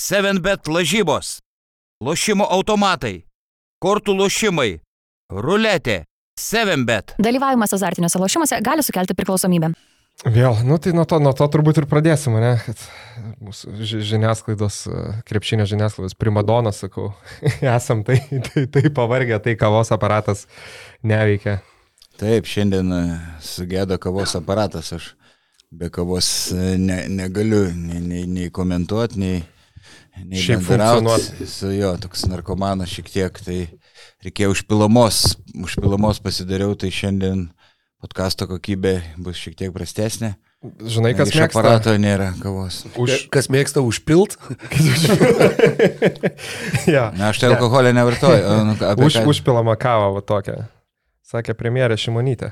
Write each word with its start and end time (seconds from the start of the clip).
7bet 0.00 0.68
lažybos, 0.72 1.38
lošimo 2.00 2.46
automatai, 2.48 3.26
kortų 3.84 4.14
lošimai, 4.16 4.78
ruletė, 5.28 6.04
7bet. 6.40 7.18
Dalyvavimas 7.20 7.74
azartiniuose 7.76 8.20
lošimuose 8.22 8.60
gali 8.64 8.84
sukelti 8.86 9.16
priklausomybę. 9.18 9.74
Vėl, 10.24 10.56
nu 10.68 10.76
tai 10.80 10.94
nuo 10.96 11.04
to, 11.08 11.18
nuo 11.20 11.34
to 11.36 11.46
turbūt 11.52 11.82
ir 11.82 11.88
pradėsime, 11.88 12.40
ne? 12.40 12.54
Kad 12.64 12.80
mūsų 13.44 13.74
ži- 13.88 14.00
žiniasklaidos, 14.14 14.80
krepšinio 15.28 15.68
žiniasklaidos 15.68 16.16
primadonas, 16.16 16.80
sakau, 16.80 17.12
esam 17.76 18.02
tai, 18.04 18.18
tai, 18.48 18.66
tai 18.72 18.86
pavargę, 18.96 19.36
tai 19.44 19.56
kavos 19.60 19.92
aparatas 19.96 20.46
neveikia. 21.04 21.60
Taip, 22.20 22.48
šiandien 22.48 22.92
e, 22.92 23.04
sugėdo 23.44 24.00
kavos 24.00 24.36
aparatas, 24.36 24.92
aš 24.96 25.14
be 25.72 25.88
kavos 25.92 26.28
e, 26.56 26.74
ne, 26.80 27.02
negaliu 27.08 27.66
nei, 27.72 28.00
nei, 28.00 28.26
nei 28.28 28.52
komentuoti, 28.52 29.20
nei 29.20 29.40
Šiaip 30.18 30.66
bendrauti 30.68 31.46
su 31.48 31.70
jo, 31.72 31.94
toks 32.02 32.26
narkomanas 32.30 32.90
šiek 32.92 33.08
tiek, 33.12 33.40
tai 33.46 33.58
reikėjo 34.24 34.52
užpilamos, 34.56 35.22
užpilamos 35.64 36.20
pasidariau, 36.24 36.74
tai 36.78 36.90
šiandien 36.94 37.48
podkasto 38.00 38.48
kokybė 38.50 38.98
bus 39.20 39.40
šiek 39.40 39.56
tiek 39.60 39.74
prastesnė. 39.74 40.34
Žinai, 40.60 41.14
kas 41.16 41.30
Iš 41.32 41.38
mėgsta? 41.40 41.56
aparato 41.56 41.92
nėra 41.96 42.34
kavos. 42.36 42.82
Už... 43.00 43.28
Kas 43.32 43.46
mėgsta 43.48 43.80
užpilt? 43.80 44.34
ja. 46.94 47.06
Na, 47.16 47.30
aš 47.30 47.40
tai 47.40 47.48
alkoholio 47.54 47.92
nevartoju. 47.96 48.42
o, 48.44 48.58
nu, 48.68 48.74
Už, 48.76 49.16
ką- 49.20 49.24
užpilama 49.32 49.76
kava, 49.80 50.10
va 50.12 50.20
tokia. 50.20 50.66
Sakė 51.30 51.54
premjerė 51.56 51.96
Šimonytė. 52.00 52.50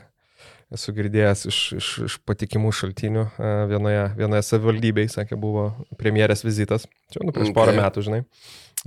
Esu 0.74 0.92
girdėjęs 0.92 1.46
iš, 1.48 1.58
iš, 1.78 1.90
iš 2.04 2.14
patikimų 2.28 2.70
šaltinių 2.77 3.22
e, 3.24 3.52
vienoje, 3.70 4.02
vienoje 4.18 4.45
savivaldybėje, 4.45 5.14
sakė, 5.14 5.38
buvo 5.41 5.70
premjerės 5.96 6.44
vizitas. 6.44 6.84
Čia 7.14 7.24
nu, 7.24 7.32
prieš 7.32 7.54
porą 7.56 7.72
Okay. 7.72 7.80
metų, 7.80 8.04
žinai. 8.04 8.20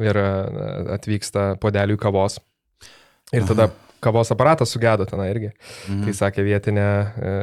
Ir 0.02 0.20
e, 0.22 0.28
atvyksta 0.98 1.56
podelių 1.62 1.98
kavos. 2.02 2.38
Ir 3.34 3.48
tada 3.50 3.72
kavos 4.02 4.30
aparatas 4.34 4.74
sugedo 4.74 5.06
ten 5.10 5.22
irgi. 5.26 5.52
Mhm. 5.88 6.06
Tai 6.06 6.16
sakė 6.22 6.46
vietinė 6.46 6.86
e, 6.86 7.34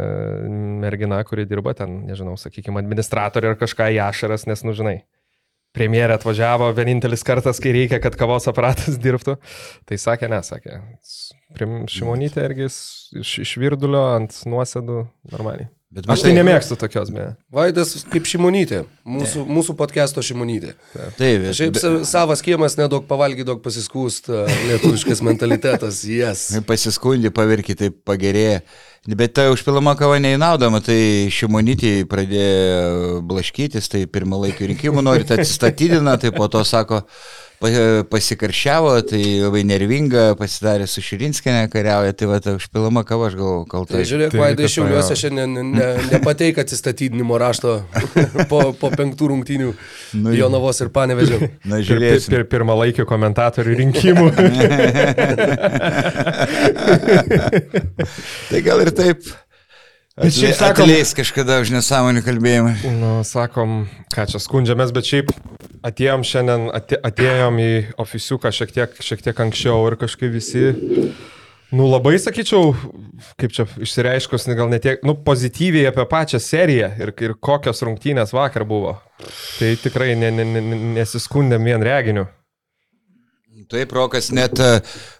mergina, 0.86 1.18
kuri 1.26 1.46
dirba 1.48 1.74
ten, 1.78 2.04
nežinau, 2.06 2.36
sakykime, 2.38 2.82
administratorė 2.82 3.52
ar 3.52 3.58
kažką 3.58 3.90
jašaras, 3.94 4.46
nes, 4.50 4.62
nu, 4.66 4.74
žinai, 4.76 5.00
premjerė 5.76 6.16
atvažiavo 6.18 6.70
vienintelis 6.76 7.24
kartas, 7.26 7.60
kai 7.62 7.72
reikia, 7.76 8.00
kad 8.02 8.16
kavos 8.18 8.48
aparatas 8.50 8.98
dirbtų. 9.04 9.36
Tai 9.88 9.98
sakė, 10.00 10.30
ne, 10.32 10.42
sakė. 10.46 10.80
Prim 11.56 11.82
Šimonytė 11.88 12.44
irgi 12.50 12.68
iš, 12.68 13.32
iš 13.46 13.56
virdulio 13.60 14.04
ant 14.16 14.34
nuosėdų 14.48 15.02
normaliai. 15.32 15.70
Bet 15.88 16.04
Aš 16.12 16.20
tai 16.20 16.34
nemėgstu 16.36 16.76
tokios, 16.76 17.08
beje. 17.08 17.30
Vaidas 17.48 17.94
kaip 18.12 18.26
Šimonytė. 18.28 18.82
Mūsų, 19.08 19.46
mūsų 19.48 19.72
podcast'o 19.78 20.20
Šimonytė. 20.20 20.74
Taip, 21.16 21.46
bet, 21.46 21.54
Šiaip 21.56 21.78
sa- 21.80 21.92
savas 22.04 22.42
kiemas, 22.44 22.76
nedaug 22.76 23.06
pavalgy, 23.08 23.46
daug 23.48 23.62
pasiskūst, 23.64 24.28
lietuviškas 24.68 25.22
mentalitetas, 25.24 26.02
jas. 26.04 26.42
Yes. 26.52 26.66
Pasiskundė, 26.68 27.32
pavirkė, 27.32 27.78
tai 27.80 27.88
pagerėja. 27.88 28.60
Bet 29.06 29.36
ta 29.38 29.46
užpilama 29.52 29.94
kava 29.96 30.18
neįnaudama, 30.20 30.80
tai 30.84 31.28
šimonytį 31.32 31.92
pradėjo 32.10 33.20
blaškytis, 33.28 33.86
tai 33.88 34.02
pirmalaikių 34.10 34.72
rinkimų 34.72 35.04
nori, 35.06 35.24
tai 35.28 35.38
atsistatydina, 35.38 36.16
tai 36.20 36.32
po 36.34 36.48
to 36.50 36.64
sako, 36.66 37.04
pasikaršiavo, 37.58 38.92
tai 39.10 39.20
labai 39.42 39.64
nervinga, 39.66 40.28
pasidarė 40.38 40.86
su 40.86 41.02
Širinskinė 41.02 41.64
kariauja, 41.72 42.12
tai 42.14 42.28
va 42.30 42.38
ta 42.44 42.52
užpilama 42.54 43.02
kava, 43.08 43.26
aš 43.32 43.34
galvoju, 43.40 43.64
kalta. 43.72 43.96
Tai 43.96 44.04
žiūrėk, 44.06 44.30
Tai 44.34 44.42
Vaidai 44.44 44.68
Šiauliuose 44.70 45.16
šiandien 45.18 45.56
ne, 45.58 45.64
ne, 45.72 45.88
nepateik 46.12 46.60
atsistatydinimo 46.62 47.34
rašto 47.42 47.80
po, 48.52 48.60
po 48.78 48.92
penktų 48.94 49.32
rungtynių 49.32 49.72
Nu, 50.22 50.32
Jonavos 50.38 50.78
ir 50.86 50.92
Panevežio. 50.94 51.40
Na, 51.68 51.80
Pir, 51.82 51.82
pir, 51.82 51.88
žiūrėsim. 51.90 52.30
pir, 52.36 52.46
pirmalaikių 52.54 53.04
komentatorių 53.10 53.74
rinkimų. 53.82 54.30
Tai 58.48 58.62
gal 58.64 58.80
ir 58.86 58.90
taip. 58.96 59.26
Bet 60.18 60.34
šiaip 60.34 60.56
sakom- 60.58 60.88
Atleis 60.88 61.12
kažkada 61.14 61.60
už 61.62 61.70
nesąmonį 61.76 62.24
kalbėjimą. 62.26 62.72
Nu, 62.98 63.10
sakom, 63.26 63.84
ką 64.10 64.24
čia 64.26 64.40
skundžiamės, 64.42 64.90
bet 64.96 65.06
šiaip 65.06 65.30
atėjom 65.86 66.24
šiandien, 66.26 66.68
atė, 66.74 66.98
atėjom 67.08 67.58
į 67.62 67.72
ofisiuką 68.02 68.52
šiek 68.54 68.72
tiek, 68.74 68.94
šiek 69.04 69.24
tiek 69.24 69.42
anksčiau 69.44 69.84
ir 69.88 69.98
kažkaip 70.00 70.32
visi, 70.34 70.72
nu 71.74 71.88
labai 71.88 72.16
sakyčiau, 72.20 72.72
kaip 73.40 73.54
čia 73.54 73.66
išsireiškus, 73.84 74.48
gal 74.58 74.70
netiek, 74.72 75.04
nu 75.06 75.16
pozityviai 75.26 75.90
apie 75.90 76.06
pačią 76.08 76.40
seriją 76.42 76.90
ir, 77.02 77.14
ir 77.24 77.36
kokios 77.40 77.84
rungtynės 77.86 78.34
vakar 78.36 78.66
buvo. 78.68 78.98
Tai 79.58 79.74
tikrai 79.82 80.14
ne, 80.18 80.30
ne, 80.34 80.46
ne, 80.46 80.64
nesiskundėm 80.98 81.66
vien 81.66 81.84
reginiu. 81.84 82.28
Taip, 83.68 83.90
Rokas 83.92 84.30
net 84.32 84.56
e, 84.64 84.68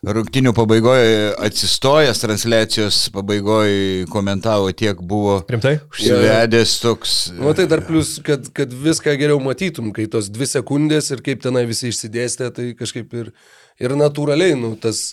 rungtinių 0.09 0.55
pabaigoje 0.57 1.35
atsistojęs, 1.45 2.21
transliacijos 2.23 3.01
pabaigoje 3.13 4.07
komentavo, 4.09 4.71
tiek 4.73 5.03
buvo 5.05 5.43
Rimtai? 5.53 5.75
užsivedęs 5.93 6.79
toks. 6.81 7.17
Nu 7.37 7.53
tai 7.53 7.67
dar 7.69 7.83
plus, 7.85 8.15
kad, 8.25 8.47
kad 8.57 8.73
viską 8.73 9.19
geriau 9.21 9.37
matytum, 9.45 9.91
kai 9.93 10.07
tos 10.09 10.31
dvi 10.33 10.49
sekundės 10.49 11.11
ir 11.13 11.21
kaip 11.27 11.43
tenai 11.45 11.67
visi 11.69 11.91
išsidėstė, 11.93 12.49
tai 12.57 12.71
kažkaip 12.79 13.13
ir, 13.21 13.29
ir 13.85 13.97
natūraliai, 14.01 14.57
nu 14.57 14.73
tas 14.81 15.11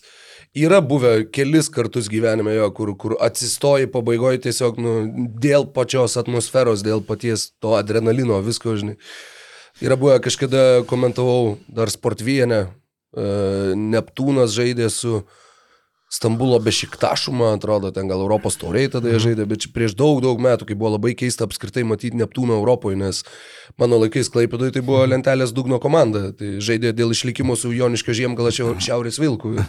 yra 0.56 0.80
buvę 0.80 1.26
kelis 1.36 1.68
kartus 1.68 2.08
gyvenime 2.08 2.56
jo, 2.56 2.72
kur, 2.78 2.94
kur 2.96 3.18
atsistoji 3.20 3.92
pabaigoje 3.92 4.46
tiesiog 4.48 4.80
nu, 4.80 4.96
dėl 5.44 5.68
pačios 5.76 6.16
atmosferos, 6.24 6.88
dėl 6.88 7.04
paties 7.04 7.50
to 7.60 7.76
adrenalino, 7.76 8.40
visko, 8.48 8.80
žinai. 8.80 8.96
Yra 9.84 10.00
buvę 10.00 10.22
kažkada 10.24 10.86
komentavau 10.88 11.58
dar 11.68 11.92
sportvienę, 11.92 12.64
Neptūnas 13.16 14.54
žaidė 14.56 14.90
su 14.94 15.24
Stambulo 16.16 16.60
Bešiktašu, 16.62 17.32
man 17.34 17.58
atrodo, 17.58 17.90
ten 17.92 18.08
gal 18.08 18.22
Europos 18.22 18.56
tauriai 18.62 18.92
tada 18.94 19.10
jie 19.10 19.18
žaidė, 19.24 19.48
bet 19.50 19.66
prieš 19.74 19.96
daug, 19.98 20.22
daug 20.24 20.40
metų, 20.40 20.68
kai 20.70 20.78
buvo 20.78 20.94
labai 20.94 21.16
keista 21.18 21.48
apskritai 21.48 21.82
matyti 21.88 22.20
Neptūną 22.20 22.60
Europoje, 22.60 22.96
nes 23.00 23.24
mano 23.82 23.98
laikais 24.04 24.30
Klaipėdui 24.32 24.70
tai 24.76 24.84
buvo 24.86 25.02
lentelės 25.10 25.52
dugno 25.56 25.80
komanda, 25.82 26.30
tai 26.38 26.54
žaidė 26.64 26.94
dėl 26.96 27.12
išlikimo 27.16 27.58
su 27.60 27.74
Joniškio 27.74 28.16
žiemgala 28.22 28.54
šiau- 28.54 28.78
Šiaurės 28.78 29.18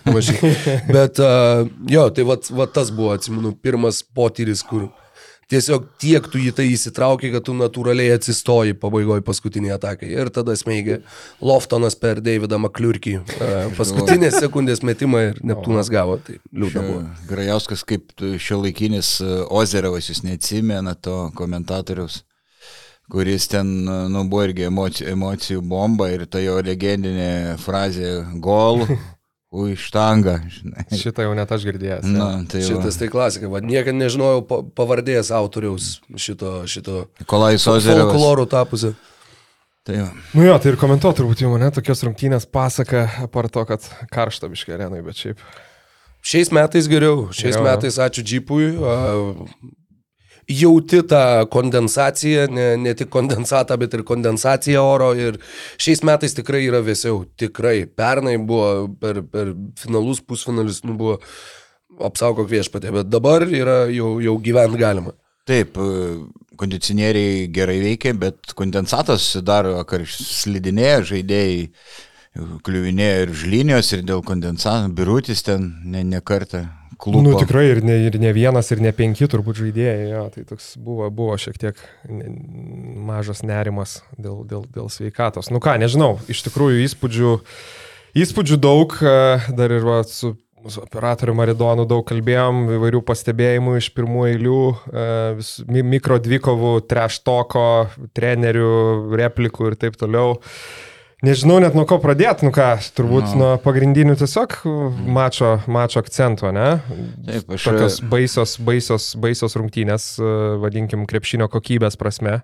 panašiai. 0.05 0.53
Bet 0.93 1.19
uh, 1.25 1.65
jo, 1.89 2.05
tai 2.13 2.29
vat, 2.29 2.53
vat 2.53 2.77
tas 2.77 2.93
buvo, 2.95 3.17
atsimenu, 3.17 3.57
pirmas 3.57 4.05
potyris, 4.05 4.63
kur 4.63 4.91
tiesiog 5.53 5.87
tiek 6.03 6.27
tu 6.31 6.41
į 6.43 6.53
tai 6.57 6.67
įsitrauki, 6.73 7.31
kad 7.35 7.45
tu 7.47 7.55
natūraliai 7.57 8.15
atsistoji 8.17 8.77
pabaigoje 8.83 9.25
paskutinį 9.27 9.73
ataką. 9.77 10.09
Ir 10.11 10.31
tada 10.35 10.57
smeigia 10.59 11.01
Loftonas 11.45 11.99
per 11.99 12.21
Davidą 12.25 12.59
Makliurkį. 12.63 13.17
Uh, 13.23 13.57
paskutinės 13.79 14.39
sekundės 14.45 14.83
metimą 14.87 15.23
ir 15.31 15.43
Neptūnas 15.47 15.91
gavo. 15.93 16.19
Tai 16.27 16.39
liūdna 16.51 16.87
buvo. 16.87 17.03
Grajauskas 17.31 17.87
kaip 17.87 18.15
šio 18.43 18.63
laikinis 18.65 19.17
Ozerovas, 19.47 20.11
jūs 20.11 20.25
neatsimena 20.27 20.97
to 20.99 21.29
komentatoriaus, 21.39 22.23
kuris 23.13 23.47
ten, 23.53 23.69
nu, 23.87 24.25
buvo 24.27 24.49
irgi 24.49 24.67
emocijų, 24.67 25.11
emocijų 25.15 25.63
bomba 25.63 26.11
ir 26.11 26.27
ta 26.31 26.43
jo 26.43 26.59
legendinė 26.65 27.55
frazė 27.63 28.17
gol, 28.43 28.83
ui, 29.55 29.77
štanga, 29.79 30.39
žinai. 30.51 30.85
Šitą 30.99 31.23
jau 31.27 31.35
net 31.39 31.53
aš 31.55 31.65
girdėjęs. 31.69 32.07
Na, 32.11 32.31
tai 32.51 32.61
va. 32.63 32.67
Šitas 32.69 32.99
tai 33.01 33.09
klasika, 33.13 33.49
vad 33.53 33.65
niekada 33.65 33.97
nežinojau 33.97 34.43
pa- 34.49 34.63
pavardės 34.77 35.31
autoriaus 35.35 36.01
šito, 36.19 36.65
šito 36.69 37.07
Nikolajus 37.23 37.67
Ozerovas. 37.71 38.13
folklorų 38.15 38.47
tapusio. 38.53 38.95
Tai 39.87 40.01
va. 40.03 40.09
Nu 40.35 40.43
jo, 40.49 40.59
tai 40.59 40.73
ir 40.73 40.77
komentuot 40.81 41.15
turbūt 41.21 41.45
jau 41.45 41.53
mane 41.55 41.71
tokios 41.71 42.03
rungtynės 42.03 42.45
pasaka, 42.51 43.05
apart 43.23 43.53
to, 43.55 43.63
kad 43.69 43.87
karšta 44.11 44.51
biškai 44.51 44.75
arenai, 44.75 45.03
bet 45.07 45.15
šiaip. 45.15 45.39
Šiais 46.27 46.51
metais 46.51 46.89
geriau, 46.91 47.29
šiais 47.31 47.55
Jo, 47.55 47.63
metais 47.63 48.01
ačiū 48.03 48.25
džipui. 48.27 48.73
a, 48.83 48.97
Jauti 50.47 51.01
tą 51.11 51.21
kondensaciją, 51.51 52.47
ne, 52.55 52.67
ne 52.79 52.95
tik 52.95 53.11
kondensatą, 53.11 53.75
bet 53.83 53.97
ir 53.99 54.05
kondensaciją 54.07 54.85
oro. 54.87 55.11
Ir 55.19 55.41
šiais 55.83 56.05
metais 56.07 56.37
tikrai 56.39 56.63
yra 56.69 56.85
vėsiau, 56.87 57.25
tikrai. 57.41 57.81
Pernai 57.91 58.37
buvo 58.39 58.87
per, 59.01 59.25
per 59.27 59.51
finalus, 59.81 60.23
pusfinalius, 60.23 60.85
nu 60.87 60.95
buvo 61.01 61.19
apsaugok 62.07 62.47
viešpatė, 62.51 62.93
bet 62.95 63.11
dabar 63.11 63.47
yra 63.49 63.87
jau, 63.91 64.17
jau 64.23 64.37
gyvent 64.45 64.79
galima. 64.79 65.17
Taip, 65.47 65.79
e, 65.79 66.15
kondicionieriai 66.59 67.47
gerai 67.55 67.79
veikia, 67.83 68.15
bet 68.19 68.55
kondensatas 68.59 69.29
daro, 69.47 69.77
kad 69.87 70.03
slidinėja 70.11 71.05
žaidėjai, 71.13 71.69
kliuvinėja 72.67 73.27
ir 73.27 73.33
žlinijos, 73.37 73.93
ir 73.97 74.03
dėl 74.07 74.25
kondensato, 74.27 74.91
birutis 74.93 75.43
ten 75.47 75.73
ne, 75.85 76.03
ne 76.05 76.21
kartą 76.21 76.67
klubo. 76.99 77.23
Nu 77.25 77.35
tikrai 77.39 77.67
ir 77.71 77.83
ne, 77.85 77.99
ir 78.09 78.19
ne 78.21 78.33
vienas, 78.37 78.71
ir 78.73 78.81
ne 78.85 78.93
penki 78.97 79.29
turbūt 79.31 79.61
žaidėjai, 79.61 80.09
jo, 80.11 80.25
tai 80.35 80.47
toks 80.49 80.73
buvo, 80.81 81.09
buvo 81.15 81.37
šiek 81.41 81.59
tiek 81.61 81.83
mažas 83.07 83.43
nerimas 83.47 84.01
dėl, 84.17 84.43
dėl, 84.49 84.65
dėl 84.73 84.89
sveikatos. 84.93 85.51
Nu 85.53 85.61
ką, 85.63 85.77
nežinau, 85.83 86.17
iš 86.33 86.45
tikrųjų 86.49 86.83
įspūdžių, 86.87 87.37
įspūdžių 88.25 88.59
daug, 88.63 88.97
e, 89.01 89.15
dar 89.57 89.77
ir 89.77 89.87
va, 89.87 90.01
su, 90.09 90.35
su 90.67 90.83
operatoriu 90.83 91.37
Maridonu 91.39 91.85
daug 91.89 92.03
kalbėjom, 92.09 92.65
įvairių 92.79 93.05
pastebėjimų 93.07 93.77
iš 93.83 93.93
pirmų 93.97 94.27
eilių, 94.33 94.61
e, 94.73 95.07
vis, 95.43 95.53
mi- 95.69 95.85
mikro 95.87 96.19
dvikovų, 96.23 96.75
treštoko, 96.91 97.69
trenerių, 98.17 98.75
replikų 99.21 99.73
ir 99.73 99.81
taip 99.85 100.01
toliau. 100.01 100.37
Nežinau 101.27 101.59
net 101.63 101.75
nuo 101.75 101.83
ko 101.89 101.99
pradėti, 102.03 102.47
nu 102.47 102.53
ką, 102.55 102.69
turbūt 102.95 103.33
No. 103.33 103.35
no. 103.35 103.39
nuo 103.41 103.51
pagrindinių 103.65 104.15
tiesiog 104.21 104.57
mačo, 105.11 105.57
mačo 105.67 106.03
akcentų, 106.03 106.53
ne? 106.55 106.69
Taip, 107.27 107.51
aš 107.57 107.67
Tokios 107.67 107.99
baisios, 108.13 108.57
baisios, 108.63 109.09
baisios 109.19 109.59
rungtynės, 109.59 110.09
e, 110.21 110.33
vadinkim, 110.63 111.07
krepšinio 111.11 111.49
kokybės 111.51 111.99
prasme, 111.99 112.41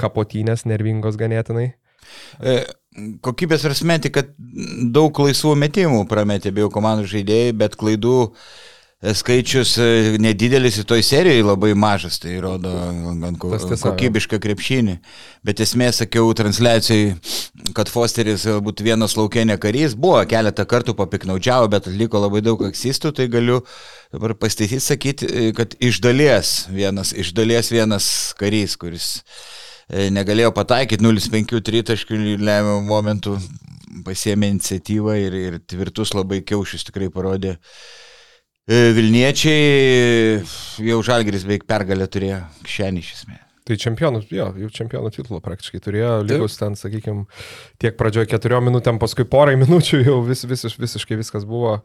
kapotynės, 0.00 0.66
nervingos 0.66 1.20
ganėtinai. 1.20 1.72
E, 2.42 2.62
Kokybės 2.94 3.64
prasme, 3.66 3.96
kad 4.14 4.28
daug 4.94 5.18
laisvų 5.18 5.56
metimų 5.58 6.04
prametė 6.06 6.52
abiejų 6.52 6.68
komandų 6.70 7.08
žaidėjai, 7.10 7.54
bet 7.58 7.74
klaidų 7.80 8.18
e, 8.28 8.34
skaičius 9.12 9.74
e, 9.78 9.86
nedidelis 10.22 10.78
ir 10.80 10.86
toj 10.88 11.02
serijoje 11.04 11.44
labai 11.44 11.72
mažas, 11.76 12.16
tai 12.22 12.38
rodo 12.40 12.72
tiesa, 13.42 13.76
kokybišką 13.82 14.38
krepšinį. 14.40 14.94
Bet 15.44 15.60
esmė, 15.60 15.90
sakiau 15.92 16.30
transliacijai, 16.36 17.12
kad 17.76 17.90
Fosteris 17.92 18.46
būtų 18.64 18.86
vienas 18.86 19.16
laukienė 19.18 19.58
karys, 19.60 19.96
buvo 19.98 20.22
keletą 20.28 20.64
kartų 20.68 20.96
papiknaudžiavo, 20.96 21.68
bet 21.74 21.90
atliko 21.90 22.22
labai 22.22 22.40
daug 22.46 22.64
aksistų, 22.64 23.12
tai 23.18 23.28
galiu 23.32 23.60
dabar 24.14 24.36
pastaisyti 24.38 24.86
sakyti, 24.86 25.28
e, 25.28 25.52
kad 25.56 25.76
iš 25.84 26.00
dalies 26.04 26.54
vienas, 26.72 27.12
iš 27.12 27.34
dalies 27.36 27.68
vienas 27.74 28.06
karys, 28.40 28.78
kuris 28.80 29.10
e, 29.90 30.08
negalėjo 30.14 30.54
pataikyti 30.56 31.04
0,5 31.04 31.60
tritaškių 31.68 32.22
lemiamų 32.40 32.80
momentų, 32.88 33.36
pasėmė 34.06 34.54
iniciatyvą 34.54 35.18
ir, 35.20 35.36
ir 35.38 35.60
tvirtus 35.68 36.16
labai 36.16 36.40
kiaušius 36.46 36.88
tikrai 36.88 37.10
parodė. 37.12 37.58
E, 38.64 38.92
Vilniečiai 38.96 40.40
jau 40.88 41.00
Žalgeris 41.04 41.42
beveik 41.44 41.66
pergalę 41.68 42.06
turėjo 42.08 42.38
šiandien 42.64 43.02
iš 43.02 43.10
esmės. 43.18 43.42
Tai 43.64 43.76
čempionų, 43.80 44.22
jo, 44.32 44.46
jau 44.60 44.70
čempionų 44.76 45.10
titulą 45.12 45.40
praktiškai 45.44 45.80
turėjo, 45.84 46.14
lygus 46.28 46.56
ten, 46.60 46.74
sakykime, 46.76 47.24
tiek 47.80 47.96
pradžioje 47.96 48.28
keturiom 48.28 48.64
minutėm, 48.68 49.00
paskui 49.00 49.24
porai 49.28 49.56
minučių 49.62 50.00
jau 50.04 50.18
vis, 50.24 50.46
vis, 50.48 50.64
visiškai 50.80 51.20
viskas 51.20 51.44
buvo 51.48 51.78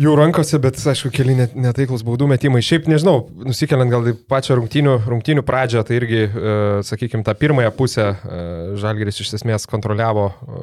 jų 0.00 0.12
rankose, 0.16 0.56
bet, 0.62 0.78
aišku, 0.88 1.10
keli 1.12 1.34
net, 1.36 1.52
netaiklus 1.58 2.04
baudų 2.06 2.26
metimai. 2.30 2.62
Šiaip 2.64 2.86
nežinau, 2.88 3.26
nusikeliant 3.44 3.92
gal 3.92 4.06
į 4.08 4.14
pačią 4.30 4.56
rungtynių, 4.56 4.94
rungtynių 5.08 5.44
pradžią, 5.44 5.82
tai 5.88 5.98
irgi, 5.98 6.22
e, 6.24 6.54
sakykime, 6.88 7.24
tą 7.26 7.34
pirmąją 7.36 7.72
pusę 7.76 8.06
e, 8.08 8.38
Žalgeris 8.80 9.20
iš 9.20 9.34
esmės 9.38 9.68
kontroliavo 9.68 10.30
e, 10.30 10.62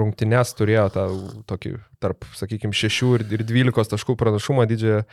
rungtynės, 0.00 0.56
turėjo 0.58 0.88
tą 0.94 1.06
tokį 1.50 1.76
tarp, 2.02 2.26
sakykime, 2.38 2.74
6 2.74 3.14
ir, 3.20 3.26
ir 3.38 3.46
12 3.46 3.94
taškų 3.94 4.18
pranašumą 4.18 4.66
didžiąją 4.70 5.04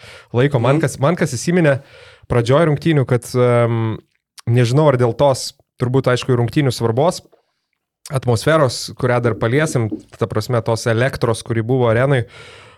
laiko. 0.41 0.61
Man 0.63 0.81
kas, 0.81 0.97
man 1.01 1.19
kas 1.19 1.37
įsiminė 1.37 1.79
pradžioje 2.31 2.71
rungtynių, 2.71 3.05
kad 3.09 3.29
um, 3.37 3.95
nežinau 4.49 4.89
ar 4.89 4.97
dėl 5.01 5.13
tos, 5.17 5.51
turbūt 5.81 6.09
aišku, 6.09 6.33
rungtynių 6.37 6.73
svarbos, 6.73 7.21
atmosferos, 8.13 8.91
kurią 8.97 9.21
dar 9.25 9.37
paliesim, 9.37 9.89
ta 10.17 10.29
prasme, 10.29 10.61
tos 10.65 10.85
elektros, 10.89 11.41
kuri 11.45 11.65
buvo 11.65 11.89
arenai, 11.89 12.25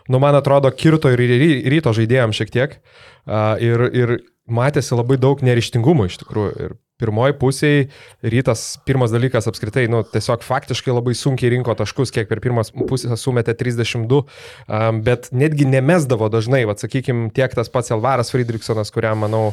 nu, 0.08 0.22
man 0.24 0.38
atrodo, 0.40 0.72
kirto 0.72 1.12
ir 1.14 1.22
ry- 1.22 1.62
ryto 1.72 1.94
žaidėjams 1.96 2.40
šiek 2.40 2.54
tiek. 2.54 2.80
Uh, 3.28 3.56
ir, 3.60 3.88
ir 3.92 4.18
matėsi 4.48 4.96
labai 4.96 5.18
daug 5.20 5.42
nerištingumo 5.44 6.08
iš 6.08 6.22
tikrųjų. 6.22 6.52
Ir 6.64 6.76
pirmoji 6.98 7.36
pusėje 7.38 7.82
rytas, 8.26 8.62
pirmas 8.88 9.12
dalykas 9.14 9.46
apskritai, 9.50 9.84
nu, 9.92 10.00
tiesiog 10.08 10.42
faktiškai 10.46 10.96
labai 10.96 11.14
sunkiai 11.18 11.52
rinko 11.54 11.76
taškus, 11.78 12.10
kiek 12.16 12.30
per 12.30 12.42
pirmas 12.42 12.72
pusę 12.74 13.14
sumetė 13.20 13.54
32, 13.60 14.24
um, 14.24 15.02
bet 15.06 15.30
netgi 15.36 15.68
nemesdavo 15.70 16.32
dažnai, 16.34 16.64
vad 16.70 16.82
sakykime, 16.82 17.30
tiek 17.38 17.54
tas 17.54 17.70
pats 17.74 17.94
Elvaras 17.94 18.34
Friedrichsonas, 18.34 18.90
kuriam, 18.96 19.22
manau, 19.28 19.44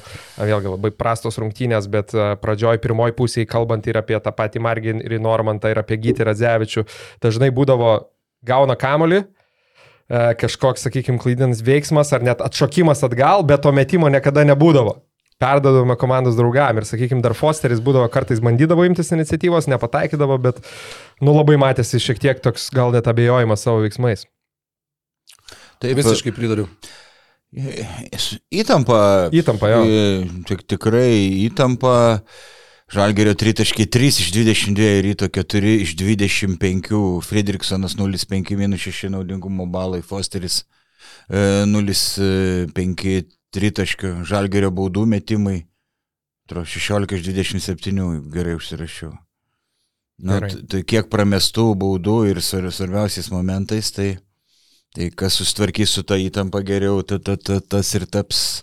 vėlgi 0.41 0.73
labai 0.73 0.95
prastos 0.97 1.37
rungtynės, 1.43 1.91
bet 1.93 2.17
pradžioj 2.41 2.81
pirmoji 2.85 3.17
pusėje, 3.19 3.51
kalbant 3.51 3.85
ir 3.91 4.01
apie 4.01 4.17
tą 4.25 4.33
patį 4.33 4.65
Margin 4.65 5.05
ir 5.05 5.19
Normantą, 5.21 5.75
ir 5.75 5.85
apie 5.85 6.01
Gytį 6.01 6.31
Radzevičių, 6.31 6.89
dažnai 7.25 7.53
būdavo 7.55 7.99
gauna 8.49 8.79
kamolį, 8.81 9.21
e, 9.21 9.44
kažkoks, 10.11 10.85
sakykime, 10.87 11.19
klaidinis 11.23 11.63
veiksmas 11.65 12.13
ar 12.13 12.25
net 12.27 12.43
atšokimas 12.45 13.05
atgal, 13.07 13.45
bet 13.47 13.65
to 13.65 13.73
metimo 13.73 14.11
niekada 14.13 14.45
nebūdavo. 14.49 14.99
Perdodavome 15.43 15.97
komandos 15.99 16.37
draugam 16.39 16.79
ir, 16.79 16.87
sakykime, 16.87 17.23
dar 17.25 17.35
Fosteris 17.35 17.81
būdavo 17.83 18.07
kartais 18.13 18.43
bandydavo 18.45 18.85
imtis 18.87 19.11
iniciatyvos, 19.17 19.67
nepataikydavo, 19.73 20.39
bet, 20.45 20.61
nu, 21.25 21.35
labai 21.35 21.57
matėsi 21.61 21.99
šiek 22.03 22.21
tiek 22.23 22.43
toks 22.45 22.69
gal 22.75 22.95
net 22.95 23.09
abejojimas 23.11 23.65
savo 23.67 23.83
veiksmais. 23.83 24.29
Taip, 25.83 25.97
Visiškai 25.99 26.33
pridariu. 26.37 26.69
Įtampa. 28.55 29.31
Įtampa, 29.35 29.71
jo. 29.71 29.83
E, 29.87 30.05
Tik, 30.49 30.65
tikrai 30.75 31.11
įtampa. 31.45 31.97
Žalgerio 32.95 33.35
3.3 33.35 34.07
iš 34.07 34.29
22, 34.31 35.01
ryto 35.03 35.27
4 35.27 35.73
iš 35.83 35.97
25, 35.99 37.21
Friedrichsonas 37.27 37.97
0,5 37.99 38.55
minus 38.57 38.85
6 38.87 39.09
naudingumo 39.11 39.67
balai, 39.67 39.99
Fosteris 40.03 40.61
e, 41.27 41.65
0,5 41.67 43.25
tritaškių, 43.55 44.13
Žalgerio 44.29 44.71
baudų 44.75 45.09
metimai, 45.11 45.65
atrodo, 46.47 46.69
16 46.71 47.17
iš 47.19 47.25
27, 47.27 48.05
gerai 48.35 48.55
užsirašiau. 48.61 49.11
Na, 50.23 50.39
t- 50.47 50.63
tai 50.71 50.85
kiek 50.87 51.09
pramestų 51.11 51.73
baudų 51.81 52.21
ir 52.31 52.39
svar- 52.47 52.71
svarbiausiais 52.71 53.33
momentais, 53.35 53.91
tai, 53.97 54.13
tai 54.95 55.11
kas 55.11 55.41
sustvarkys 55.41 55.97
su 55.99 56.07
ta 56.07 56.15
įtampa 56.23 56.63
geriau, 56.63 57.03
ta, 57.03 57.19
ta, 57.19 57.35
ta, 57.35 57.59
tas 57.59 57.91
ir 57.99 58.07
taps, 58.07 58.63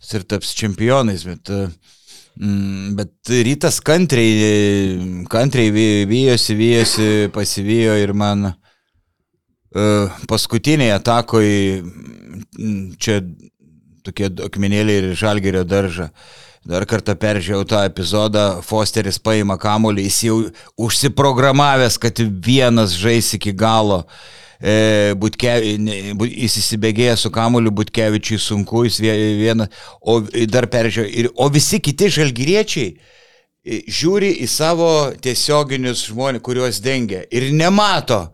tas 0.00 0.16
ir 0.16 0.24
taps 0.24 0.54
čempionais, 0.56 1.28
bet, 1.28 1.52
e, 1.52 1.68
mm, 1.68 1.95
bet 2.36 3.30
rytas 3.30 3.80
kantriai, 3.80 5.24
kantriai 5.32 5.72
vy- 5.72 6.06
vyjosi, 6.08 6.54
vyjosi, 6.54 7.08
pasivijo 7.32 7.94
ir 7.96 8.12
man 8.12 8.50
uh, 8.50 10.18
paskutiniai 10.28 10.92
atakoje, 10.98 11.82
mm, 12.58 12.96
čia 13.00 13.22
tokie 14.04 14.28
akmenėliai 14.28 15.02
ir 15.02 15.14
žalgerio 15.16 15.64
daržą. 15.64 16.10
Dar 16.66 16.82
kartą 16.88 17.14
peržiūrėjau 17.14 17.66
tą 17.70 17.84
epizodą, 17.86 18.46
Fosteris 18.66 19.20
paima 19.22 19.54
kamolį, 19.54 20.08
jis 20.08 20.22
jau 20.26 20.38
užsiprogramavęs, 20.82 21.96
kad 22.02 22.18
vienas 22.42 22.96
žais 22.98 23.28
iki 23.38 23.52
galo. 23.54 24.02
E, 24.60 25.12
Butkevi, 25.20 25.74
ne, 25.78 25.96
bu- 26.16 26.28
jis 26.30 26.56
įsibėgėja 26.62 27.16
su 27.20 27.30
kamoliu, 27.30 27.70
Butkevičiui 27.76 28.38
sunku, 28.40 28.86
jis 28.86 29.00
vie- 29.04 29.16
vieną, 29.42 29.66
o 30.00 30.20
dar 30.48 30.64
peržiūrėjau. 30.72 31.12
Ir, 31.12 31.28
o 31.36 31.48
visi 31.52 31.80
kiti 31.84 32.08
žalgyriečiai 32.08 32.94
e, 32.96 33.82
žiūri 33.84 34.32
į 34.40 34.48
savo 34.48 34.88
tiesioginius 35.20 36.06
žmonės, 36.08 36.42
kuriuos 36.46 36.80
dengia 36.80 37.26
ir 37.30 37.50
nemato. 37.52 38.30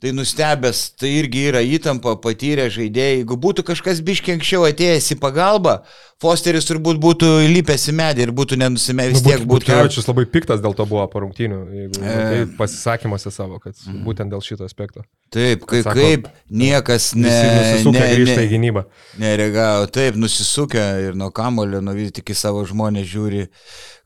Tai 0.00 0.14
nustebęs, 0.16 0.78
tai 0.96 1.10
irgi 1.18 1.42
yra 1.50 1.60
įtampa, 1.60 2.14
patyrę 2.24 2.70
žaidėjai. 2.72 3.18
Jeigu 3.18 3.36
būtų 3.36 3.66
kažkas 3.68 3.98
biškiai 4.00 4.38
anksčiau 4.38 4.62
atėjęs 4.64 5.10
į 5.12 5.16
pagalbą, 5.20 5.74
Fosteris 6.20 6.64
turbūt 6.68 6.96
būtų 7.00 7.28
įlipęs 7.46 7.84
į 7.88 7.94
medį 7.96 8.24
ir 8.26 8.32
būtų 8.36 8.56
nenusimę 8.60 9.06
vis 9.12 9.22
tiek 9.24 9.42
būtų. 9.44 9.68
Butkevičius 9.68 10.08
labai 10.08 10.24
piktas 10.28 10.62
dėl 10.64 10.72
to 10.76 10.86
buvo 10.88 11.04
po 11.12 11.20
rungtynių, 11.24 11.58
jeigu 11.78 12.00
E. 12.00 12.14
tai 12.16 12.40
pasisakymuose 12.58 13.32
savo, 13.32 13.60
kad 13.60 13.76
būtent 14.04 14.32
dėl 14.32 14.40
šito 14.44 14.64
aspekto. 14.68 15.04
Taip, 15.32 15.64
kaip, 15.68 15.84
Sako, 15.84 15.96
kaip 16.00 16.28
niekas 16.48 17.10
ne, 17.16 17.28
ne, 17.28 17.92
ne, 18.24 18.48
gynybą. 18.54 18.86
neregavo. 19.20 19.84
Taip, 19.92 20.16
nusisukę 20.20 20.86
ir 21.10 21.16
nuo 21.16 21.28
kamulio, 21.32 21.80
nuo 21.84 21.96
vis 21.96 22.12
tik 22.16 22.32
į 22.32 22.36
savo 22.40 22.64
žmonės 22.68 23.08
žiūri, 23.12 23.46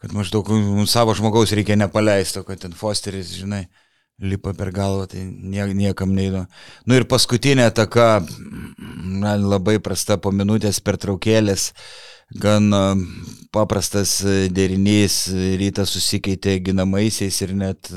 kad 0.03 0.15
maždaug 0.15 0.51
savo 0.91 1.15
žmogaus 1.19 1.55
reikia 1.55 1.79
nepaleisti, 1.79 2.43
o 2.43 2.47
kad 2.47 2.63
ten 2.67 2.75
Fosteris, 2.79 3.35
žinai, 3.39 3.65
lipa 4.23 4.55
per 4.55 4.71
galvą, 4.75 5.07
tai 5.11 5.25
nie, 5.27 5.65
niekam 5.75 6.15
neįdomu. 6.15 6.47
Nu 6.87 6.99
ir 6.99 7.07
paskutinė 7.11 7.69
ataka, 7.71 8.23
na, 8.79 9.35
labai 9.41 9.81
prasta 9.83 10.17
po 10.23 10.31
minutės 10.35 10.81
pertraukėlės, 10.85 11.73
gan 12.41 12.71
paprastas 13.55 14.21
derinys, 14.55 15.27
rytas 15.59 15.93
susikeitė 15.95 16.61
ginamaisiais 16.65 17.41
ir 17.45 17.55
net 17.59 17.91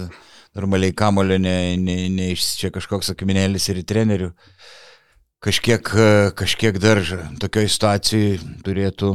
normaliai 0.57 0.95
kamulio 0.97 1.37
ne, 1.37 1.77
ne, 1.77 1.97
ne 2.09 2.31
čia 2.35 2.73
kažkoks 2.73 3.13
akmenėlis 3.13 3.69
ir 3.69 3.83
trenerių. 3.85 4.31
Kažkiek, 5.45 5.89
kažkiek 6.33 6.79
daržą. 6.81 7.19
Tokioje 7.37 7.69
situacijoje 7.69 8.39
turėtų, 8.65 9.11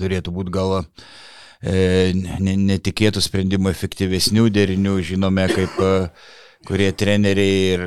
turėtų 0.00 0.32
būti 0.32 0.54
gal 0.54 0.78
ne- 0.80 0.86
netikėtų 1.62 3.20
sprendimų, 3.20 3.70
efektyvesnių 3.70 4.48
derinių. 4.52 4.96
Žinome, 5.04 5.46
kaip 5.52 5.76
e, 5.84 5.90
kurie 6.66 6.90
treneriai 6.92 7.58
ir 7.74 7.84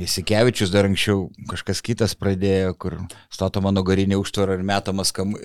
Įsikevičius 0.00 0.72
dar 0.72 0.88
anksčiau 0.88 1.28
kažkas 1.50 1.82
kitas 1.84 2.14
pradėjo, 2.16 2.74
kur 2.80 2.96
stato 3.30 3.60
mano 3.60 3.82
garinė 3.84 4.16
užtvara 4.16 4.56
ir 4.56 4.64
metamas 4.64 5.12
kam... 5.12 5.36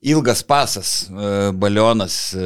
ilgas 0.00 0.42
pasas, 0.42 1.08
e, 1.10 1.52
balionas. 1.52 2.36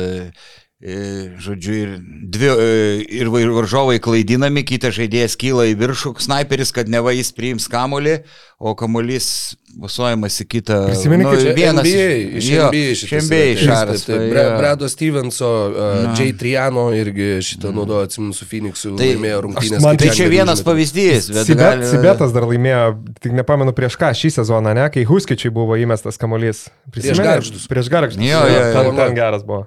E, 0.82 0.86
E, 0.86 1.30
Žodžiu, 1.40 1.72
ir, 1.72 1.88
dvi, 2.28 2.46
e, 2.46 3.04
ir 3.08 3.30
vai- 3.32 3.46
varžovai 3.48 3.96
klaidinami, 3.98 4.60
kitas 4.62 4.92
žaidėjas 4.98 5.32
kyla 5.40 5.64
į 5.72 5.74
viršų, 5.80 6.10
sniperis, 6.20 6.68
kad 6.70 6.86
neva 6.92 7.14
jis 7.16 7.32
priims 7.32 7.64
kamolį, 7.72 8.18
o 8.60 8.74
kamolys 8.76 9.56
vasuojamas 9.80 10.36
į 10.40 10.46
kitą. 10.52 10.86
Prisimeni, 10.90 11.24
kaip 11.24 11.40
Čia 11.40 11.54
vienas 11.56 11.80
NBA, 11.88 12.36
iš 12.36 12.48
jo, 12.52 12.66
NBA 12.68 12.90
iš 12.92 13.02
NBA 13.08 13.40
yra, 13.40 13.56
taip, 13.56 13.62
šaras. 13.64 14.04
taip, 14.04 14.16
tai 14.20 14.28
Bre, 14.30 14.42
jo. 14.44 14.58
Bredo 14.60 14.88
Stevenso, 14.92 15.50
uh, 15.72 16.16
Jay 16.18 16.32
Triano 16.36 16.90
irgi 16.92 17.40
šitą 17.40 17.72
naudojo, 17.72 18.04
atsimenu, 18.04 18.34
su 18.36 18.44
Phoenixu, 18.44 18.92
Tai- 19.00 19.06
laimėjo 19.14 19.40
rungtynės. 19.48 19.80
man 19.80 19.96
Tai 19.96 20.08
čia 20.12 20.28
vienas 20.28 20.60
užmetė. 20.60 20.68
pavyzdys, 20.68 21.30
bet 21.32 21.46
Sibet, 21.46 21.56
gali- 21.64 21.88
Sibetas 21.88 22.32
dar 22.36 22.42
laimėjo, 22.44 23.00
tik 23.20 23.32
nepamenu 23.32 23.72
prieš 23.72 23.96
ką 23.96 24.12
šį 24.12 24.28
sezoną, 24.44 24.74
ne, 24.76 24.90
kai 24.92 25.04
Huskičiai 25.08 25.48
buvo 25.50 25.72
įmestas 25.76 26.20
kamuolys. 26.20 26.68
Prisimeni? 26.92 27.24
Gargždus. 27.32 27.64
Prieš 27.66 27.88
garždus. 27.88 28.20
Jo, 28.20 28.44
jo, 28.44 28.60
jo. 28.60 28.72
Ten, 28.76 28.96
ten 28.96 29.14
geras 29.16 29.42
buvo. 29.42 29.66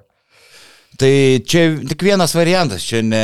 Tai 1.00 1.40
čia 1.48 1.78
tik 1.88 2.02
vienas 2.04 2.34
variantas, 2.36 2.82
čia 2.84 2.98
ne 3.00 3.22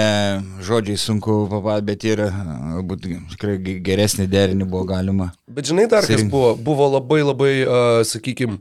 žodžiai 0.65 0.97
sunku 0.97 1.43
papasakoti, 1.51 1.85
bet 1.91 2.05
ir 2.09 2.23
galbūt 2.25 3.03
tikrai 3.35 3.59
ge- 3.61 3.75
geresnį 3.85 4.25
derinį 4.33 4.65
buvo 4.71 4.87
galima. 4.89 5.27
Bet 5.45 5.69
žinai, 5.69 5.85
dar 5.93 6.01
kas 6.07 6.15
Sirink. 6.15 6.31
buvo, 6.33 6.55
buvo 6.57 6.87
labai 6.95 7.21
labai, 7.21 7.53
uh, 7.67 8.01
sakykime, 8.09 8.57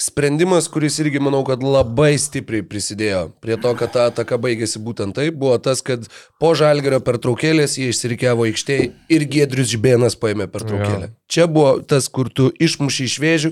sprendimas, 0.00 0.68
kuris 0.68 0.98
irgi 1.02 1.20
manau, 1.20 1.42
kad 1.44 1.62
labai 1.64 2.14
stipriai 2.20 2.64
prisidėjo 2.66 3.26
prie 3.44 3.58
to, 3.60 3.74
kad 3.76 3.92
ta 3.92 4.06
ataka 4.08 4.38
baigėsi 4.40 4.80
būtent 4.80 5.16
taip, 5.16 5.36
buvo 5.40 5.58
tas, 5.60 5.82
kad 5.84 6.06
po 6.40 6.52
žalgerio 6.56 7.02
pertraukėlės 7.04 7.76
jie 7.76 7.90
išsirikiavo 7.92 8.48
aikštėje 8.48 8.90
ir 9.12 9.26
Gedrius 9.30 9.68
Žibėnas 9.74 10.16
paėmė 10.20 10.48
pertraukėlę. 10.52 11.10
Jo. 11.10 11.16
Čia 11.30 11.46
buvo 11.46 11.76
tas, 11.86 12.08
kur 12.10 12.30
tu 12.32 12.48
išmuši 12.50 13.06
iš 13.06 13.16
vėžių, 13.22 13.50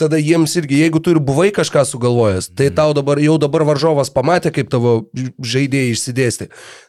tada 0.00 0.20
jiems 0.22 0.54
irgi, 0.60 0.78
jeigu 0.84 1.02
tu 1.02 1.12
ir 1.12 1.20
buvai 1.20 1.50
kažką 1.52 1.82
sugalvojęs, 1.90 2.52
tai 2.56 2.70
tau 2.72 2.94
dabar, 2.96 3.20
jau 3.20 3.34
dabar 3.42 3.66
varžovas 3.68 4.12
pamatė, 4.14 4.54
kaip 4.54 4.70
tavo 4.72 5.00
žaidėjai 5.36 5.96
išsidėsti. 5.96 6.48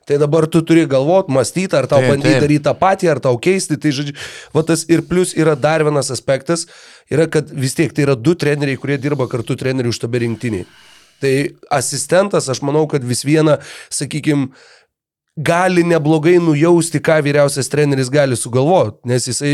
Tai 0.10 0.18
dabar 0.18 0.48
tu 0.50 0.64
turi 0.66 0.88
galvot, 0.90 1.28
mąstyti, 1.30 1.76
ar 1.78 1.86
tau 1.86 2.00
bandyti 2.02 2.40
daryti 2.42 2.64
tą 2.66 2.72
patį, 2.78 3.12
ar 3.12 3.20
tau 3.22 3.36
keisti. 3.38 3.78
Tai 3.78 3.92
žodžiu, 3.94 4.16
va 4.56 4.64
tas 4.66 4.88
ir 4.90 5.04
plus 5.06 5.36
yra 5.38 5.54
dar 5.54 5.84
vienas 5.86 6.10
aspektas, 6.10 6.66
yra, 7.14 7.28
kad 7.32 7.52
vis 7.52 7.78
tiek 7.78 7.94
tai 7.94 8.08
yra 8.08 8.18
du 8.18 8.36
treneriai, 8.40 8.80
kurie 8.80 9.00
dirba 9.02 9.30
kartu 9.32 9.58
trenerių 9.60 9.94
štabe 9.96 10.24
rinktiniai. 10.26 10.68
Tai 11.20 11.34
asistentas, 11.76 12.48
aš 12.48 12.62
manau, 12.64 12.86
kad 12.88 13.04
vis 13.04 13.26
viena, 13.28 13.58
sakykime, 13.92 14.54
gali 15.40 15.84
neblogai 15.88 16.36
nujausti, 16.44 17.00
ką 17.00 17.20
vyriausias 17.24 17.70
treneris 17.72 18.10
gali 18.12 18.36
sugalvoti, 18.36 18.98
nes 19.08 19.28
jisai 19.30 19.54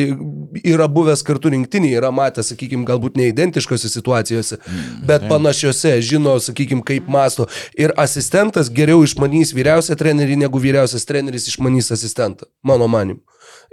yra 0.65 0.87
buvęs 0.89 1.21
kartu 1.25 1.51
rinktinėje, 1.53 1.99
yra 1.99 2.09
matęs, 2.15 2.49
sakykime, 2.53 2.87
galbūt 2.87 3.19
neidentiškose 3.19 3.91
situacijose, 3.93 4.57
bet 5.05 5.27
panašiose, 5.29 5.93
žino, 6.05 6.37
sakykime, 6.41 6.81
kaip 6.85 7.09
masto. 7.11 7.45
Ir 7.77 7.93
asistentas 8.01 8.71
geriau 8.73 9.03
išmanys 9.05 9.53
vyriausią 9.57 9.97
trenerį, 9.99 10.39
negu 10.45 10.61
vyriausias 10.61 11.05
treneris 11.05 11.49
išmanys 11.51 11.93
asistentą, 11.93 12.49
mano 12.65 12.89
manimu. 12.89 13.21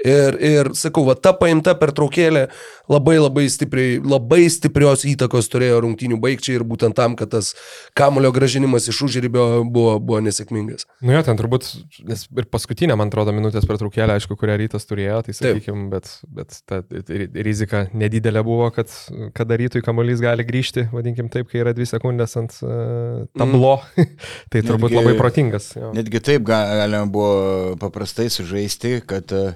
Ir, 0.03 0.37
ir 0.43 0.71
sakau, 0.75 1.05
va, 1.07 1.15
ta 1.15 1.31
paimta 1.37 1.77
pertraukėlė 1.79 2.49
labai 2.91 3.15
labai 3.21 3.45
stipriai, 3.53 4.01
labai 4.03 4.49
stiprios 4.51 5.05
įtakos 5.07 5.47
turėjo 5.53 5.77
rungtynių 5.85 6.17
baigčiai 6.23 6.57
ir 6.59 6.65
būtent 6.67 6.97
tam, 6.99 7.15
kad 7.19 7.31
tas 7.31 7.53
kamulio 7.99 8.33
gražinimas 8.35 8.89
iš 8.91 8.99
užribio 9.07 9.45
buvo, 9.65 9.95
buvo 10.03 10.19
nesėkmingas. 10.27 10.89
Nu 11.05 11.15
jo, 11.15 11.23
ten 11.27 11.39
turbūt, 11.39 11.69
nes 12.09 12.25
ir 12.27 12.49
paskutinė, 12.51 12.97
man 12.99 13.13
atrodo, 13.13 13.35
minutės 13.37 13.69
pertraukėlė, 13.71 14.17
aišku, 14.19 14.35
kurią 14.41 14.59
rytas 14.65 14.89
turėjo, 14.91 15.21
tai 15.29 15.37
sakykime, 15.39 15.87
bet, 15.93 16.11
bet 16.27 16.59
ta 16.67 16.81
ri- 16.91 17.31
rizika 17.47 17.85
nedidelė 17.95 18.43
buvo, 18.47 18.73
kad, 18.75 18.91
kad 19.37 19.51
darytui 19.53 19.85
kamuolys 19.87 20.21
gali 20.25 20.45
grįžti, 20.49 20.89
vadinkim 20.93 21.31
taip, 21.33 21.47
kai 21.53 21.63
yra 21.63 21.77
dvi 21.77 21.87
sekundės 21.89 22.35
ant 22.43 22.59
uh, 22.67 23.23
tablo. 23.39 23.77
tai 24.53 24.65
turbūt 24.67 24.91
Netgi- 24.91 24.99
labai 24.99 25.15
protingas. 25.21 25.71
Jo. 25.79 25.95
Netgi 25.97 26.21
taip 26.25 26.45
ga- 26.51 26.65
galima 26.83 27.07
buvo 27.13 27.77
paprastai 27.81 28.29
sužaisti, 28.33 28.99
kad 29.07 29.33
e, 29.33 29.53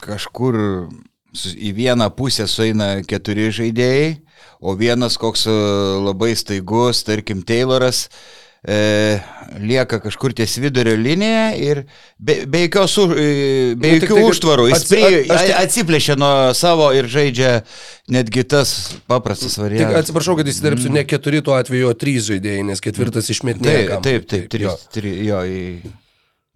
kažkur 0.00 0.54
su- 1.34 1.54
į 1.56 1.72
vieną 1.76 2.10
pusę 2.16 2.46
sueina 2.48 3.02
keturi 3.06 3.50
žaidėjai, 3.54 4.18
o 4.60 4.74
vienas 4.78 5.16
koks 5.20 5.46
e, 5.46 5.54
labai 6.02 6.32
staigus, 6.38 7.04
tarkim, 7.06 7.42
Tayloras, 7.46 8.08
e, 8.66 9.20
lieka 9.62 10.00
kažkur 10.02 10.32
ties 10.34 10.56
vidurio 10.58 10.96
linija 10.98 11.52
ir 11.58 11.84
be, 12.18 12.40
be, 12.46 12.64
jokios, 12.66 12.96
e, 13.14 13.28
be 13.78 13.92
Nu, 13.92 14.00
tik 14.00 14.08
jokių 14.10 14.18
kad 14.18 14.30
užtvarų. 14.32 14.66
Jis 14.72 14.82
atsi- 14.82 14.94
prie, 14.96 15.20
a- 15.30 15.34
aš 15.36 15.44
tik- 15.46 15.60
atsiplėšia 15.62 16.16
nuo 16.18 16.32
savo 16.58 16.88
ir 16.96 17.06
žaidžia 17.06 17.52
netgi 18.10 18.44
tas 18.48 18.74
paprastas 19.06 19.54
Tik 19.54 19.62
variantas. 19.62 20.02
atsiprašau, 20.08 20.36
kad 20.40 20.46
įsidirbsiu 20.50 20.90
ne 20.90 21.04
keturi 21.04 21.42
tuo 21.42 21.54
atveju, 21.54 21.90
o 21.90 21.94
trys 21.94 22.26
žaidėjai, 22.32 22.64
nes 22.72 22.80
ketvirtas 22.80 23.30
išmetinėjo. 23.30 24.00
Taip, 24.02 24.26
taip, 24.26 24.28
taip, 24.50 24.60
jo. 24.60 24.74
trys, 24.74 24.88
trys, 24.96 25.24
jo, 25.28 25.42
į 25.46 25.82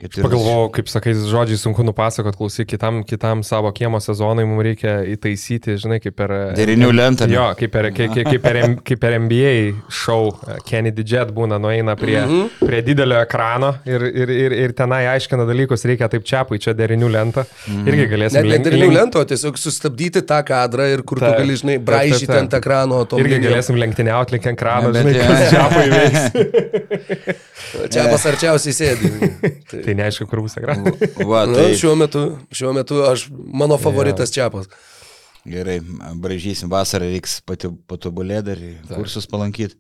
ketvirtas. 0.03 0.27
Pagalvojau, 0.27 0.69
kaip 0.77 0.91
sakai, 0.91 1.15
žodžiai 1.15 1.61
sunku 1.61 1.85
nupasakot, 1.87 2.37
klausyk, 2.39 2.69
kitam, 2.73 3.03
kitam 3.07 3.43
savo 3.47 3.71
kiemo 3.75 4.01
sezonui 4.03 4.45
mums 4.49 4.65
reikia 4.67 4.95
įtaisyti, 5.15 5.77
žinai, 5.83 5.99
kaip 6.03 6.17
per... 6.19 6.35
Derinių 6.59 6.91
lentą, 6.95 7.29
ne? 7.31 7.37
Jo, 7.37 7.47
kaip 7.59 7.73
per, 7.75 7.91
kaip, 7.97 8.15
kaip, 8.17 8.43
per, 8.45 8.59
kaip 8.87 9.03
per 9.03 9.17
NBA 9.23 9.55
show 9.93 10.33
uh, 10.33 10.59
Kenny 10.69 10.93
Didget 10.95 11.33
būna, 11.35 11.59
nueina 11.63 11.97
prie, 11.99 12.19
mm. 12.21 12.33
-hmm. 12.33 12.67
prie 12.67 12.83
didelio 12.87 13.21
ekrano 13.23 13.73
ir, 13.89 14.07
ir, 14.11 14.35
ir, 14.37 14.57
ir 14.67 14.77
tenai 14.79 15.05
aiškina 15.15 15.47
dalykus, 15.49 15.87
reikia 15.89 16.11
taip 16.13 16.27
čiapui, 16.29 16.61
čia 16.63 16.75
derinių 16.79 17.09
lentą. 17.13 17.47
Mm 17.47 17.75
-hmm. 17.77 17.89
Irgi 17.93 18.09
galėsim 18.15 18.43
Net 18.43 18.51
link- 18.51 18.59
nedarinių 18.67 18.87
link- 18.87 18.99
lento, 19.01 19.25
tiesiog 19.25 19.59
sustabdyti 19.59 20.23
tą 20.27 20.43
kadrą 20.45 20.89
ir 20.93 21.03
kur 21.03 21.19
tu 21.19 21.25
Taip, 21.25 21.39
gali, 21.39 21.57
žinai, 21.57 21.79
braižyti 21.79 22.27
taip, 22.27 22.37
taip. 22.37 22.43
ant 22.43 22.55
ekrano. 22.61 23.03
Irgi 23.03 23.35
linijom. 23.37 23.53
galėsim 23.53 23.79
lenktyniauti 23.79 24.33
link 24.33 24.47
ekrano, 24.47 24.93
Ne, 24.93 25.03
bet 25.03 25.15
žinai, 25.15 25.29
kas 25.29 25.51
čiapai 25.51 25.87
veiks. 25.91 26.23
Čia 27.93 28.07
pas 28.11 28.27
arčiausiai 28.27 28.75
sėdi. 28.77 29.11
Tai, 29.71 29.92
tai 29.93 30.01
neaišku, 30.01 30.27
kur 30.31 30.41
bus 30.45 30.57
ekranas. 30.57 30.97
Va, 31.29 31.45
tai 31.51 31.73
šiuo, 31.77 31.93
metu, 32.01 32.25
šiuo 32.55 32.73
metu 32.77 33.03
aš, 33.05 33.27
mano 33.31 33.77
favoritas 33.81 34.33
Čiapas. 34.33 34.71
gerai, 35.45 35.81
bražysim 36.23 36.71
vasarą, 36.73 37.11
reiks 37.13 37.41
patobulėti 37.45 38.47
dar, 38.49 38.63
kursus 38.97 39.29
palankyti. 39.29 39.77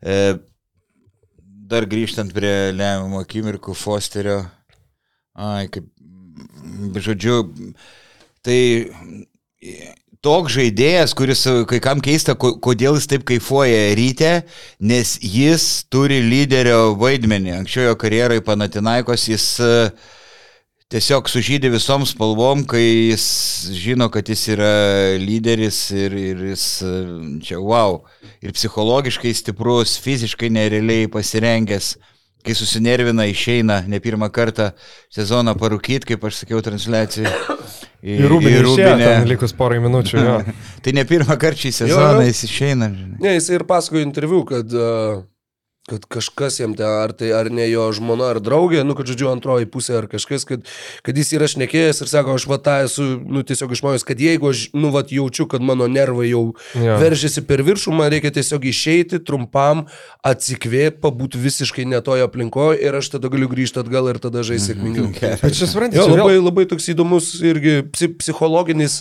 E, 0.00 0.38
dar 1.68 1.88
grįžtant 1.90 2.32
prie 2.34 2.72
lemiamų 2.72 3.20
akimirkų 3.24 3.74
Fosterio, 3.76 4.40
ai, 5.34 5.66
kaip, 5.72 5.88
žodžiu, 7.02 7.42
tai 8.46 8.60
toks 10.22 10.54
žaidėjas, 10.54 11.12
kuris 11.18 11.42
e, 11.50 11.54
kai 11.68 11.80
kam 11.82 12.00
keista, 12.04 12.36
ko- 12.38 12.54
kodėl 12.62 12.96
jis 12.98 13.08
taip 13.10 13.24
kaifuoja 13.26 13.92
ryte, 13.98 14.32
nes 14.78 15.16
jis 15.18 15.84
turi 15.90 16.20
lyderio 16.22 16.92
vaidmenį. 17.00 17.56
Anksčiau 17.60 17.90
jo 17.90 17.96
karjerai 17.98 18.38
Panatinaikos 18.46 19.26
jis 19.32 19.46
e, 19.58 19.72
tiesiog 20.92 21.26
sužydė 21.32 21.72
visom 21.74 22.06
spalvom, 22.06 22.62
kai 22.70 22.84
jis 23.10 23.26
žino, 23.74 24.06
kad 24.14 24.30
jis 24.30 24.46
yra 24.54 24.72
lyderis 25.18 25.82
ir, 25.96 26.14
ir 26.14 26.46
jis 26.52 26.66
e, 26.86 26.94
čia 27.42 27.58
wow. 27.58 28.02
Ir 28.42 28.54
psichologiškai 28.54 29.34
stiprus, 29.34 29.98
fiziškai 30.02 30.52
nerealiai 30.54 31.10
pasirengęs. 31.10 31.96
Kai 32.42 32.56
susinervina, 32.58 33.22
išeina 33.30 33.84
ne 33.86 34.00
pirmą 34.02 34.26
kartą 34.34 34.72
sezoną 35.14 35.54
parūkyti, 35.58 36.08
kaip 36.10 36.24
aš 36.26 36.40
sakiau 36.42 36.62
transliacijai. 36.62 37.30
Į, 38.02 38.16
Ir 38.18 38.26
rūbinė, 38.32 38.56
į. 38.58 38.62
Rūbinę. 38.66 39.10
likus 39.30 39.52
porai 39.54 39.78
minučių. 39.82 40.16
Jo. 40.18 40.38
Tai 40.82 40.92
ne 40.96 41.04
pirmą 41.06 41.36
kartą 41.38 41.60
šį 41.62 41.70
sezoną 41.76 42.08
Jo, 42.16 42.22
jo. 42.24 42.30
jis 42.32 42.40
išeina. 42.48 42.88
Žinai. 42.90 43.20
Ne, 43.22 43.34
jis 43.36 43.46
ir 43.54 43.62
pasakojo 43.68 44.02
interviu, 44.02 44.40
kad, 44.48 44.74
uh, 44.74 45.22
kad 45.90 46.04
kažkas 46.06 46.60
jam 46.60 46.76
ten, 46.78 46.86
ar 46.86 47.10
tai 47.10 47.32
ar 47.34 47.48
ne 47.50 47.64
jo 47.66 47.88
žmona 47.96 48.28
ar 48.30 48.38
draugė, 48.38 48.84
nu, 48.86 48.94
kad 48.94 49.08
žodžiu 49.10 49.26
antroji 49.32 49.66
pusė 49.66 49.96
ar 49.98 50.06
kažkas, 50.06 50.44
kad, 50.46 50.62
kad 51.02 51.16
jis 51.18 51.32
yra 51.34 51.48
šnekėjęs 51.50 52.04
ir 52.04 52.10
sako, 52.12 52.36
aš 52.38 52.46
va 52.46 52.58
tą 52.62 52.76
esu, 52.84 53.06
nu, 53.26 53.42
tiesiog 53.42 53.74
išmojęs, 53.74 54.04
kad 54.06 54.22
jeigu 54.22 54.52
aš, 54.52 54.68
nu, 54.78 54.92
va, 54.94 55.02
jaučiu, 55.10 55.48
kad 55.50 55.64
mano 55.66 55.88
nervai 55.90 56.28
jau 56.30 56.44
Jo. 56.78 56.94
veržiasi 57.02 57.42
per 57.48 57.64
viršų, 57.66 57.96
man 57.98 58.12
reikia 58.14 58.30
tiesiog 58.38 58.62
išeiti 58.70 59.18
trumpam, 59.26 59.88
atsikvėpti, 60.22 61.00
pabūti 61.02 61.40
visiškai 61.42 61.84
netoje 61.90 62.22
aplinkoje 62.28 62.78
ir 62.86 63.00
aš 63.00 63.10
tada 63.16 63.30
galiu 63.32 63.50
grįžti 63.50 63.82
atgal 63.82 64.06
ir 64.12 64.22
tada 64.22 64.44
žaisti 64.46 64.72
sėkmingiau. 64.76 65.10
Bet 65.42 65.58
čia 65.58 65.66
suprantate, 65.66 66.06
labai, 66.14 66.38
labai 66.38 66.68
toks 66.70 66.86
įdomus 66.94 67.32
irgi 67.42 67.80
psi- 67.90 68.12
psichologinis 68.22 69.00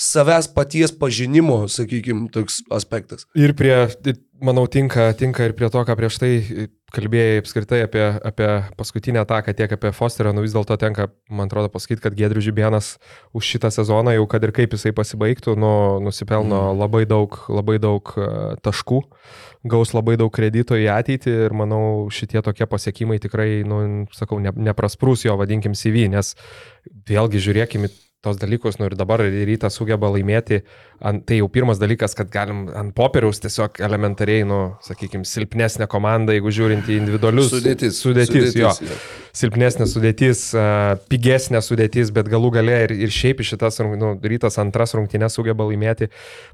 savęs 0.00 0.48
paties 0.54 0.92
pažinimo, 0.96 1.66
sakykime, 1.68 2.30
toks 2.32 2.62
aspektas. 2.72 3.26
Ir 3.36 3.52
prie, 3.58 3.74
manau, 4.40 4.64
tinka, 4.70 5.10
tinka 5.18 5.44
ir 5.44 5.54
prie 5.56 5.68
to, 5.68 5.82
ką 5.84 5.96
prieš 5.98 6.16
tai 6.22 6.32
kalbėjai 6.90 7.42
apskritai 7.42 7.82
apie, 7.84 8.02
apie 8.26 8.48
paskutinę 8.78 9.20
ataką, 9.22 9.52
tiek 9.54 9.72
apie 9.76 9.92
Fosterą, 9.94 10.32
nu 10.34 10.42
vis 10.42 10.56
dėlto 10.56 10.74
tenka, 10.80 11.10
man 11.30 11.50
atrodo, 11.50 11.70
pasakyti, 11.70 12.02
kad 12.06 12.16
Gedrius 12.18 12.48
Žibienas 12.48 12.90
už 13.36 13.52
šitą 13.52 13.70
sezoną, 13.74 14.16
jau 14.16 14.26
kad 14.30 14.42
ir 14.46 14.54
kaip 14.56 14.74
jisai 14.74 14.94
pasibaigtų, 14.96 15.54
nu, 15.60 15.72
nusipelno 16.08 16.70
labai 16.80 17.04
daug, 17.10 17.36
labai 17.52 17.78
daug 17.82 18.10
e, 18.16 18.28
taškų, 18.64 19.04
gaus 19.70 19.94
labai 19.94 20.16
daug 20.20 20.32
kredito 20.34 20.78
į 20.80 20.88
ateitį 20.96 21.36
ir 21.46 21.56
manau, 21.56 22.08
šitie 22.10 22.42
tokie 22.42 22.66
pasiekimai 22.66 23.20
tikrai, 23.22 23.50
nu, 23.68 23.82
sakau, 24.16 24.40
ne, 24.42 24.56
neprasprūs 24.72 25.28
jo, 25.28 25.36
vadinkim, 25.38 25.76
CV, 25.78 26.08
nes 26.10 26.34
vėlgi 27.06 27.44
žiūrėkime 27.44 27.92
tos 28.20 28.36
dalykus, 28.36 28.76
nu 28.76 28.84
ir 28.84 28.94
dabar 29.00 29.22
rytas 29.24 29.78
sugeba 29.78 30.10
laimėti, 30.12 30.60
ant, 31.00 31.22
tai 31.24 31.38
jau 31.38 31.48
pirmas 31.52 31.80
dalykas, 31.80 32.12
kad 32.18 32.28
galim 32.32 32.66
ant 32.76 32.92
popieriaus 32.96 33.40
tiesiog 33.40 33.80
elementariai, 33.80 34.44
nu, 34.48 34.60
sakykime, 34.84 35.24
silpnesnė 35.28 35.88
komanda, 35.90 36.34
jeigu 36.36 36.52
žiūrint 36.52 36.90
į 36.90 36.98
individualius. 37.00 37.48
Sudėtis. 37.54 37.96
Sudėtis, 38.02 38.52
Sudėtis, 38.52 38.60
jo. 38.60 38.74
jo. 38.84 39.00
Silpnesnė 39.40 39.86
sudėtis, 39.88 40.44
pigesnė 41.08 41.64
sudėtis, 41.64 42.12
bet 42.12 42.28
galų 42.28 42.52
gale 42.58 42.76
ir, 42.88 42.96
ir 43.08 43.14
šiaip 43.14 43.40
šitas, 43.46 43.80
nu, 43.96 44.12
rytas 44.20 44.60
antras 44.60 44.92
rungtynės 44.98 45.40
sugeba 45.40 45.64
laimėti 45.70 46.10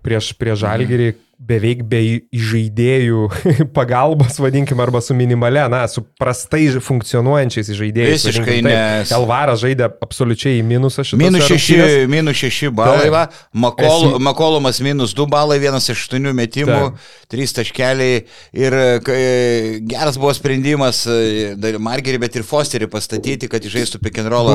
prieš, 0.07 0.35
prieš 0.39 0.63
žalgyrį 0.63 1.15
beveik 1.39 1.83
be 1.89 2.01
žaidėjų 2.33 3.27
pagalbos, 3.77 4.39
vadinkim, 4.41 4.81
arba 4.81 5.03
su 5.05 5.15
minimale, 5.17 5.67
na, 5.73 5.83
su 5.91 6.03
prastai 6.19 6.69
funkcionuojančiais 6.81 7.69
žaidėjais. 7.77 8.25
Visiškai 8.25 8.57
nes- 8.65 9.13
Elvaras 9.17 9.61
žaidė 9.63 9.91
absoliučiai 10.03 10.61
į 10.61 10.65
minusą 10.67 11.05
šitą. 11.05 11.21
Minus 11.21 11.45
šeši, 11.51 11.79
minus 12.11 12.41
šeši 12.41 12.71
balai, 12.77 13.11
va. 13.13 13.27
Makol, 13.53 14.13
Esi- 14.15 14.23
Makolomas 14.27 14.81
minus 14.85 15.13
du 15.17 15.27
balai, 15.31 15.59
vienas 15.63 15.89
iš 15.93 16.07
aštuonių 16.07 16.33
metimų, 16.41 16.81
trys 17.33 17.53
taškeliai. 17.57 18.23
Ir 18.57 18.79
kai, 19.05 19.21
geras 19.93 20.17
buvo 20.21 20.33
sprendimas 20.37 21.03
e, 21.11 21.53
Margerį, 21.83 22.21
bet 22.25 22.41
ir 22.41 22.47
Fosterį 22.49 22.89
pastatyti, 22.93 23.49
kad 23.53 23.65
žaistų 23.77 24.01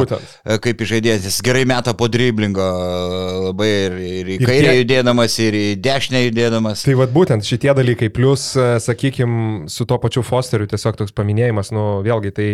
Būtent. 0.08 0.34
e, 0.46 0.58
kaip 0.66 0.82
žaidėjas. 0.88 1.26
Jis 1.30 1.40
gerai 1.46 1.64
meta 1.70 1.94
po 1.98 2.10
driblingo 2.12 2.66
e, 2.66 3.40
labai 3.52 3.70
ir, 3.86 3.98
ir 4.02 4.34
į 4.36 4.40
Ir 4.42 4.48
kairę 4.50 4.76
judėdamas, 4.82 5.38
ir 5.46 5.58
į 5.62 5.66
dešinę 5.84 6.26
judėdamas. 6.26 6.71
Tai 6.78 6.96
vad 7.00 7.12
būtent 7.14 7.46
šitie 7.46 7.74
dalykai, 7.78 8.12
plus, 8.14 8.52
sakykime, 8.56 9.68
su 9.72 9.88
to 9.90 9.98
pačiu 10.02 10.24
Fosteriu 10.26 10.70
tiesiog 10.70 11.00
toks 11.00 11.16
paminėjimas, 11.18 11.74
nu 11.76 11.86
vėlgi 12.06 12.34
tai 12.38 12.50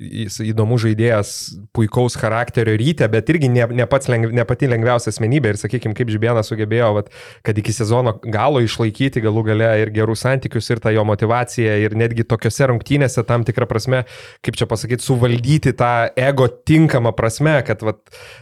jis 0.00 0.38
įdomus 0.48 0.80
žaidėjas, 0.86 1.30
puikaus 1.76 2.16
charakterio 2.18 2.72
ryte, 2.80 3.04
bet 3.12 3.28
irgi 3.32 3.50
ne, 3.52 3.66
ne, 3.76 3.84
lengv, 3.84 4.32
ne 4.32 4.44
pati 4.48 4.68
lengviausia 4.70 5.12
asmenybė 5.12 5.52
ir 5.52 5.58
sakykime, 5.60 5.94
kaip 5.96 6.08
Žibėnas 6.12 6.48
sugebėjo, 6.48 6.88
vat, 6.96 7.10
kad 7.46 7.58
iki 7.60 7.74
sezono 7.76 8.14
galo 8.24 8.62
išlaikyti 8.64 9.20
galų 9.24 9.44
gale 9.50 9.68
ir 9.82 9.92
gerus 9.94 10.24
santykius, 10.24 10.70
ir 10.72 10.80
tą 10.80 10.94
jo 10.94 11.04
motivaciją, 11.08 11.76
ir 11.84 11.96
netgi 12.00 12.24
tokiuose 12.28 12.70
rungtynėse 12.72 13.24
tam 13.28 13.44
tikrą 13.44 13.68
prasme, 13.68 14.02
kaip 14.44 14.56
čia 14.56 14.68
pasakyti, 14.70 15.04
suvaldyti 15.04 15.74
tą 15.76 15.92
ego 16.16 16.48
tinkamą 16.48 17.12
prasme, 17.16 17.58
kad, 17.68 17.84
vat, 17.84 18.00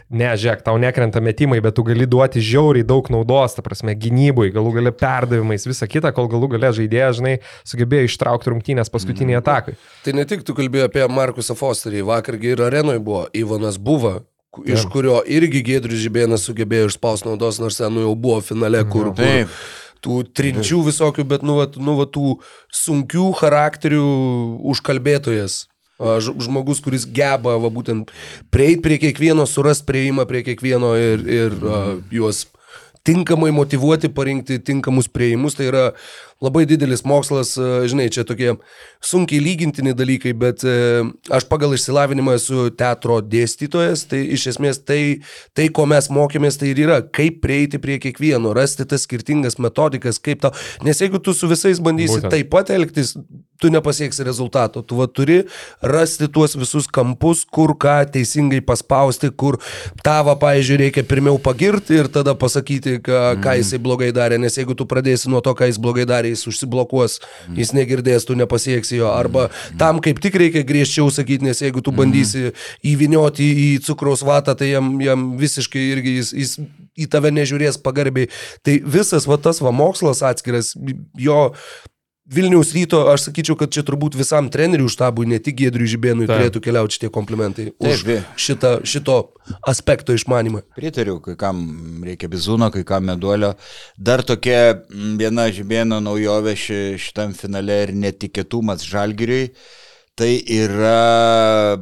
ne, 0.09 0.31
žiūrėk, 0.39 0.63
tau 0.63 0.79
nekrenta 0.79 1.19
metimai, 1.23 1.59
bet 1.65 1.75
tu 1.75 1.83
gali 1.87 2.07
duoti 2.07 2.43
žiauriai 2.43 2.87
daug 2.87 3.11
naudos, 3.11 3.57
ta 3.57 3.65
prasme, 3.65 3.97
gynybui, 3.99 4.53
galų 4.55 4.77
gale 4.79 4.95
perdavimais, 4.95 5.67
visa 5.67 5.89
kita, 5.91 6.13
kol 6.15 6.31
galų 6.31 6.53
gale 6.55 6.71
žaidėjas, 6.79 7.19
žinai, 7.19 7.35
sugebėjo 7.67 8.07
ištraukti 8.07 8.53
rungtynės 8.53 8.91
paskutiniai 8.93 9.41
atakai. 9.41 9.75
Tai 10.05 10.15
ne 10.15 10.25
tik 10.29 10.47
tu 10.47 10.55
kalbėjai 10.57 10.87
apie 10.87 11.03
Markusą 11.49 11.57
Fosterį, 11.57 12.03
vakargi 12.05 12.53
ir 12.53 12.61
arenoje 12.61 12.99
buvo 12.99 13.27
Ivanas 13.33 13.77
Buva, 13.77 14.21
iš 14.65 14.85
kurio 14.91 15.23
irgi 15.25 15.63
Gedrius 15.63 16.01
Žibėnas 16.03 16.45
sugebėjo 16.45 16.89
išspausti 16.89 17.27
naudos, 17.27 17.59
nors 17.59 17.77
ten 17.77 17.93
nu, 17.93 18.01
jau 18.01 18.15
buvo 18.15 18.41
finale, 18.41 18.83
kur, 18.85 19.13
kur 19.13 19.15
Taip. 19.17 19.49
tų 20.01 20.23
trinčių 20.33 20.83
visokių, 20.85 21.25
bet 21.25 21.43
nu, 21.43 21.57
vat, 21.57 21.77
nu, 21.77 21.95
vat, 21.97 22.11
tų 22.13 22.39
sunkių 22.69 23.33
charakterių 23.39 24.05
užkalbėtojas. 24.69 25.67
Žmogus, 25.99 26.79
kuris 26.79 27.03
geba 27.05 27.57
va, 27.59 27.69
būtent 27.69 28.13
prieiti 28.49 28.79
prie 28.81 28.97
kiekvieno, 29.01 29.43
surasti 29.43 29.83
prieimą 29.89 30.23
prie 30.29 30.45
kiekvieno 30.45 30.93
ir, 30.95 31.25
ir 31.27 31.57
a, 31.59 31.81
juos 32.13 32.45
tinkamai 33.03 33.51
motivuoti, 33.51 34.07
parinkti 34.07 34.61
tinkamus 34.63 35.09
prieimus, 35.11 35.57
tai 35.57 35.67
yra 35.67 35.83
labai 36.43 36.65
didelis 36.69 37.03
mokslas, 37.07 37.53
a, 37.59 37.81
žinai, 37.89 38.07
čia 38.13 38.23
tokie 38.27 38.53
sunkiai 39.03 39.41
lygintini 39.43 39.93
dalykai, 39.97 40.33
bet 40.39 40.63
e, 40.67 40.75
aš 41.35 41.47
pagal 41.51 41.75
išsilavinimą 41.75 42.37
esu 42.39 42.69
teatro 42.79 43.19
dėstytojas, 43.25 44.05
tai 44.11 44.23
iš 44.37 44.47
esmės 44.53 44.81
tai, 44.83 45.01
tai, 45.57 45.67
ko 45.75 45.87
mes 45.89 46.07
mokėmės, 46.13 46.59
tai 46.61 46.71
ir 46.73 46.83
yra, 46.87 47.01
kaip 47.03 47.41
prieiti 47.43 47.81
prie 47.83 47.99
kiekvieno, 48.03 48.53
rasti 48.55 48.87
tas 48.87 49.03
skirtingas 49.07 49.59
metodikas, 49.59 50.21
kaip 50.23 50.45
tau, 50.45 50.55
nes 50.85 51.03
jeigu 51.03 51.21
tu 51.23 51.35
su 51.35 51.49
visais 51.51 51.83
bandysi 51.83 52.19
Būtent. 52.19 52.35
taip 52.35 52.51
pat 52.53 52.71
elgtis, 52.75 53.15
tu 53.59 53.67
nepasieksi 53.67 54.23
rezultato, 54.23 54.81
tu 54.81 54.95
va 54.95 55.07
turi 55.11 55.41
rasti 55.83 56.29
tuos 56.31 56.55
visus 56.55 56.87
kampus, 56.87 57.43
kur 57.43 57.75
ką 57.75 57.97
teisingai 58.13 58.61
paspausti, 58.63 59.29
kur 59.35 59.59
tavo, 60.03 60.31
pavyzdžiui, 60.39 60.79
reikia 60.85 61.03
pirmiau 61.03 61.35
pagirti 61.43 61.99
ir 61.99 62.07
tada 62.07 62.35
pasakyti, 62.39 62.97
ką, 63.03 63.35
ką 63.43 63.57
jisai 63.59 63.81
blogai 63.83 64.13
darė, 64.15 64.39
nes 64.39 64.55
jeigu 64.55 64.77
tu 64.79 64.87
pradėsi 64.87 65.31
nuo 65.31 65.43
to, 65.43 65.51
ką 65.59 65.67
jis 65.67 65.81
blogai 65.81 66.07
darė, 66.07 66.28
jis 66.31 66.45
užsiblokuos, 66.51 67.19
jis 67.57 67.73
negirdės, 67.75 68.27
tu 68.27 68.37
nepasieksi 68.39 68.99
jo, 68.99 69.09
arba 69.11 69.47
tam 69.79 70.01
kaip 70.03 70.21
tik 70.23 70.37
reikia 70.39 70.65
griežčiau 70.67 71.11
sakyti, 71.13 71.47
nes 71.49 71.61
jeigu 71.63 71.83
tu 71.85 71.93
bandysi 71.95 72.53
įvinioti 72.85 73.49
į 73.65 73.69
cukraus 73.85 74.23
vatą, 74.25 74.55
tai 74.57 74.73
jam, 74.73 74.95
jam 75.03 75.31
visiškai 75.39 75.85
irgi 75.95 76.17
jis, 76.19 76.33
jis 76.43 76.55
į 76.99 77.07
tave 77.11 77.31
nežiūrės 77.35 77.79
pagarbiai. 77.83 78.29
Tai 78.65 78.79
visas 78.97 79.27
va 79.29 79.39
tas 79.41 79.61
va 79.63 79.73
mokslas 79.75 80.23
atskiras, 80.25 80.73
jo 81.19 81.39
Vilniaus 82.29 82.69
ryto, 82.75 82.99
aš 83.09 83.23
sakyčiau, 83.25 83.55
kad 83.57 83.71
čia 83.73 83.81
turbūt 83.85 84.13
visam 84.13 84.51
trenerių 84.53 84.85
štabui, 84.93 85.25
ne 85.25 85.39
tik 85.41 85.55
Gedriui 85.63 85.89
Žibėnui, 85.89 86.27
Taip. 86.29 86.37
turėtų 86.37 86.61
keliauti 86.61 86.99
šitie 86.99 87.09
komplimentai 87.13 87.65
už 87.81 88.03
Taip. 88.05 88.27
šitą, 88.37 88.73
šito 88.85 89.15
aspekto 89.65 90.13
išmanimą. 90.13 90.61
Pritariu, 90.77 91.17
kai 91.25 91.33
kam 91.39 91.63
reikia 92.05 92.29
bizūno, 92.29 92.69
kai 92.75 92.83
kam 92.85 93.07
meduolio. 93.09 93.55
Dar 93.97 94.21
tokia 94.21 94.83
viena 95.17 95.47
žibėno 95.49 95.97
naujovė 96.05 96.53
ši, 96.53 96.77
šitam 97.01 97.33
finale 97.33 97.79
ir 97.87 97.95
netikėtumas 97.97 98.85
žalgiriui. 98.85 99.47
Tai 100.19 100.29
yra 100.53 101.79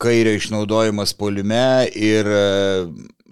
kairio 0.00 0.32
išnaudojimas 0.38 1.12
polime 1.20 1.84
ir 1.92 2.24
e, 2.32 2.40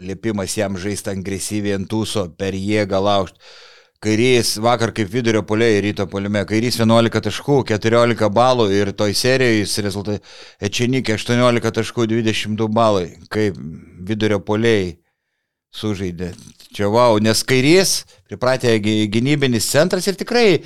liepimas 0.05 0.59
jam 0.59 0.77
žaisti 0.77 1.15
agresyviai 1.15 1.79
ant 1.79 1.89
tūso 1.89 2.27
per 2.37 2.53
jėgą 2.53 3.01
laužti. 3.01 3.41
Kairys 3.99 4.53
vakar 4.63 4.93
kaip 4.95 5.09
vidurio 5.11 5.41
polėjai 5.43 5.81
ryto 5.83 6.05
polime, 6.07 6.45
kairys 6.47 6.77
11 6.79 7.19
taškų, 7.25 7.57
14 7.67 8.29
balų 8.31 8.69
ir 8.71 8.93
toj 8.95 9.17
serijoje 9.19 9.65
jis 9.65 9.75
rezultatai 9.89 10.69
Ečenikė 10.69 11.17
18 11.17 11.73
taškų, 11.81 12.07
22 12.13 12.69
balai, 12.71 13.09
kaip 13.35 13.59
vidurio 14.07 14.39
polėjai 14.39 14.93
sužaidė. 15.75 16.33
Čia 16.75 16.89
wow, 16.93 17.17
nes 17.23 17.41
kairys 17.49 18.03
pripratė 18.29 18.77
gy- 18.83 19.09
gynybinis 19.13 19.67
centras 19.73 20.07
ir 20.11 20.17
tikrai 20.21 20.61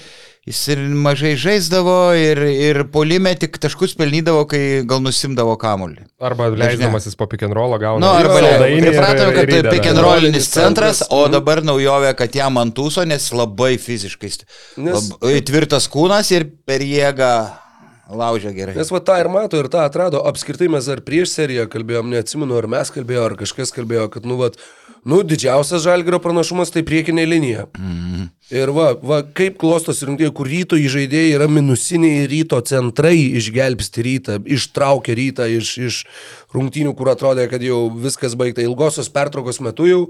jis 0.46 0.60
ir 0.74 0.80
mažai 0.98 1.36
žaisdavo 1.38 1.94
ir, 2.18 2.40
ir 2.50 2.80
polime 2.90 3.30
tik 3.38 3.60
taškus 3.62 3.94
pelnydavo, 3.98 4.42
kai 4.50 4.82
gal 4.88 4.98
nusimdavo 5.04 5.54
kamuolį. 5.62 6.02
Arba 6.18 6.48
leisdamasis 6.50 7.14
po 7.18 7.28
pick 7.30 7.44
and 7.46 7.54
roll'o 7.54 7.78
gauna. 7.78 8.02
Nu, 8.02 8.10
arba 8.10 8.40
pripratome, 8.66 9.30
kad 9.38 9.52
tai 9.54 9.62
pick 9.70 9.86
and 9.92 10.02
rollinis 10.02 10.50
centras, 10.50 11.04
o 11.10 11.24
Mhm. 11.28 11.32
dabar 11.38 11.62
naujovė, 11.62 12.16
kad 12.18 12.34
jam 12.34 12.58
ant 12.58 12.74
tūso, 12.74 13.06
nes 13.06 13.30
labai 13.30 13.76
fiziškai 13.78 14.32
Nes- 14.82 15.10
labai 15.12 15.40
tvirtas 15.46 15.86
kūnas 15.88 16.32
ir 16.34 16.50
per 16.66 16.80
jėgą 16.80 17.34
laužia 18.12 18.50
gerai. 18.52 18.74
Nes 18.76 18.90
va 18.90 18.98
tą 19.00 19.20
ir 19.20 19.28
mato, 19.28 19.56
ir 19.56 19.68
tą 19.72 19.86
atrado. 19.86 20.20
Apskritai 20.26 20.68
mes 20.68 20.86
ar 20.88 21.00
prieš 21.00 21.32
seriją 21.38 21.66
kalbėjom, 21.70 22.10
neatsimenu, 22.12 22.58
ar 22.58 22.66
mes 22.66 22.90
kalbėjome, 22.90 23.24
ar 23.30 23.36
kažkas 23.40 23.70
kalbėjo, 23.72 24.10
kad, 24.10 24.26
nu, 24.26 24.36
va, 24.36 24.50
nu, 25.04 25.22
didžiausias 25.26 25.82
žalgerio 25.82 26.20
pranašumas 26.22 26.70
tai 26.74 26.84
priekinė 26.86 27.26
linija. 27.26 27.66
Mm. 27.78 28.28
Ir 28.52 28.68
va, 28.76 28.90
va, 29.00 29.22
kaip 29.24 29.56
klostos 29.60 30.02
rungtynė, 30.04 30.28
kur 30.36 30.48
ryto 30.50 30.76
įžaidėjai 30.76 31.36
yra 31.38 31.46
minusiniai 31.48 32.26
ryto 32.28 32.58
centrai 32.68 33.16
išgelbsti 33.40 34.04
rytą, 34.04 34.34
ištraukia 34.44 35.16
rytą 35.16 35.46
iš, 35.48 35.70
iš 35.80 36.00
rungtynių, 36.52 36.92
kur 36.98 37.08
atrodė, 37.14 37.46
kad 37.48 37.64
jau 37.64 37.86
viskas 38.02 38.36
baigta. 38.36 38.60
Ilgosios 38.60 39.08
pertraukos 39.14 39.62
metu 39.64 39.88
jau, 39.88 40.02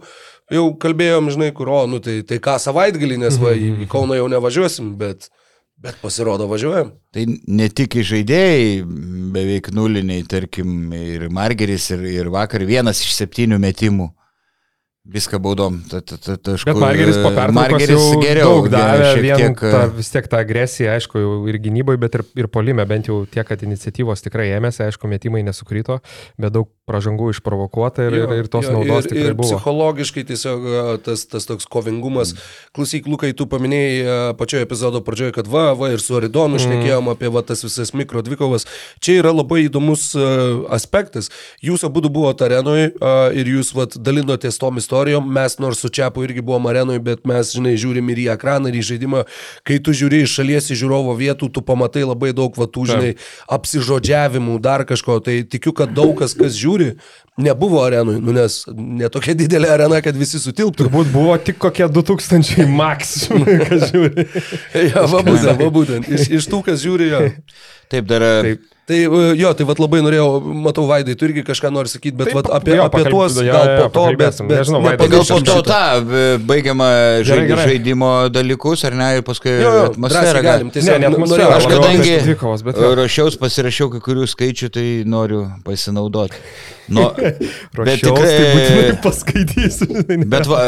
jau 0.50 0.64
kalbėjom, 0.82 1.30
žinai, 1.36 1.52
kur, 1.54 1.70
o, 1.70 1.84
nu, 1.86 2.00
tai, 2.02 2.18
tai 2.26 2.40
ką 2.42 2.56
savaitgalį, 2.64 3.20
nes 3.22 3.38
va, 3.38 3.54
į, 3.54 3.86
Kauną 3.92 4.18
jau 4.18 4.26
nevažiuosim, 4.32 4.90
bet, 4.98 5.28
bet 5.78 6.00
pasirodo 6.02 6.48
važiuojam. 6.50 6.90
Tai 7.14 7.28
ne 7.30 7.68
tik 7.70 8.00
žaidėjai 8.10 8.82
beveik 9.36 9.70
nuliniai, 9.76 10.26
tarkim, 10.26 10.90
ir 10.98 11.28
Margeris, 11.30 11.92
ir, 11.94 12.02
ir 12.10 12.32
vakar 12.34 12.66
vienas 12.66 13.04
iš 13.06 13.14
septynių 13.20 13.62
metimų. 13.62 14.10
Viską 15.04 15.38
baudom. 15.42 15.80
Ta, 15.90 15.98
ta, 15.98 16.14
ta, 16.14 16.36
taškų, 16.38 16.68
Bet 16.70 16.78
Margeris 16.78 17.16
po 17.18 17.32
pertraukos 17.34 17.56
Margeris 17.58 17.96
jau 17.98 18.20
geriau 18.22 18.50
daug 18.52 18.68
davė, 18.70 19.08
vien 19.18 19.40
tiek, 19.40 19.62
ta, 19.74 19.80
vis 19.90 20.10
tiek 20.14 20.28
tą 20.30 20.38
agresiją, 20.38 20.92
aišku, 20.94 21.22
ir 21.50 21.58
gynyboje, 21.64 21.98
bet 22.04 22.18
ir, 22.20 22.22
ir 22.38 22.48
polime, 22.54 22.86
bent 22.86 23.10
jau 23.10 23.16
tiek, 23.26 23.42
kad 23.48 23.64
iniciatyvos 23.66 24.22
tikrai 24.22 24.52
ėmėsi, 24.54 24.84
aišku, 24.86 25.10
metimai 25.10 25.42
nesukrito, 25.42 25.98
bet 26.38 26.54
daug 26.54 26.70
pražangų 26.92 27.32
išprovokuota 27.32 28.06
ir, 28.06 28.18
Jo, 28.20 28.28
ir, 28.28 28.44
ir 28.44 28.50
tos 28.52 28.68
jo, 28.68 28.76
naudos 28.76 29.08
ir, 29.08 29.14
tikrai 29.14 29.32
ir 29.32 29.38
buvo. 29.38 29.48
Psichologiškai 29.56 30.26
tiesiog 30.28 30.68
tas, 31.06 31.24
tas 31.32 31.48
toks 31.48 31.68
kovingumas. 31.72 32.34
Mm. 32.36 32.50
Klausyk, 32.76 33.08
Lukai, 33.10 33.32
tu 33.36 33.48
paminėjai 33.50 34.36
pačioje 34.38 34.66
epizodo 34.68 35.02
pradžioje, 35.04 35.36
kad 35.38 35.50
va, 35.50 35.70
va, 35.78 35.92
ir 35.94 36.02
su 36.04 36.16
Aridonu 36.18 36.58
mm. 36.58 36.64
šnekėjom 36.66 37.10
apie 37.12 37.32
va, 37.32 37.44
tas 37.46 37.64
visas 37.64 37.94
mikro 37.96 38.22
dvikovas. 38.24 38.68
Čia 39.02 39.18
yra 39.22 39.32
labai 39.34 39.64
įdomus 39.66 40.10
aspektas. 40.72 41.30
Jūs 41.64 41.86
abu 41.88 42.02
buvote 42.08 42.46
arenoje 42.46 42.92
ir 43.38 43.52
jūs 43.54 43.72
va, 43.76 43.86
dalinotės 43.86 44.60
tom 44.60 44.80
istorijom. 44.82 45.28
Mes 45.32 45.58
nors 45.62 45.82
su 45.82 45.90
Čiapu 45.92 46.24
irgi 46.26 46.44
buvom 46.44 46.68
arenoje, 46.70 47.02
bet 47.04 47.26
mes, 47.28 47.54
žinai, 47.56 47.74
žiūrim 47.80 48.10
ir 48.12 48.24
į 48.24 48.28
ekraną, 48.36 48.70
ir 48.70 48.80
į 48.80 48.84
žaidimą. 48.92 49.24
Kai 49.68 49.78
tu 49.84 49.94
žiūri 49.96 50.22
iš 50.26 50.36
šalies 50.40 50.70
į 50.72 50.78
žiūrovo 50.82 51.14
vietų, 51.18 51.50
tu 51.54 51.64
pamatai 51.64 52.04
labai 52.06 52.32
daug 52.36 52.56
va, 52.58 52.66
tų, 52.66 52.86
žinai, 52.92 53.12
apsižodžiavimų, 53.52 54.58
dar 54.64 54.86
kažko. 54.88 55.20
Tai 55.24 55.36
tikiu, 55.48 55.74
kad 55.76 55.94
daug 55.94 56.14
kas, 56.18 56.34
kas 56.38 56.56
žiūri 56.58 56.81
žiūri, 56.82 56.96
nebuvo 57.42 57.82
arenui, 57.84 58.18
nu, 58.20 58.34
nes 58.36 58.62
netokia 58.76 59.34
didelė 59.38 59.70
arena, 59.72 60.00
kad 60.04 60.16
visi 60.18 60.40
sutilptų. 60.42 60.84
Turbūt 60.84 61.12
buvo 61.12 61.36
tik 61.40 61.58
kokie 61.62 61.86
2000 61.88 62.66
max, 62.68 63.28
kas 63.30 63.90
žiūri. 63.92 64.26
Ja, 64.92 65.04
va 65.08 65.22
būtent, 65.24 65.58
va 65.60 65.68
būtent. 65.72 66.08
Iš, 66.10 66.28
iš 66.38 66.48
tų, 66.50 66.62
kas 66.66 66.82
žiūri, 66.82 67.08
jo. 67.12 67.20
Taip, 67.92 68.06
dar 68.08 68.24
e, 68.24 68.36
Taip. 68.48 68.68
Tai 68.82 68.96
e, 68.98 69.34
jo, 69.38 69.50
tai 69.54 69.64
vat 69.68 69.78
labai 69.78 70.00
norėjau, 70.02 70.40
matau, 70.64 70.88
Vaidai, 70.90 71.14
tu 71.14 71.28
irgi 71.28 71.44
kažką 71.46 71.70
nori 71.70 71.90
sakyti, 71.92 72.16
bet 72.18 72.32
Taip, 72.32 72.38
vat 72.40 72.48
apie, 72.56 72.72
jo, 72.74 72.86
apie 72.88 73.04
tuos, 73.06 73.36
jo, 73.38 73.52
gal 73.54 73.68
po 73.78 73.92
to, 73.94 74.16
bet, 74.18 74.40
bet 74.42 74.58
Nežinau, 74.58 74.80
ne, 74.80 74.88
Vaidai, 74.88 74.98
Pagal 75.04 75.22
po 75.28 75.38
to 75.46 75.58
tą 75.68 75.78
e, 76.02 76.24
baigiamą 76.50 76.88
žaidi, 77.28 77.46
gerai. 77.52 77.66
žaidimo 77.70 78.10
dalykus, 78.34 78.82
ar 78.88 78.96
ne, 78.98 79.12
ir 79.20 79.24
paskui 79.28 79.52
Jo, 79.54 79.70
jo, 79.76 79.84
atmosferą 79.92 80.42
galim. 80.48 80.74
Tiesiog 80.74 80.98
Ne, 80.98 81.12
ne 81.14 81.22
norėjau- 81.22 81.54
Aš 81.60 81.68
kadangi 81.70 82.18
dvikovas, 82.26 82.66
bet 82.66 82.82
rašiaus, 82.98 83.38
pasirašiau 83.38 83.92
kai 83.94 84.02
kurių 84.02 84.26
skaičių, 84.34 84.72
tai 84.74 84.86
noriu 85.06 85.44
pasinaudoti. 85.62 86.42
Nu, 86.92 87.08
bet 87.16 87.78
Rašiaus, 87.78 88.18
tikrai... 88.18 88.36
tai 88.36 88.52
būtinai 88.52 89.00
paskaitysiu. 89.04 90.04
Bet 90.32 90.48
va, 90.50 90.60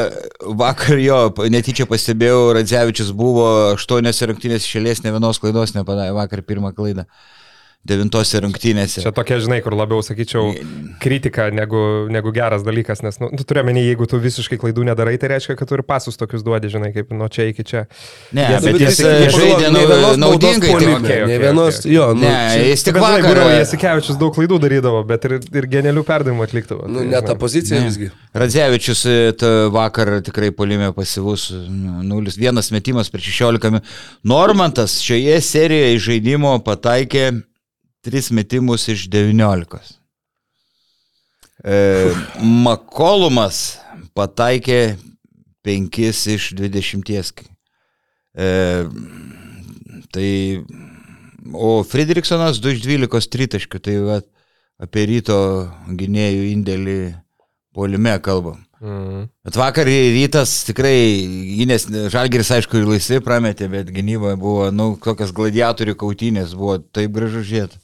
vakar 0.64 1.00
jo, 1.02 1.20
netyčia 1.52 1.86
pastebėjau, 1.90 2.54
Radzevičius 2.58 3.12
buvo 3.16 3.46
aštuoniose 3.74 4.30
rungtynėse 4.30 4.68
išėlės, 4.68 5.04
ne 5.04 5.14
vienos 5.14 5.40
klaidos 5.42 5.76
nepadarė, 5.76 6.14
vakar 6.16 6.44
pirmą 6.46 6.72
klaidą. 6.76 7.06
Devintose 7.84 8.40
rungtynėse. 8.40 9.02
Čia 9.04 9.10
tokia, 9.12 9.36
žinai, 9.44 9.58
kur 9.60 9.74
labiau 9.76 10.00
sakyčiau 10.00 10.54
kritika 11.02 11.50
negu, 11.52 12.08
negu 12.08 12.30
geras 12.32 12.62
dalykas, 12.64 13.02
nes, 13.04 13.18
nu, 13.20 13.28
tu 13.36 13.44
turiu 13.44 13.60
menį, 13.68 13.82
jeigu 13.90 14.06
tu 14.08 14.16
visiškai 14.22 14.56
klaidų 14.62 14.86
nedarai, 14.88 15.18
tai 15.20 15.28
reiškia, 15.34 15.52
kad 15.58 15.68
tu 15.68 15.76
ir 15.76 15.82
pasus 15.84 16.16
tokius 16.16 16.40
duodi, 16.46 16.70
žinai, 16.72 16.94
kaip 16.96 17.12
nuo 17.12 17.28
čia 17.28 17.44
iki 17.52 17.60
čia. 17.62 17.82
Ne, 18.32 18.46
Jie- 18.54 18.62
bet 18.64 18.80
jis 18.80 18.96
jis- 18.96 19.04
jis- 19.26 19.36
žaidė 19.36 19.68
naudingai. 20.16 20.70
puolime, 20.72 20.96
tik- 20.96 21.04
okei, 21.04 21.26
Ne 21.28 21.38
vienos, 21.44 21.78
okei. 21.84 21.92
jo, 21.92 22.08
nu, 22.14 22.20
Ne, 22.24 22.32
čia- 22.56 22.64
jis 22.72 22.82
tik 22.88 22.94
Bet, 22.94 23.02
žinai, 23.02 23.20
vakar. 23.20 23.30
būdavo 23.36 23.52
Jasikevičius 23.60 24.18
daug 24.18 24.34
klaidų 24.34 24.60
darydavo, 24.64 25.04
bet 25.06 25.24
ir, 25.28 25.32
ir 25.52 25.68
genialių 25.76 26.04
perdavimų 26.08 26.48
atlikdavo. 26.48 26.88
nu, 26.88 26.98
Tai, 27.04 27.06
ne 27.12 27.20
ta 27.20 27.34
pozicija 27.36 27.80
Ne. 27.80 27.88
visgi. 27.90 28.10
Radzevičius 28.34 29.04
e, 29.06 29.32
vakar 29.70 30.22
tikrai 30.24 30.50
polime 30.56 30.88
pasyvus, 30.96 31.50
0-1 31.52 32.72
metimas 32.72 33.10
per 33.10 33.20
16 33.20 33.70
min. 33.70 33.80
Normantas 34.24 35.00
šioje 35.04 35.36
serijoje 35.42 35.98
žaidimo 35.98 36.58
pataikė 36.64 37.42
3 38.04 38.32
metimus 38.36 38.88
iš 38.92 39.06
19. 39.12 39.94
E, 41.64 41.76
Makolumas 42.44 43.78
pataikė 44.16 44.96
5 45.64 46.00
iš 46.34 46.50
20. 46.58 47.44
E, 48.34 48.48
tai, 50.12 50.30
o 51.52 51.70
Friedrichsonas 51.88 52.60
2 52.60 52.76
iš 52.76 52.84
12 52.84 53.32
tritaškių, 53.32 53.80
tai 53.80 53.96
va, 54.04 54.20
apie 54.82 55.06
ryto 55.08 55.38
gynėjų 55.88 56.50
indėlį 56.52 56.98
polime 57.74 58.18
kalbam. 58.20 58.60
Mm. 58.84 59.30
Bet 59.46 59.56
vakar 59.56 59.88
rytas 59.88 60.50
tikrai, 60.68 60.98
gynės, 61.56 61.86
žalgeris 62.12 62.52
aišku 62.52 62.82
ir 62.82 62.90
laisvai 62.90 63.22
prametė, 63.24 63.70
bet 63.72 63.88
gynyba 63.94 64.34
buvo, 64.36 64.68
nu, 64.74 64.90
kokias 65.00 65.32
gladiatorių 65.32 65.96
kautynės 66.04 66.52
buvo 66.58 66.76
taip 66.92 67.14
gražu 67.16 67.40
žiūrėti. 67.40 67.80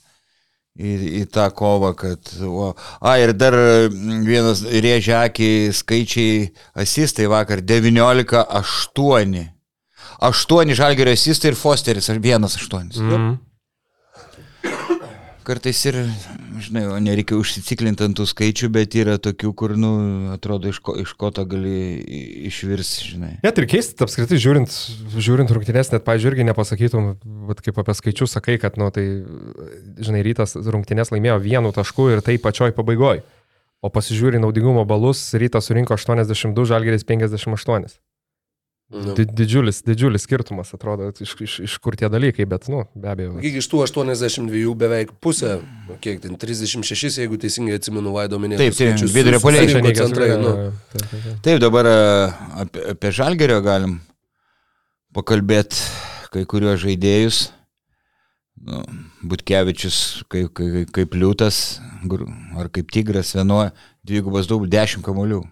Į, 0.78 0.92
į 1.20 1.24
tą 1.34 1.48
kovą, 1.52 1.90
kad... 1.98 2.30
O, 2.46 2.70
a, 3.02 3.16
ir 3.18 3.32
dar 3.34 3.56
mm, 3.90 4.20
vienas 4.24 4.62
rėžia 4.62 5.24
akį 5.26 5.50
skaičiai 5.76 6.44
asistai 6.78 7.26
vakar 7.28 7.60
19-8. 7.66 9.40
8 10.30 10.74
žalgerio 10.78 11.16
asistai 11.16 11.50
ir 11.50 11.58
Fosteris, 11.58 12.08
ar 12.12 12.22
1-8. 12.22 13.00
Mm. 13.02 13.34
Kartais 15.50 15.80
ir, 15.88 15.96
žinai, 16.62 16.84
nereikia 17.02 17.34
užsiciklinti 17.34 18.04
ant 18.06 18.14
tų 18.14 18.22
skaičių, 18.30 18.68
bet 18.70 18.94
yra 18.94 19.16
tokių, 19.18 19.48
kur, 19.58 19.72
nu, 19.74 19.88
atrodo, 20.30 20.70
iš 20.70 20.78
ko, 20.78 20.94
iš 21.02 21.10
ko 21.18 21.32
to 21.34 21.42
gali 21.50 21.96
išvirs, 22.46 22.90
žinai. 23.08 23.32
Net 23.42 23.58
ir 23.58 23.66
keista, 23.72 24.06
apskritai, 24.06 24.38
žiūrint, 24.38 24.76
žiūrint 25.16 25.50
rungtynės, 25.50 25.90
net, 25.90 26.04
pažiūrėjau, 26.06 26.36
irgi 26.36 26.46
nepasakytum, 26.52 27.08
vat, 27.48 27.64
kaip 27.66 27.80
apie 27.82 27.96
skaičius 27.98 28.36
sakai, 28.36 28.60
kad, 28.62 28.78
nu, 28.78 28.92
tai, 28.94 29.08
žinai, 29.98 30.22
rytas 30.28 30.54
rungtynės 30.54 31.10
laimėjo 31.10 31.40
vienu 31.42 31.74
tašku 31.74 32.12
ir 32.14 32.22
tai 32.22 32.38
pačioj 32.38 32.70
pabaigoje. 32.76 33.26
O 33.82 33.90
pasižiūri 33.90 34.38
naudingumo 34.38 34.86
balus, 34.86 35.24
rytas 35.34 35.66
surinko 35.66 35.98
82, 35.98 36.68
žalgeris 36.70 37.02
58. 37.10 37.90
Nu. 38.90 39.12
Di 39.14 39.22
didžiulis, 39.22 39.84
didžiulis 39.86 40.24
skirtumas, 40.26 40.72
atrodo, 40.74 41.12
iš, 41.22 41.36
iš, 41.44 41.52
iš 41.62 41.74
kur 41.78 41.94
tie 41.94 42.08
dalykai, 42.10 42.42
bet, 42.50 42.66
nu, 42.72 42.80
be 42.98 43.12
abejo. 43.12 43.36
Kiek 43.38 43.60
iš 43.60 43.68
tų 43.70 43.84
82 43.84 44.72
beveik 44.80 45.12
pusę, 45.22 45.60
nu, 45.86 45.94
kiek 46.02 46.18
ten 46.24 46.34
36, 46.34 47.20
jeigu 47.22 47.38
teisingai 47.38 47.76
atsimenu 47.78 48.10
Vaido. 48.16 48.40
Taip, 48.58 48.74
tai 48.74 48.88
vidurio 49.14 49.38
nu. 50.42 50.56
Taip, 50.90 51.04
taip, 51.04 51.12
taip. 51.12 51.38
Taip, 51.46 51.60
dabar 51.62 51.86
e, 51.86 51.94
apie, 52.64 52.82
apie 52.96 53.14
žalgerio 53.14 53.60
galim 53.62 54.00
pakalbėti 55.14 55.86
kai 56.34 56.42
kuriuos 56.50 56.82
žaidėjus. 56.82 57.44
Nu, 58.66 58.82
Butkevičius 59.22 60.00
kaip, 60.26 60.50
kaip, 60.58 60.90
kaip 60.98 61.14
liūtas, 61.14 61.78
ar 62.58 62.74
kaip 62.74 62.90
tigras, 62.90 63.36
vienoje 63.38 63.70
dvigubas 64.02 64.50
daug, 64.50 64.66
dešimt 64.66 65.06
kamuolių. 65.06 65.44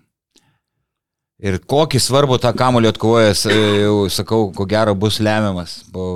Ir 1.38 1.60
kokį 1.70 2.00
svarbų 2.02 2.40
tą 2.42 2.50
kamuolį 2.58 2.90
atkovojęs, 2.90 3.44
jau 3.46 3.98
sakau, 4.10 4.48
ko 4.54 4.64
gero 4.66 4.96
bus 4.98 5.20
lemiamas 5.22 5.84
po, 5.94 6.06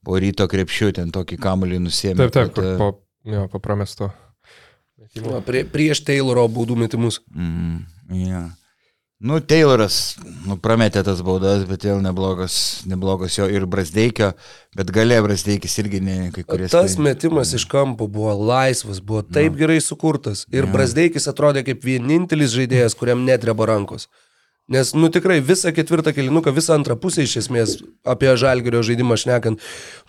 po 0.00 0.20
ryto 0.22 0.46
krepšių, 0.48 0.94
ten 0.96 1.10
tokį 1.12 1.36
kamuolį 1.42 1.82
nusėmė. 1.84 2.22
Taip, 2.22 2.32
taip, 2.32 2.54
kad, 2.54 2.56
kur 2.56 2.68
e, 2.70 2.76
po, 2.80 2.88
jo, 3.28 3.42
po 3.52 3.60
pramesto. 3.60 4.08
Va, 5.20 5.42
Prie, 5.44 5.66
prieš 5.68 6.00
Tayloro 6.06 6.46
baudų 6.48 6.78
metimus. 6.80 7.20
Mm, 7.28 7.82
ja. 8.24 8.46
Nu, 9.18 9.40
Tayloras, 9.42 10.14
nu, 10.46 10.54
prametė 10.62 11.02
tas 11.04 11.20
baudas, 11.26 11.64
bet 11.68 11.82
vėl 11.84 11.98
neblogas, 12.00 12.86
neblogas 12.86 13.34
jo 13.34 13.48
ir 13.50 13.66
Brasdeikio, 13.66 14.30
bet 14.78 14.92
galė 14.94 15.18
Brasdeikis 15.26 15.74
irgi 15.82 16.00
ne 16.06 16.16
kai 16.32 16.44
kurie. 16.46 16.70
Tas 16.72 16.94
metimas 17.02 17.50
iš 17.58 17.66
kampo 17.68 18.06
buvo 18.08 18.32
laisvas, 18.48 19.02
buvo 19.02 19.24
taip 19.26 19.58
gerai 19.58 19.80
sukurtas. 19.82 20.44
Ir 20.54 20.70
Brasdeikis 20.70 21.26
atrodė 21.28 21.66
kaip 21.66 21.82
vienintelis 21.84 22.54
žaidėjas, 22.54 22.96
kuriam 22.96 23.26
netreba 23.26 23.66
rankos. 23.74 24.06
Nes, 24.68 24.90
nu 24.92 25.08
tikrai, 25.08 25.38
visą 25.40 25.70
ketvirtą 25.72 26.12
kilinuką, 26.12 26.52
visą 26.52 26.74
antrą 26.76 26.92
pusę 27.00 27.22
iš 27.24 27.38
esmės 27.40 27.70
apie 28.04 28.34
žalgerio 28.36 28.82
žaidimą 28.84 29.16
šnekant, 29.16 29.62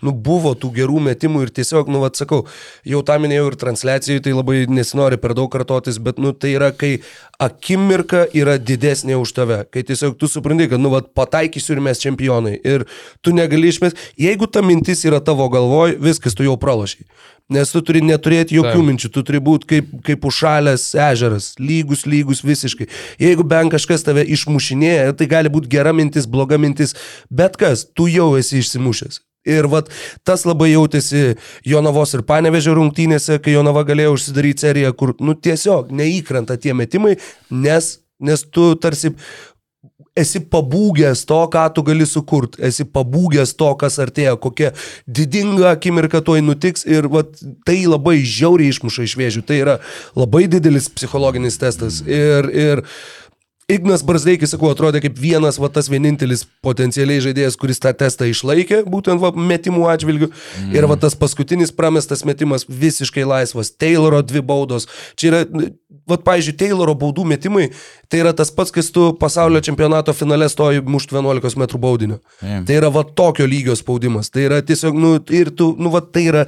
nu 0.04 0.12
buvo 0.12 0.52
tų 0.52 0.68
gerų 0.74 1.00
metimų 1.06 1.46
ir 1.46 1.52
tiesiog, 1.56 1.88
nu 1.88 2.02
atsakau, 2.04 2.42
jau 2.84 3.00
tą 3.08 3.16
minėjau 3.24 3.46
ir 3.48 3.56
transliacijai, 3.62 4.20
tai 4.20 4.34
labai 4.36 4.66
nesinori 4.68 5.16
per 5.22 5.32
daug 5.38 5.48
kartotis, 5.48 5.96
bet, 5.96 6.20
nu 6.20 6.34
tai 6.36 6.52
yra, 6.58 6.68
kai 6.76 6.98
akimirka 7.40 8.26
yra 8.36 8.58
didesnė 8.60 9.16
už 9.22 9.32
tave, 9.40 9.62
kai 9.72 9.80
tiesiog 9.88 10.20
tu 10.20 10.28
supranti, 10.28 10.68
kad, 10.68 10.84
nu, 10.84 10.92
vat, 10.92 11.08
pataikysiu 11.16 11.78
ir 11.78 11.84
mes 11.88 12.04
čempionai. 12.04 12.58
Ir 12.60 12.84
tu 13.24 13.32
negali 13.32 13.72
išmest, 13.72 13.96
jeigu 14.20 14.44
ta 14.44 14.60
mintis 14.60 15.06
yra 15.08 15.24
tavo 15.24 15.48
galvoj, 15.48 15.96
viskas 16.04 16.36
tu 16.36 16.44
jau 16.44 16.60
pralašiai. 16.60 17.08
Nes 17.50 17.72
tu 17.74 17.82
turi 17.82 18.02
neturėti 18.06 18.54
jokių 18.54 18.76
Taip. 18.76 18.86
minčių, 18.86 19.08
tu 19.14 19.24
turi 19.26 19.40
būti 19.42 19.70
kaip, 19.72 19.88
kaip 20.06 20.26
užšalęs 20.30 20.84
ežeras, 21.08 21.48
lygus, 21.58 22.04
lygus 22.06 22.44
visiškai. 22.46 22.86
Jeigu 23.18 23.46
bent 23.46 23.74
kažkas 23.74 24.06
tave 24.06 24.22
išmušinėja, 24.36 25.16
tai 25.18 25.26
gali 25.30 25.50
būti 25.50 25.70
gera 25.72 25.94
mintis, 25.96 26.30
bloga 26.30 26.60
mintis, 26.62 26.94
bet 27.26 27.58
kas, 27.58 27.82
tu 27.90 28.06
jau 28.10 28.32
esi 28.38 28.62
išsimušęs. 28.62 29.24
Ir 29.48 29.66
vat, 29.72 29.88
tas 30.22 30.44
labai 30.44 30.74
jautėsi 30.74 31.38
Jonavos 31.64 32.12
ir 32.12 32.22
Panevežio 32.28 32.74
rungtynėse, 32.76 33.38
kai 33.40 33.54
Jonava 33.54 33.86
galėjo 33.88 34.12
užsidaryti 34.18 34.66
seriją, 34.66 34.92
kur, 34.92 35.14
nu, 35.24 35.32
tiesiog 35.32 35.94
neįkrenta 35.96 36.58
tie 36.60 36.74
metimai, 36.76 37.14
nes, 37.48 37.94
nes 38.20 38.44
tu 38.52 38.74
tarsi 38.76 39.14
esi 40.20 40.42
pabūgęs 40.52 41.24
to, 41.28 41.40
ką 41.52 41.64
tu 41.76 41.84
gali 41.86 42.06
sukurti, 42.08 42.60
esi 42.68 42.86
pabūgęs 42.88 43.54
to, 43.58 43.70
kas 43.80 43.98
artėja, 44.02 44.36
kokia 44.40 44.72
didinga 45.06 45.72
akimirka 45.74 46.22
tuoj 46.24 46.42
nutiks 46.46 46.86
ir 46.88 47.08
vat, 47.12 47.32
tai 47.66 47.82
labai 47.86 48.18
žiauriai 48.20 48.74
išmuša 48.74 49.08
iš 49.08 49.16
vėžių. 49.20 49.46
Tai 49.48 49.60
yra 49.60 49.78
labai 50.18 50.46
didelis 50.50 50.90
psichologinis 50.92 51.58
testas. 51.60 52.02
Ir, 52.06 52.50
ir 52.50 52.84
Ignas 53.70 54.02
Barzdeikis, 54.06 54.50
sakau, 54.54 54.70
atrodė 54.72 55.02
kaip 55.04 55.18
vienas, 55.20 55.58
va 55.60 55.70
tas 55.72 55.88
vienintelis 55.90 56.42
potencialiai 56.64 57.22
žaidėjas, 57.24 57.56
kuris 57.60 57.80
tą 57.82 57.92
testą 57.96 58.26
išlaikė, 58.30 58.82
būtent 58.90 59.22
va, 59.22 59.30
metimų 59.34 59.86
atžvilgių. 59.92 60.30
Mm. 60.30 60.72
Ir 60.76 60.88
va 60.90 60.96
tas 61.00 61.16
paskutinis 61.18 61.72
pramestas 61.74 62.24
metimas 62.28 62.66
visiškai 62.68 63.26
laisvas. 63.28 63.72
Tayloro 63.72 64.22
dvi 64.26 64.42
baudos. 64.46 64.88
Čia 65.20 65.30
yra, 65.30 65.42
va, 66.10 66.18
pavyzdžiui, 66.18 66.56
Tayloro 66.64 66.96
baudų 66.98 67.26
metimai, 67.30 67.68
tai 68.10 68.24
yra 68.24 68.34
tas 68.36 68.52
pats, 68.54 68.74
kas 68.74 68.90
tu 68.94 69.10
pasaulio 69.20 69.62
čempionato 69.64 70.14
finale 70.16 70.50
stoji 70.50 70.82
mušt 70.86 71.14
11 71.14 71.56
m 71.60 71.70
baudinio. 71.80 72.20
Taip. 72.40 72.66
Tai 72.68 72.82
yra 72.82 72.90
va 72.92 73.06
tokio 73.06 73.46
lygio 73.48 73.78
spaudimas. 73.78 74.32
Tai 74.34 74.48
yra 74.48 74.60
tiesiog, 74.66 74.98
nu, 74.98 75.16
ir 75.30 75.54
tu, 75.54 75.72
nu, 75.78 75.94
va 75.94 76.02
tai 76.02 76.26
yra 76.32 76.46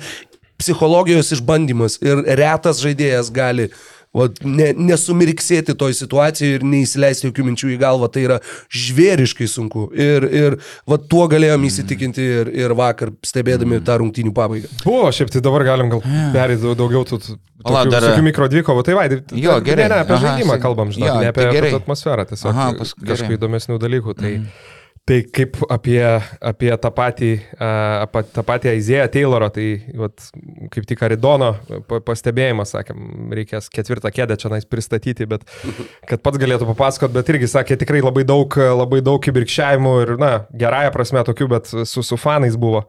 psichologijos 0.63 1.33
išbandymas. 1.37 1.99
Ir 2.05 2.23
retas 2.39 2.83
žaidėjas 2.83 3.33
gali 3.35 3.71
Va, 4.13 4.27
ne, 4.45 4.67
nesumirksėti 4.77 5.73
toj 5.81 5.95
situacijoje 5.97 6.59
ir 6.59 6.65
neįsileisti 6.69 7.31
jokių 7.31 7.45
minčių 7.47 7.71
į 7.73 7.79
galvą, 7.81 8.11
tai 8.13 8.27
yra 8.27 8.37
žvėriškai 8.69 9.47
sunku. 9.49 9.87
Ir, 9.97 10.27
ir 10.29 10.57
va, 10.89 10.99
tuo 11.01 11.25
galėjom 11.33 11.65
įsitikinti 11.65 12.27
ir, 12.43 12.51
ir 12.65 12.75
vakar 12.77 13.15
stebėdami 13.25 13.79
tą 13.87 13.97
rungtynių 14.03 14.35
pabaigą. 14.37 14.69
Buvo, 14.85 15.09
šiaip 15.17 15.33
tai 15.33 15.41
dabar 15.47 15.65
galim 15.65 15.89
gal 15.95 16.05
perėti 16.37 16.75
daugiau 16.77 17.07
tų 17.09 17.23
Pala, 17.63 17.85
tokių 17.87 17.95
dar- 17.95 18.03
visokių 18.11 18.27
mikrodvikovų. 18.27 18.85
Tai 18.85 18.95
vaidai, 18.99 19.21
Jo, 19.39 19.57
gerai. 19.65 19.87
Ne, 19.87 19.95
ne, 19.95 20.01
apie 20.05 20.17
Aha, 20.19 20.23
žaidimą 20.27 20.57
kalbam, 20.61 20.93
žinai, 20.93 21.09
jo, 21.09 21.19
ne 21.23 21.29
apie, 21.33 21.45
tai 21.47 21.53
gerai. 21.57 21.71
apie 21.73 21.81
atmosferą, 21.81 22.25
tiesiog 22.33 22.51
Aha, 22.53 22.69
pas- 22.81 22.95
kažkokių 22.99 23.37
įdomesnių 23.39 23.79
dalykų. 23.85 24.17
Tai, 24.19 24.33
tai 25.09 25.19
kaip 25.35 25.57
apie, 25.73 26.01
apie 26.39 26.71
tą 26.79 26.91
patį, 26.95 27.31
apie 27.59 28.23
tą 28.37 28.45
patį 28.47 28.71
Aizėją 28.71 29.09
Taylorą, 29.17 29.49
tai 29.55 29.67
vat, 29.99 30.29
kaip 30.71 30.87
tik 30.87 31.03
Aridono 31.03 31.51
pa- 31.91 31.99
pastebėjimas, 32.07 32.75
sakėm, 32.77 33.33
reikės 33.35 33.67
ketvirtą 33.75 34.13
kėdę 34.15 34.39
čia 34.39 34.53
nais 34.53 34.69
pristatyti, 34.69 35.27
bet 35.31 35.43
kad 36.11 36.23
pats 36.23 36.39
galėtų 36.43 36.71
papasakot, 36.71 37.15
bet 37.17 37.35
irgi 37.35 37.51
sakė 37.51 37.81
tikrai 37.83 38.05
labai 38.05 38.23
daug, 38.29 38.55
labai 38.55 39.03
daug 39.03 39.19
kibirkščiavimų 39.27 39.97
ir, 40.05 40.15
na, 40.23 40.33
gerąją 40.55 40.95
prasme 40.95 41.27
tokių, 41.27 41.51
bet 41.57 41.75
su, 41.83 42.07
su 42.07 42.21
fanais 42.21 42.59
buvo. 42.61 42.87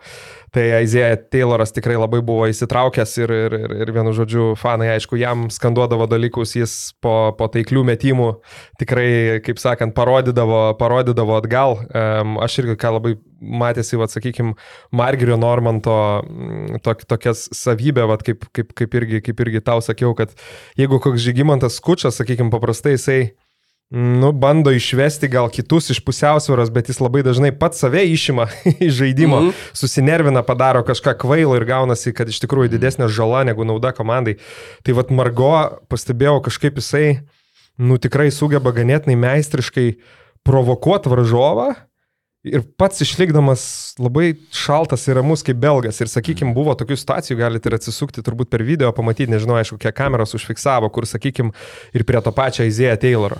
Tai 0.54 0.64
Aizėja 0.78 1.18
Tayloras 1.34 1.74
tikrai 1.74 1.96
labai 1.98 2.20
buvo 2.26 2.46
įsitraukęs 2.46 3.16
ir, 3.24 3.32
ir, 3.34 3.56
ir, 3.58 3.72
ir 3.86 3.92
vienu 3.96 4.12
žodžiu, 4.14 4.52
fanai, 4.60 4.92
aišku, 4.94 5.18
jam 5.18 5.48
skanduodavo 5.50 6.06
dalykus, 6.12 6.54
jis 6.60 6.76
po, 7.02 7.34
po 7.40 7.48
taiklių 7.50 7.82
metimų 7.90 8.28
tikrai, 8.82 9.08
kaip 9.46 9.62
sakant, 9.62 9.96
parodydavo, 9.98 10.76
parodydavo 10.78 11.40
atgal. 11.40 11.80
Aš 12.46 12.60
irgi, 12.62 12.78
ką 12.84 12.94
labai 13.00 13.16
matėsi, 13.44 13.98
vad, 13.98 14.14
sakykime, 14.14 14.54
Margerio 14.94 15.40
Normanto 15.42 15.96
mm, 16.22 16.84
tok, 16.86 17.02
tokias 17.10 17.48
savybę, 17.58 18.06
vad, 18.10 18.22
kaip, 18.26 18.46
kaip, 18.54 18.76
kaip, 18.78 19.00
irgi, 19.02 19.24
kaip 19.26 19.42
irgi 19.48 19.64
tau 19.66 19.82
sakiau, 19.82 20.14
kad 20.18 20.38
jeigu 20.80 21.02
koks 21.04 21.26
žygimantas 21.26 21.82
skučas, 21.82 22.22
sakykime, 22.22 22.54
paprastai 22.54 22.94
jisai 22.96 23.20
Nu, 23.96 24.32
bando 24.32 24.72
išvesti 24.74 25.28
gal 25.30 25.52
kitus 25.54 25.92
iš 25.94 26.00
pusiausvėros, 26.02 26.72
bet 26.74 26.88
jis 26.90 26.98
labai 26.98 27.22
dažnai 27.22 27.52
pats 27.54 27.84
save 27.84 28.02
išima 28.10 28.48
iš 28.88 28.94
žaidimo, 28.98 29.42
mm 29.42 29.50
-hmm. 29.50 29.68
susinervina, 29.78 30.42
padaro 30.42 30.82
kažką 30.82 31.14
kvailo 31.22 31.56
ir 31.56 31.66
gaunasi, 31.66 32.14
kad 32.14 32.30
iš 32.30 32.40
tikrųjų 32.42 32.72
didesnė 32.74 33.08
žala 33.08 33.44
negu 33.44 33.64
nauda 33.64 33.92
komandai. 33.92 34.40
Tai 34.84 34.96
vad 34.98 35.12
Margo, 35.12 35.78
pastebėjau, 35.90 36.42
kažkaip 36.42 36.76
jisai, 36.82 37.20
nu 37.78 37.98
tikrai 37.98 38.32
sugeba 38.32 38.72
ganėtinai 38.72 39.16
meistriškai 39.16 39.94
provokuoti 40.44 41.10
varžovą. 41.10 41.76
Ir 42.44 42.64
pats 42.78 43.02
išlikdamas 43.02 43.94
labai 44.00 44.34
šaltas 44.52 45.08
ir 45.08 45.16
ramus 45.16 45.44
kaip 45.44 45.58
belgas. 45.58 46.02
Ir 46.02 46.08
sakykime, 46.08 46.54
buvo 46.54 46.74
tokių 46.74 46.98
situacijų, 46.98 47.38
galite 47.38 47.70
ir 47.70 47.76
atsisukti 47.76 48.22
turbūt 48.22 48.50
per 48.50 48.64
video, 48.64 48.92
pamatyti, 48.92 49.32
nežinau, 49.32 49.56
aišku, 49.56 49.78
kiek 49.78 49.96
kameros 49.96 50.34
užfiksavo, 50.34 50.90
kur, 50.90 51.06
sakykime, 51.06 51.54
ir 51.94 52.04
prie 52.04 52.22
to 52.22 52.32
pačio 52.32 52.66
Izėja 52.66 52.98
Tayloro. 52.98 53.38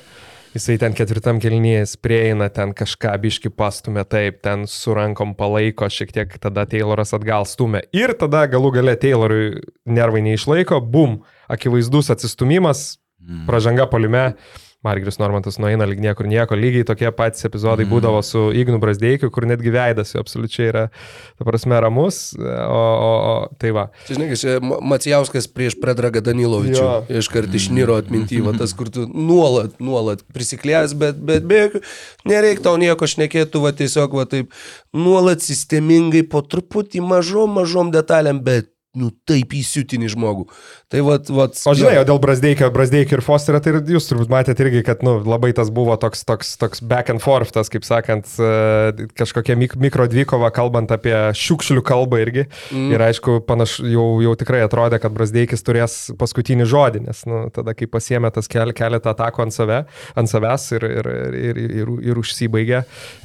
Jisai 0.54 0.76
ten 0.78 0.94
ketvirtam 0.94 1.40
kelnys 1.42 1.96
prieina, 1.98 2.46
ten 2.54 2.76
kažką 2.78 3.16
biški 3.24 3.50
pastumė 3.58 4.04
taip, 4.06 4.36
ten 4.46 4.68
su 4.70 4.94
rankom 4.94 5.32
palaiko, 5.34 5.88
šiek 5.90 6.12
tiek 6.14 6.36
tada 6.38 6.68
Tayloras 6.70 7.16
atgal 7.18 7.48
stumė. 7.50 7.82
Ir 7.90 8.14
tada 8.20 8.44
galų 8.52 8.70
gale 8.76 8.94
Taylorui 9.02 9.64
nervai 9.90 10.22
neišlaiko, 10.28 10.78
bum, 10.94 11.24
akivaizdus 11.50 12.14
atsistumimas, 12.14 12.84
pražanga 13.50 13.88
polime. 13.90 14.36
Margeris 14.84 15.16
Normantas 15.22 15.56
nueina 15.64 15.88
lyg 15.88 16.02
niekur 16.04 16.28
nieko, 16.28 16.58
lygiai 16.60 16.84
tokie 16.88 17.08
patys 17.16 17.48
epizodai 17.48 17.86
būdavo 17.88 18.20
su 18.26 18.50
Ignu 18.52 18.82
Brasdeikiu, 18.84 19.30
kur 19.32 19.48
netgi 19.48 19.72
veidas 19.72 20.12
jo 20.12 20.20
absoliučiai 20.24 20.68
yra, 20.74 20.84
ta 21.40 21.48
prasme, 21.48 21.78
ramus, 21.80 22.34
o, 22.36 22.82
o, 22.82 23.14
o 23.30 23.36
tai 23.62 23.72
va. 23.76 23.86
Čia, 24.10 24.18
žinai, 24.18 24.28
čia 24.40 24.58
Ma- 24.60 24.82
Macijauskas 24.94 25.48
prieš 25.48 25.78
Predragą 25.80 26.20
Danilovičių. 26.26 26.84
Iškart 27.22 27.56
išniro 27.56 27.96
atmintyva, 28.02 28.56
tas, 28.60 28.76
kur 28.76 28.92
tu 28.92 29.08
nuolat, 29.08 29.80
nuolat 29.80 30.26
prisiklėjęs, 30.36 30.98
bet, 31.00 31.24
bet 31.24 31.48
be 31.48 31.62
jokių, 31.64 31.84
nereikia 32.28 32.68
tau 32.68 32.76
nieko 32.82 33.08
šnekėtų, 33.08 33.64
va 33.64 33.72
tiesiog, 33.80 34.20
va 34.20 34.28
taip, 34.30 34.52
nuolat 34.92 35.44
sistemingai, 35.46 36.26
po 36.28 36.44
truputį 36.44 37.02
mažom, 37.08 37.56
mažom 37.62 37.96
detalėm, 37.96 38.44
bet, 38.44 38.73
nu, 38.94 39.10
taip 39.26 39.54
įsiutinį 39.58 40.12
žmogų. 40.14 40.44
Tai 40.94 41.02
va, 41.06 41.16
va. 41.34 41.48
O 41.50 41.74
žinai, 41.74 41.96
o 41.98 42.06
dėl 42.06 42.20
Brasdeikio, 42.22 42.68
Brasdeikio 42.74 43.18
ir 43.18 43.24
Fosterio, 43.26 43.62
tai 43.64 43.74
jūs 43.90 44.06
turbūt 44.10 44.30
matėte 44.30 44.62
irgi, 44.66 44.84
kad 44.86 45.02
nu, 45.06 45.16
labai 45.26 45.50
tas 45.58 45.72
buvo 45.74 45.96
toks, 45.98 46.22
toks, 46.30 46.52
toks 46.62 46.84
back 46.86 47.10
and 47.10 47.24
forth, 47.24 47.50
tas, 47.56 47.72
kaip 47.74 47.88
sakant, 47.88 48.30
e, 48.38 49.08
kažkokia 49.18 49.58
mik 49.58 49.74
mikro 49.82 50.06
dvikova, 50.12 50.52
kalbant 50.54 50.94
apie 50.94 51.16
šiukšlių 51.40 51.82
kalbą 51.86 52.22
irgi. 52.22 52.46
Mm. 52.70 52.92
Ir 52.94 53.06
aišku, 53.08 53.40
panašu, 53.48 53.88
jau, 53.90 54.06
jau 54.28 54.36
tikrai 54.38 54.62
atrodė, 54.68 55.02
kad 55.02 55.16
Brasdeikis 55.16 55.66
turės 55.66 55.98
paskutinį 56.20 56.70
žodį, 56.70 57.04
nes 57.08 57.26
nu, 57.30 57.42
tada, 57.56 57.74
kai 57.78 57.90
pasiemė 57.90 58.30
tas 58.36 58.52
kel, 58.52 58.76
keletą 58.78 59.16
atakų 59.16 59.48
ant, 59.48 59.58
save, 59.58 59.82
ant 60.14 60.30
savęs 60.30 60.68
ir, 60.78 60.86
ir, 61.00 61.12
ir, 61.14 61.40
ir, 61.42 61.64
ir, 61.82 61.94
ir 62.14 62.22
užsibaigė, 62.22 62.84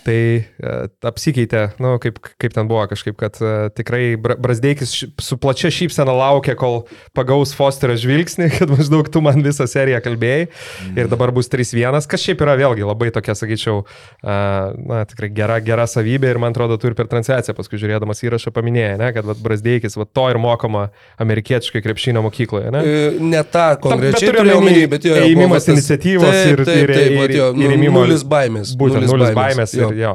tai 0.09 0.19
e, 0.41 0.75
apsikeitė, 1.13 1.67
nu, 1.85 1.99
kaip, 2.01 2.23
kaip 2.41 2.57
ten 2.57 2.73
buvo 2.73 2.89
kažkaip, 2.89 3.21
kad 3.21 3.37
e, 3.45 3.55
tikrai 3.77 4.03
Bra- 4.17 4.41
Brasdeikis 4.41 4.97
ši- 4.97 5.13
su 5.29 5.37
plačia 5.59 5.71
šypsena 5.75 6.13
laukia, 6.15 6.55
kol 6.55 6.85
pagaus 7.17 7.51
Fosterio 7.57 7.97
žvilgsnį, 7.99 8.47
kad 8.59 8.71
maždaug 8.71 9.09
tu 9.11 9.21
man 9.25 9.43
visą 9.43 9.67
seriją 9.67 9.99
kalbėjai 10.05 10.47
mm. 10.47 10.99
ir 11.01 11.09
dabar 11.11 11.33
bus 11.35 11.51
3-1, 11.51 11.99
kas 12.07 12.23
šiaip 12.23 12.45
yra 12.47 12.55
vėlgi 12.59 12.87
labai 12.87 13.11
tokia, 13.15 13.35
sakyčiau, 13.35 13.83
na, 14.23 15.03
tikrai 15.09 15.31
gera, 15.35 15.59
gera 15.65 15.87
savybė 15.91 16.31
ir 16.31 16.39
man 16.39 16.55
atrodo, 16.55 16.79
tu 16.79 16.91
ir 16.91 16.95
per 16.99 17.11
transliaciją 17.11 17.57
paskui 17.59 17.81
žiūrėdamas 17.83 18.23
įrašą 18.23 18.53
paminėjai, 18.55 18.95
ne, 19.03 19.11
kad 19.17 19.27
vat, 19.27 19.43
Brasdeikis, 19.43 19.99
va, 19.99 20.07
to 20.07 20.29
ir 20.31 20.39
mokoma 20.43 20.89
amerikietiškai 21.23 21.83
krepšinio 21.83 22.23
mokykloje, 22.29 22.71
ne? 22.75 22.85
E, 22.85 23.11
Ne 23.29 23.43
tą 23.45 23.73
konkrečiai 23.83 24.31
turiu 24.31 24.57
omeny 24.61 24.87
bet 24.91 25.05
jo. 25.09 25.17
jo, 25.19 25.49
tas- 25.51 25.69
iniciatyvos 25.75 26.31
taip, 26.31 26.53
ir- 26.53 26.65
taip, 26.69 26.79
ir- 26.85 26.95
taip, 26.95 27.11
ir- 27.11 27.19
vat 27.19 27.35
jo, 27.35 27.51
ir 27.51 27.59
nu, 27.59 27.75
ėmimo- 27.75 28.05
Nulis 28.05 28.23
baimės. 28.23 28.77
Būtent 28.79 29.11
nulis 29.11 29.35
baimės 29.37 29.75
jo. 29.75 29.91
ir 29.91 30.05
jo. 30.05 30.15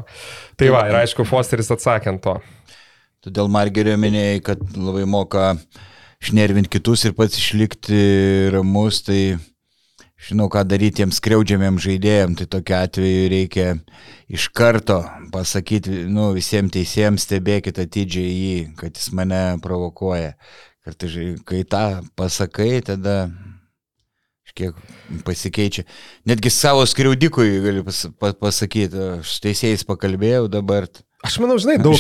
Tai 0.58 0.70
va, 0.70 0.84
ir 0.88 1.00
aišku, 1.02 1.26
Fosteris 1.28 1.72
atsakant 1.74 2.22
to. 2.24 2.38
Todėl 3.24 3.48
Margerio 3.48 3.96
minėjai, 3.96 4.40
kad 4.44 4.62
labai 4.76 5.06
moka 5.08 5.54
šnervinti 6.24 6.72
kitus 6.76 7.06
ir 7.08 7.14
pats 7.16 7.38
išlikti 7.40 8.00
ramus, 8.52 9.00
tai 9.08 9.38
žinau, 10.24 10.50
ką 10.52 10.66
daryti 10.68 11.02
tiems 11.02 11.22
skriaudžiamiem 11.22 11.80
žaidėjim, 11.84 12.36
tai 12.40 12.48
tokiu 12.52 12.76
atveju 12.82 13.30
reikia 13.32 13.70
iš 14.32 14.50
karto 14.56 15.02
pasakyti, 15.32 16.04
nu, 16.12 16.34
visiems 16.36 16.76
teisėjams 16.76 17.24
stebėkit 17.28 17.80
atidžiai 17.84 18.36
jį, 18.36 18.60
kad 18.80 19.00
jis 19.00 19.12
mane 19.16 19.42
provokuoja. 19.64 20.36
Kartais, 20.84 21.16
kai 21.48 21.64
tą 21.64 21.86
pasakai, 22.20 22.74
tada 22.84 23.18
kiek 24.54 24.76
pasikeičia. 25.26 25.86
Netgi 26.30 26.52
savo 26.54 26.84
skriaudikui 26.86 27.62
gali 27.64 27.84
pas, 27.88 28.04
pa, 28.20 28.34
pasakyti, 28.38 29.08
aš 29.24 29.40
teisėjais 29.44 29.88
pakalbėjau 29.88 30.50
dabar. 30.52 30.92
Aš 31.24 31.40
manau, 31.40 31.56
žinai, 31.62 31.78
daug. 31.80 31.96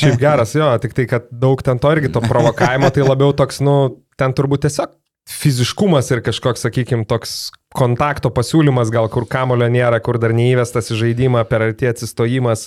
Šiaip 0.00 0.18
geras, 0.20 0.52
jo, 0.56 0.68
tik 0.82 0.92
tai, 0.96 1.06
kad 1.08 1.28
daug 1.32 1.62
ten 1.64 1.80
to 1.80 1.92
irgi 1.94 2.12
to 2.12 2.20
provokavimo, 2.24 2.90
tai 2.92 3.06
labiau 3.06 3.32
toks, 3.36 3.62
nu, 3.64 3.76
ten 4.20 4.34
turbūt 4.36 4.66
tiesiog 4.66 4.92
fiziškumas 5.28 6.08
ir 6.14 6.22
kažkoks, 6.24 6.64
sakykime, 6.64 7.04
toks 7.08 7.50
kontakto 7.76 8.30
pasiūlymas, 8.32 8.88
gal 8.92 9.10
kur 9.12 9.26
kamulio 9.28 9.66
nėra, 9.68 9.98
kur 10.00 10.16
dar 10.20 10.32
neįvestas 10.32 10.88
į 10.94 10.96
žaidimą, 11.02 11.42
per 11.50 11.66
arti 11.66 11.88
atsistojimas. 11.90 12.64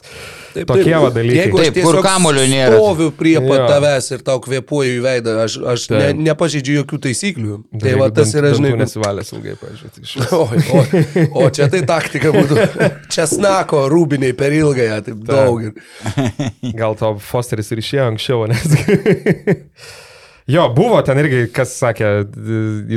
Taip, 0.54 0.68
Tokie 0.70 0.92
taip. 0.92 0.98
va 1.02 1.10
dalykai. 1.16 1.40
Jeigu 1.40 1.62
aš 1.62 1.72
Taip, 1.72 1.80
kur 1.88 1.98
kamuolio 2.06 2.44
nėra. 2.52 2.78
Stoviu 2.78 3.08
prie 3.18 3.34
pat 3.42 3.66
tavęs 3.72 4.12
ir 4.14 4.22
tau 4.28 4.38
kvepuoju 4.46 5.00
į 5.00 5.02
veidą, 5.06 5.34
aš, 5.48 5.58
aš 5.74 5.88
ne, 5.90 6.04
Taip. 6.04 6.22
nepažeidžiu 6.28 6.78
jokių 6.78 7.02
taisyklių. 7.08 7.58
Dar 7.74 7.88
Tai 7.88 7.96
va 8.04 8.12
tas 8.22 8.36
yra, 8.38 8.54
žinai, 8.60 8.76
Nesivalęs 8.84 9.34
ilgai, 9.34 9.58
pažiūrėjau. 9.64 10.38
O, 10.38 10.46
o, 10.78 11.48
o 11.48 11.50
čia 11.54 11.66
tai 11.74 11.82
taktika 11.90 12.30
būtų. 12.36 12.62
Česnako 13.16 13.88
rūbiniai 13.92 14.38
per 14.38 14.54
ilgąją, 14.54 15.02
taip 15.10 15.26
daug. 15.26 15.66
Ir... 15.66 16.72
Gal 16.78 16.96
to 17.02 17.16
Fosteris 17.26 17.74
ir 17.74 17.82
išėjo 17.82 18.08
anksčiau, 18.14 18.46
nes. 18.54 18.78
Jo, 20.50 20.66
buvo 20.74 20.98
ten 21.06 21.20
irgi, 21.22 21.44
kas 21.54 21.76
sakė, 21.78 22.08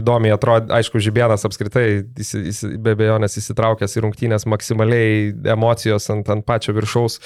įdomiai 0.01 0.33
atrodo, 0.35 0.73
aišku, 0.75 1.03
Žibėnas 1.03 1.45
apskritai, 1.45 1.85
jis, 2.17 2.33
jis, 2.39 2.63
be 2.81 2.95
abejonės 2.97 3.37
įsitraukęs 3.41 3.99
į 3.99 4.05
rungtynės 4.07 4.47
maksimaliai 4.49 5.29
emocijos 5.53 6.09
ant, 6.15 6.31
ant 6.33 6.47
pačio 6.49 6.73
viršaus. 6.77 7.21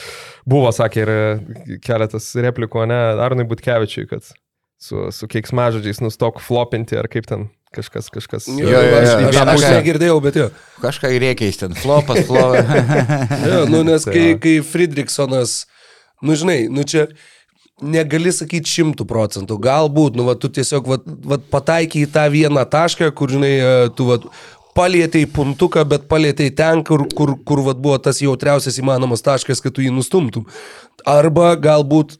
Buvo, 0.48 0.72
sakė, 0.74 1.04
ir 1.04 1.78
keletas 1.84 2.32
replikų, 2.34 2.88
ne, 2.90 2.98
Arnui 3.22 3.46
Butkevičiui, 3.48 4.08
kad 4.10 4.26
su, 4.78 5.06
su 5.14 5.30
keiksmažodžiais 5.30 6.02
nustok 6.02 6.42
flopinti, 6.42 6.98
ar 6.98 7.08
kaip 7.10 7.30
ten 7.30 7.48
kažkas, 7.74 8.10
kažkas. 8.10 8.50
Jo, 8.50 8.68
Jo, 8.68 8.82
jo, 8.82 8.98
aš, 8.98 9.08
jo. 9.08 9.30
aš, 9.30 9.40
aš 9.54 9.66
negirdėjau, 9.78 10.20
bet 10.24 10.38
jo. 10.40 10.50
Kažką 10.82 11.10
reikia 11.20 11.50
ten, 11.62 11.74
flopas, 11.78 12.24
flopas. 12.26 12.68
jo 13.50 13.64
nu, 13.70 13.82
nes 13.86 14.06
Tai 14.06 14.14
kai, 14.14 14.28
kai 14.42 14.54
Friedrichsonas, 14.66 15.60
nu 16.24 16.38
žinai, 16.38 16.64
nu 16.72 16.86
čia 16.88 17.08
negali 17.82 18.32
sakyti 18.34 18.70
šimtų 18.70 19.06
procentų, 19.08 19.58
galbūt, 19.62 20.18
nu 20.18 20.26
va, 20.28 20.34
tu 20.38 20.50
tiesiog 20.50 20.88
va, 20.90 20.98
va, 21.04 21.38
pataikai 21.52 22.04
į 22.04 22.12
tą 22.14 22.26
vieną 22.32 22.64
tašką, 22.70 23.10
kur, 23.16 23.32
žinai, 23.32 23.52
e, 23.58 23.74
tu 23.96 24.08
va, 24.10 24.18
palėtėjai 24.78 25.30
puntuką, 25.34 25.84
bet 25.90 26.06
palėtėjai 26.10 26.54
ten, 26.58 26.84
kur, 26.86 27.06
kur, 27.14 27.34
kur 27.46 27.62
va, 27.66 27.74
buvo 27.74 27.98
tas 28.02 28.22
jautriausias 28.22 28.78
įmanomas 28.82 29.24
taškas, 29.26 29.62
kad 29.64 29.74
tu 29.74 29.84
jį 29.84 29.92
nustumtum. 29.94 30.46
Arba 31.06 31.54
galbūt 31.58 32.18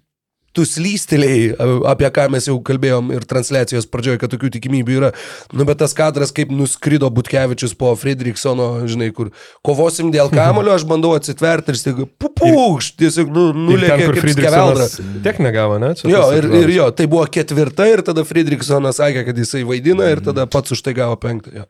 tu 0.59 0.67
slystelėjai, 0.67 1.55
apie 1.89 2.09
ką 2.15 2.27
mes 2.35 2.49
jau 2.49 2.57
kalbėjom 2.67 3.13
ir 3.15 3.27
transliacijos 3.29 3.87
pradžioje, 3.91 4.19
kad 4.23 4.33
tokių 4.35 4.51
tikimybių 4.57 4.97
yra. 4.99 5.11
Nu, 5.55 5.67
bet 5.69 5.79
tas 5.83 5.95
kadras, 5.97 6.33
kaip 6.35 6.51
nuskrido 6.55 7.11
Butkevičius 7.15 7.77
po 7.79 7.93
Fredriksono, 7.99 8.69
žinai, 8.91 9.13
kur 9.15 9.31
kovosim 9.67 10.11
dėl 10.15 10.33
kamulio, 10.35 10.75
aš 10.75 10.87
bandau 10.89 11.15
atsitverti 11.17 11.75
ir 11.75 11.81
staiga, 11.81 12.09
pupūkš, 12.23 12.91
tiesiog 12.99 13.31
nu, 13.35 13.49
nulėkė 13.69 14.11
kaip 14.19 14.33
skeveldra. 14.35 14.89
Tiek 15.27 15.43
negavo, 15.47 15.79
ne? 15.83 15.93
Čia 15.99 16.11
Jo, 16.11 16.25
ir, 16.35 16.49
ir 16.65 16.75
jo, 16.75 16.89
tai 16.97 17.07
buvo 17.11 17.27
ketvirta 17.31 17.87
ir 17.91 18.03
tada 18.07 18.27
Fredriksonas 18.27 18.99
sakė, 18.99 19.27
kad 19.29 19.39
jisai 19.39 19.63
vaidina 19.69 20.11
ir 20.11 20.25
tada 20.25 20.49
pats 20.51 20.75
už 20.75 20.83
tai 20.83 20.97
gavo 20.99 21.19
penktą. 21.21 21.55
Jo. 21.63 21.69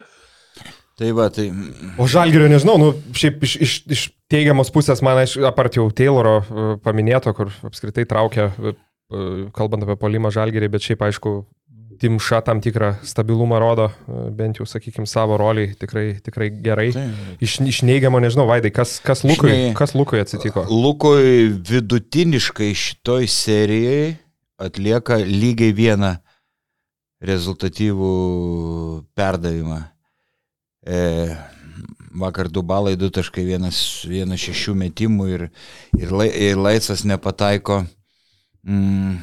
Tai 0.98 1.12
va, 1.14 1.28
tai... 1.30 1.46
O 1.94 2.08
Žalgirio 2.10 2.48
nežinau, 2.50 2.74
nu, 2.80 2.88
šiaip 3.14 3.44
iš, 3.46 3.52
iš, 3.62 3.74
iš 3.86 4.00
teigiamos 4.30 4.72
pusės 4.74 4.98
man, 5.06 5.20
aišku, 5.22 5.44
apart 5.46 5.76
jau 5.78 5.84
Tayloro 5.94 6.40
e, 6.42 6.64
paminėto, 6.82 7.30
kur 7.38 7.52
apskritai 7.68 8.02
traukia, 8.10 8.48
e, 8.58 8.72
e, 8.74 9.28
kalbant 9.54 9.86
apie 9.86 9.94
polimą 10.00 10.32
Žalgirį, 10.34 10.72
bet 10.74 10.88
šiaip 10.88 11.04
aišku, 11.06 11.36
Timša 11.98 12.44
tam 12.46 12.60
tikrą 12.62 12.92
stabilumą 13.02 13.58
rodo, 13.58 13.88
bent 14.38 14.60
jau, 14.60 14.66
sakykime, 14.70 15.06
savo 15.10 15.34
roliai 15.40 15.72
tikrai, 15.74 16.04
tikrai 16.22 16.46
gerai. 16.62 16.92
Tai, 16.94 17.02
Iš, 17.42 17.56
iš 17.72 17.80
neigiamo 17.86 18.20
nežinau, 18.22 18.44
Vaidai, 18.46 18.70
kas, 18.70 19.00
kas, 19.02 19.24
Lukui, 19.26 19.50
Žinai- 19.50 19.74
kas 19.78 19.96
Lukui 19.98 20.20
atsitiko? 20.22 20.62
Lukui 20.70 21.48
vidutiniškai 21.66 22.70
šitoj 22.70 23.26
serijai 23.34 24.14
atlieka 24.62 25.18
lygiai 25.26 25.74
vieną 25.74 26.12
rezultatyvų 27.18 28.12
perdavimą. 29.18 29.80
E, 30.88 31.36
vakar 32.16 32.48
du 32.48 32.62
balai, 32.64 32.96
du 32.96 33.10
taškai, 33.12 33.44
vienas, 33.44 33.78
vienas 34.08 34.40
šešių 34.40 34.74
metimų 34.86 35.26
ir, 35.34 35.46
ir, 35.98 36.12
lai, 36.14 36.28
ir 36.32 36.56
laisvas 36.56 37.04
nepataiko. 37.04 37.82
Mm, 38.64 39.18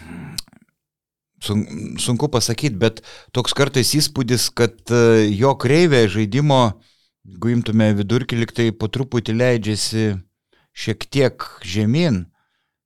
sun, 1.41 1.65
sunku 2.01 2.29
pasakyti, 2.31 2.77
bet 2.81 3.01
toks 3.33 3.57
kartais 3.57 3.95
įspūdis, 3.97 4.51
kad 4.53 4.77
e, 4.93 5.31
jo 5.33 5.55
kreivė 5.61 6.05
žaidimo, 6.11 6.61
jeigu 7.25 7.55
imtume 7.55 7.89
vidurkį, 7.97 8.43
liktai 8.43 8.69
po 8.69 8.89
truputį 8.91 9.37
leidžiasi 9.39 10.07
šiek 10.75 11.09
tiek 11.09 11.49
žemyn. 11.65 12.27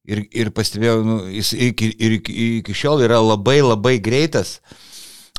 Ir, 0.10 0.24
ir 0.34 0.50
pastebėjau, 0.56 1.02
nu, 1.06 1.18
jis 1.30 1.52
iki, 1.54 1.92
ir 2.00 2.15
iki, 2.18 2.34
iki 2.63 2.74
šiol 2.74 3.04
yra 3.06 3.20
labai 3.22 3.60
labai 3.62 4.00
greitas. 4.02 4.58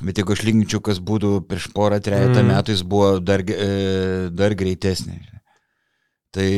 Bet 0.01 0.17
jeigu 0.17 0.33
aš 0.33 0.45
lyginčiau, 0.47 0.81
kas 0.81 0.99
būtų 1.05 1.47
prieš 1.49 1.69
porą, 1.77 1.99
trejata 2.01 2.41
Mm. 2.41 2.49
metų, 2.55 2.73
jis 2.73 2.83
buvo 2.83 3.19
dar, 3.21 3.41
e, 3.45 4.31
dar 4.33 4.55
greitesnis. 4.55 5.29
Tai, 6.33 6.51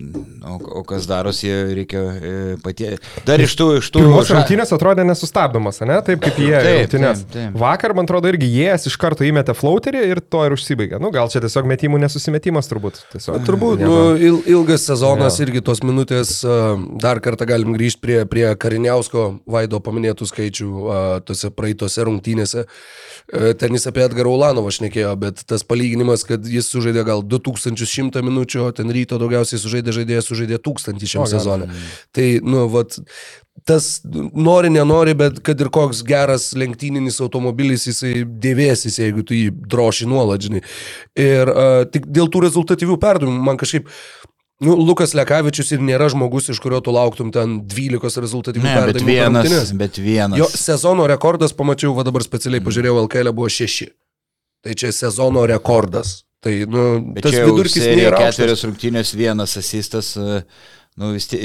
o, 0.00 0.56
o 0.80 0.82
kas 0.86 1.06
darosi, 1.10 1.50
reikia 1.76 2.00
e, 2.00 2.32
patie. 2.64 2.94
Dar 3.28 3.40
iš 3.42 3.54
tų, 3.58 3.66
iš 3.80 3.90
tų... 3.92 4.02
Pirmos 4.04 4.30
rungtynės 4.34 4.72
atrodė 4.76 5.04
nesustabdomas, 5.08 5.80
ne? 5.86 5.98
Taip 6.06 6.22
kaip 6.24 6.38
jie 6.40 6.54
Taip, 6.56 6.78
rungtynės. 6.84 7.22
taip, 7.26 7.34
taip. 7.34 7.58
Vakar, 7.60 7.94
man 7.98 8.08
atrodo, 8.08 8.30
irgi 8.32 8.48
jiejas 8.50 8.86
iš 8.90 8.96
karto 9.00 9.26
įmetė 9.28 9.54
flauterį 9.58 10.02
ir 10.14 10.22
to 10.24 10.42
ir 10.48 10.56
užsibaigė. 10.56 11.00
Nu, 11.02 11.12
gal 11.14 11.30
čia 11.32 11.42
tiesiog 11.44 11.68
metimų 11.70 12.00
nesusimetimas 12.04 12.70
turbūt. 12.70 13.02
Tiesiog, 13.14 13.40
Turbūt, 13.46 13.84
nu, 13.84 13.96
il, 14.20 14.40
ilgas 14.54 14.84
sezonas 14.88 15.38
Jo. 15.40 15.46
irgi 15.46 15.62
tos 15.66 15.82
minutės, 15.86 16.32
a, 16.44 16.74
dar 17.02 17.20
kartą 17.24 17.46
galim 17.48 17.74
grįžti 17.76 18.00
prie, 18.04 18.18
prie 18.30 18.46
Kariniausko 18.60 19.26
Vaido 19.50 19.80
paminėtų 19.84 20.28
skaičių 20.30 20.68
a, 20.90 20.98
tose 21.26 21.50
praeitose 21.54 22.04
rungtynėse. 22.08 22.66
E, 23.30 23.52
Ten 23.60 23.74
jis 23.76 23.86
apie 23.90 24.02
Edgarą 24.06 24.32
Ulanovą 24.34 24.72
šnekėjo, 24.74 25.12
bet 25.20 25.44
tas 25.48 25.64
palyginimas, 25.66 26.24
kad 26.26 26.44
jis 26.48 26.68
sužaidė 26.72 27.04
gal 27.06 27.22
2100 27.26 28.22
minučių, 28.26 28.64
o 28.68 28.72
ten 28.74 28.90
ryto 28.94 29.18
daugiausiai 29.20 29.60
sužaidė 29.62 29.89
žaidėjas, 29.96 30.30
sužaidė 30.30 30.60
1000 30.62 31.06
šiam 31.10 31.28
sezonui. 31.30 31.68
Tai, 32.16 32.26
nu, 32.46 32.64
vat, 32.72 32.96
tas 33.68 33.90
nori, 34.06 34.70
nenori, 34.72 35.14
bet 35.18 35.42
kad 35.46 35.60
ir 35.60 35.70
koks 35.72 36.02
geras 36.06 36.50
lenktyninis 36.58 37.20
automobilis, 37.24 37.86
jisai 37.90 38.24
dėvėsis, 38.24 39.00
jeigu 39.02 39.26
tu 39.26 39.36
jį 39.36 39.52
droši 39.70 40.08
nuolat, 40.10 40.46
žinai. 40.46 40.64
Ir 41.20 41.52
uh, 41.52 41.84
tik 41.90 42.08
dėl 42.08 42.30
tų 42.32 42.46
rezultatyvių 42.48 43.00
perdavimų 43.00 43.48
man 43.50 43.60
kažkaip 43.60 43.90
Nu, 44.60 44.74
Lukas 44.76 45.14
Lekavičius 45.16 45.70
ir 45.72 45.80
nėra 45.80 46.10
žmogus, 46.12 46.50
iš 46.52 46.58
kurio 46.60 46.82
tu 46.84 46.92
lauktum 46.92 47.30
ten 47.32 47.62
12 47.64 48.20
rezultatyvių 48.20 48.66
bet 48.66 48.74
perdavimų. 48.76 49.06
per 49.06 49.08
vienas, 49.08 49.46
rungtynes. 49.46 49.70
bet 49.80 50.00
vienas. 50.04 50.36
Jo 50.36 50.48
sezono 50.52 51.06
rekordas, 51.08 51.54
pamačiau, 51.56 51.94
va 51.96 52.04
dabar 52.04 52.20
specialiai 52.26 52.60
pažiūrėjau, 52.66 52.98
LKL 53.06 53.32
buvo 53.32 53.48
6. 53.48 53.88
Tai 54.60 54.76
čia 54.76 54.92
sezono 54.92 55.46
rekordas. 55.48 56.18
Tai, 56.40 56.52
nu, 56.64 56.82
Bet 57.16 57.26
tas 57.26 57.36
vidurkis 57.36 57.84
nėra 57.84 58.20
ketverios 58.24 58.62
rungtynės, 58.64 59.10
vienas 59.12 59.58
asistas, 59.60 60.14
e, 60.16 60.38
nu, 60.96 61.10
vis, 61.12 61.26
tie, 61.28 61.40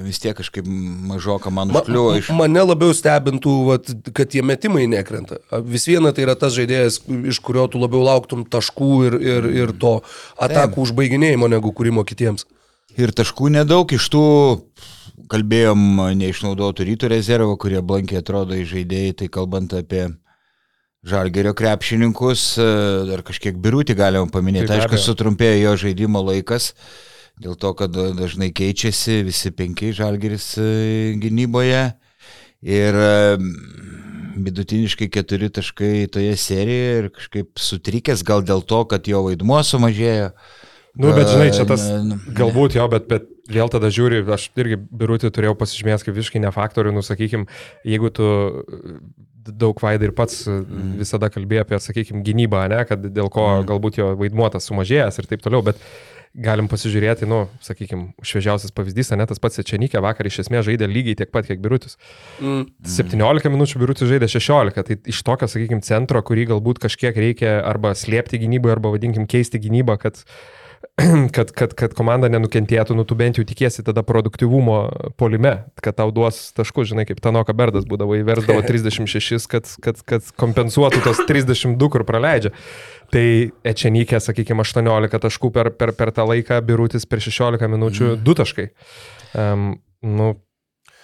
vis 0.00 0.20
tiek 0.22 0.32
kažkaip 0.38 0.64
mažoka 1.10 1.52
man 1.52 1.68
Ma, 1.68 1.82
užkliuvo 1.82 2.14
iš... 2.16 2.30
mane 2.38 2.62
labiau 2.64 2.94
stebintų, 2.96 3.56
vat, 3.68 3.90
kad 4.16 4.32
tie 4.32 4.40
metimai 4.40 4.86
nekrenta. 4.88 5.42
Vis 5.68 5.84
viena 5.90 6.14
tai 6.16 6.24
yra 6.24 6.38
tas 6.40 6.56
žaidėjas, 6.56 7.02
iš 7.34 7.42
kurio 7.44 7.66
tu 7.68 7.82
labiau 7.82 8.00
lauktum 8.06 8.46
taškų 8.48 8.90
ir, 9.10 9.18
ir, 9.20 9.50
ir 9.66 9.74
to 9.76 9.98
atakų 10.40 10.86
užbaiginėjimo 10.88 11.52
negu 11.52 11.74
kūrimo 11.76 12.06
kitiems. 12.08 12.48
Ir 12.96 13.12
taškų 13.12 13.52
nedaug 13.58 13.92
iš 13.92 14.08
tų, 14.10 14.24
kalbėjom, 15.30 15.84
neišnaudotų 16.16 16.88
rytų 16.88 17.12
rezervo, 17.12 17.60
kurie 17.60 17.84
blankiai 17.84 18.24
atrodo 18.24 18.56
į 18.56 18.64
žaidėjai, 18.72 19.18
tai 19.20 19.28
kalbant 19.36 19.76
apie 19.76 20.08
Žalgerio 21.00 21.54
krepšininkus, 21.56 22.42
e, 22.60 22.64
dar 23.08 23.22
kažkiek 23.24 23.56
birūti 23.56 23.96
galima 23.96 24.28
paminėti. 24.28 24.68
Tai 24.68 24.82
Aišku, 24.82 25.00
sutrumpėjo 25.00 25.56
jo 25.62 25.72
žaidimo 25.86 26.20
laikas, 26.26 26.74
dėl 27.40 27.56
to, 27.56 27.72
kad 27.78 27.94
dažnai 27.94 28.50
keičiasi 28.52 29.22
visi 29.24 29.52
penki 29.56 29.94
Žalgeris 29.96 30.52
e, 30.60 30.68
gynyboje. 31.22 31.86
Ir 32.60 33.00
e, 33.00 33.38
vidutiniškai 34.44 35.08
keturi 35.08 35.48
taškai 35.48 36.10
toje 36.12 36.36
serijoje 36.36 36.98
ir 36.98 37.08
kažkaip 37.16 37.64
sutrikęs, 37.64 38.24
gal 38.26 38.44
dėl 38.44 38.60
to, 38.60 38.84
kad 38.90 39.08
jo 39.08 39.24
vaidmuo 39.24 39.62
sumažėjo. 39.64 40.34
Nu, 41.00 41.14
bet 41.16 41.30
žinai, 41.30 41.48
čia 41.54 41.64
tas 41.70 41.86
galbūt 42.36 42.76
jo, 42.76 42.84
bet, 42.92 43.08
bet 43.08 43.28
vėl 43.52 43.72
tada 43.72 43.90
žiūri, 43.92 44.22
aš 44.36 44.50
irgi 44.60 44.78
birutį 44.78 45.32
turėjau 45.34 45.56
pasižymėjęs 45.58 46.06
kaip 46.06 46.16
visiškai 46.16 46.42
ne 46.44 46.52
faktorių, 46.54 46.94
nu, 46.96 47.04
sakykim, 47.06 47.48
jeigu 47.86 48.12
tu 48.14 48.30
daug 49.40 49.80
vaidai 49.82 50.10
ir 50.10 50.14
pats 50.16 50.44
mm. 50.50 50.94
visada 51.00 51.30
kalbėjai 51.32 51.64
apie, 51.64 51.80
sakykim, 51.82 52.24
gynybą, 52.26 52.66
ne, 52.72 52.84
kad 52.88 53.02
dėl 53.10 53.30
ko 53.32 53.46
mm. 53.48 53.68
galbūt 53.70 54.00
jo 54.00 54.14
vaidmuotas 54.20 54.68
sumažėjęs 54.70 55.20
ir 55.20 55.28
taip 55.30 55.44
toliau, 55.44 55.64
bet 55.66 55.80
galim 56.30 56.68
pasižiūrėti, 56.70 57.26
nu, 57.26 57.40
sakykim, 57.64 58.04
šviežiausias 58.22 58.70
pavyzdys, 58.74 59.10
ne, 59.18 59.26
tas 59.26 59.40
pats 59.42 59.58
Čenikė 59.66 60.02
vakar 60.04 60.28
iš 60.30 60.44
esmės 60.44 60.68
žaidė 60.68 60.86
lygiai 60.86 61.16
tiek 61.18 61.32
pat, 61.34 61.48
kiek 61.48 61.58
birutis. 61.62 61.96
Mm. 62.38 62.68
17 62.86 63.50
minučių 63.50 63.82
birutis 63.82 64.10
žaidė 64.10 64.28
16, 64.30 64.84
tai 64.86 64.98
iš 65.10 65.24
tokio, 65.26 65.50
sakykim, 65.50 65.82
centro, 65.86 66.22
kurį 66.22 66.46
galbūt 66.52 66.82
kažkiek 66.86 67.18
reikia 67.18 67.58
arba 67.66 67.96
slėpti 67.98 68.38
gynyboje, 68.44 68.76
arba 68.78 68.94
vadinkim 68.94 69.26
keisti 69.30 69.58
gynybą, 69.62 69.98
kad 70.04 70.22
kad, 71.36 71.50
kad, 71.56 71.74
kad 71.76 71.94
komanda 71.96 72.28
nenukentėtų, 72.32 72.94
nu 72.98 73.04
tu 73.08 73.16
bent 73.18 73.38
jau 73.38 73.44
tikiesi 73.46 73.84
tada 73.86 74.02
produktivumo 74.06 74.78
polime, 75.20 75.52
kad 75.82 75.96
tau 75.98 76.12
duos 76.14 76.50
taškus, 76.56 76.90
žinai, 76.92 77.06
kaip 77.08 77.22
Tanoka 77.24 77.54
Berdas 77.56 77.86
būdavo, 77.88 78.16
įversdavo 78.20 78.62
36, 78.66 79.46
kad, 79.52 79.70
kad, 79.84 80.02
kad 80.08 80.32
kompensuotų 80.40 81.02
tos 81.06 81.22
32, 81.28 81.90
kur 81.92 82.06
praleidžia. 82.08 82.52
Tai 83.10 83.24
Ečenykė, 83.66 84.20
sakykime, 84.22 84.62
18 84.62 85.22
taškų 85.24 85.50
per, 85.54 85.72
per, 85.74 85.94
per 85.98 86.12
tą 86.14 86.28
laiką, 86.30 86.60
Birutis 86.66 87.08
per 87.10 87.22
16 87.24 87.70
minučių 87.72 88.14
2 88.22 88.36
taškai. 88.42 88.68
Um, 89.34 89.72
nu, 90.06 90.34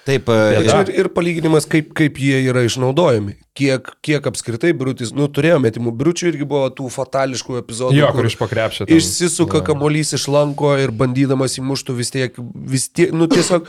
Taip, 0.07 0.29
e, 0.31 0.63
Čia 0.69 0.85
ir, 0.85 0.93
ir 1.03 1.11
palyginimas, 1.11 1.67
kaip, 1.71 1.91
kaip 1.97 2.21
jie 2.23 2.39
yra 2.47 2.63
išnaudojami. 2.67 3.39
Kiek, 3.57 3.89
kiek 4.05 4.27
apskritai 4.31 4.71
Brutis, 4.77 5.11
nu, 5.17 5.27
turėjo 5.33 5.57
metimų. 5.65 5.91
Bručių 5.97 6.31
irgi 6.31 6.47
buvo 6.47 6.69
tų 6.71 6.91
fatališkų 6.93 7.59
epizodų. 7.63 7.97
jo, 7.97 8.11
kur 8.15 8.27
kur 8.27 8.31
iš 8.31 8.39
pakrepšio. 8.41 8.89
Išsisuka 8.93 9.63
kamuolys 9.67 10.15
iš 10.17 10.29
lanko 10.33 10.75
ir 10.81 10.93
bandydamas 10.95 11.59
įmuštų 11.61 11.97
vis 12.01 12.13
tiek, 12.15 12.37
vis 12.75 12.89
tiek, 12.91 13.15
nu 13.17 13.29
tiesiog, 13.31 13.69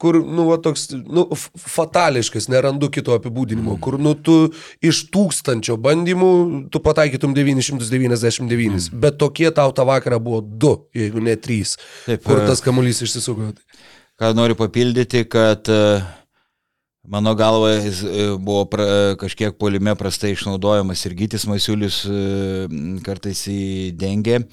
kur, 0.00 0.18
nu, 0.18 0.48
va, 0.50 0.58
toks, 0.62 0.88
nu, 0.94 1.26
fatališkas, 1.58 2.48
nerandu 2.52 2.90
kito 2.92 3.14
apibūdinimo, 3.16 3.78
kur, 3.82 3.96
nu, 4.02 4.14
tu 4.14 4.36
iš 4.84 5.04
tūkstančio 5.14 5.78
bandymų, 5.80 6.30
tu 6.74 6.82
pataikytum 6.84 7.36
999, 7.36 8.90
bet 9.00 9.18
tokie 9.22 9.50
tau 9.54 9.74
tą 9.76 9.86
vakarą 9.88 10.20
buvo 10.22 10.42
du, 10.42 10.74
jeigu 10.96 11.22
ne 11.24 11.36
trys, 11.40 11.78
Taip, 12.08 12.24
kur 12.26 12.42
e, 12.42 12.48
tas 12.50 12.64
kamuolys 12.64 13.04
išsisuko. 13.06 13.52
Ką 14.20 14.30
noriu 14.36 14.56
papildyti, 14.58 15.24
kad 15.30 15.68
e, 15.68 15.80
mano 17.08 17.34
galva 17.38 17.72
jis 17.80 18.02
e, 18.06 18.26
buvo 18.38 18.64
pra, 18.70 18.86
kažkiek 19.20 19.56
polime 19.58 19.94
prastai 19.98 20.34
išnaudojamas 20.36 21.02
ir 21.08 21.16
Gytis 21.18 21.46
Masiulis 21.50 22.02
e, 22.06 22.18
kartais 23.06 23.44
įdengė. 23.50 24.44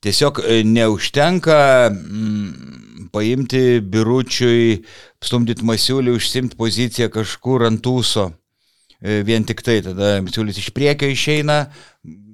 Tiesiog 0.00 0.40
neužtenka 0.64 1.56
mm, 1.92 3.08
paimti 3.12 3.80
biručiui, 3.84 4.80
stumdyti 5.24 5.66
Masiulį, 5.68 6.14
užsimti 6.16 6.56
poziciją 6.60 7.10
kažkur 7.12 7.66
ant 7.68 7.82
tūso. 7.84 8.30
E, 9.00 9.20
Vien 9.28 9.44
tik 9.48 9.60
tai, 9.64 9.80
tada 9.84 10.18
Masiulis 10.24 10.60
iš 10.60 10.70
priekio 10.76 11.08
išeina, 11.12 11.66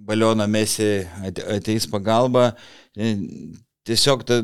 balioną 0.06 0.46
mesi 0.50 1.00
ate- 1.26 1.46
ateis 1.58 1.88
pagalba. 1.90 2.52
E, 3.86 3.92
tiesiog 3.94 4.24
ta, 4.26 4.40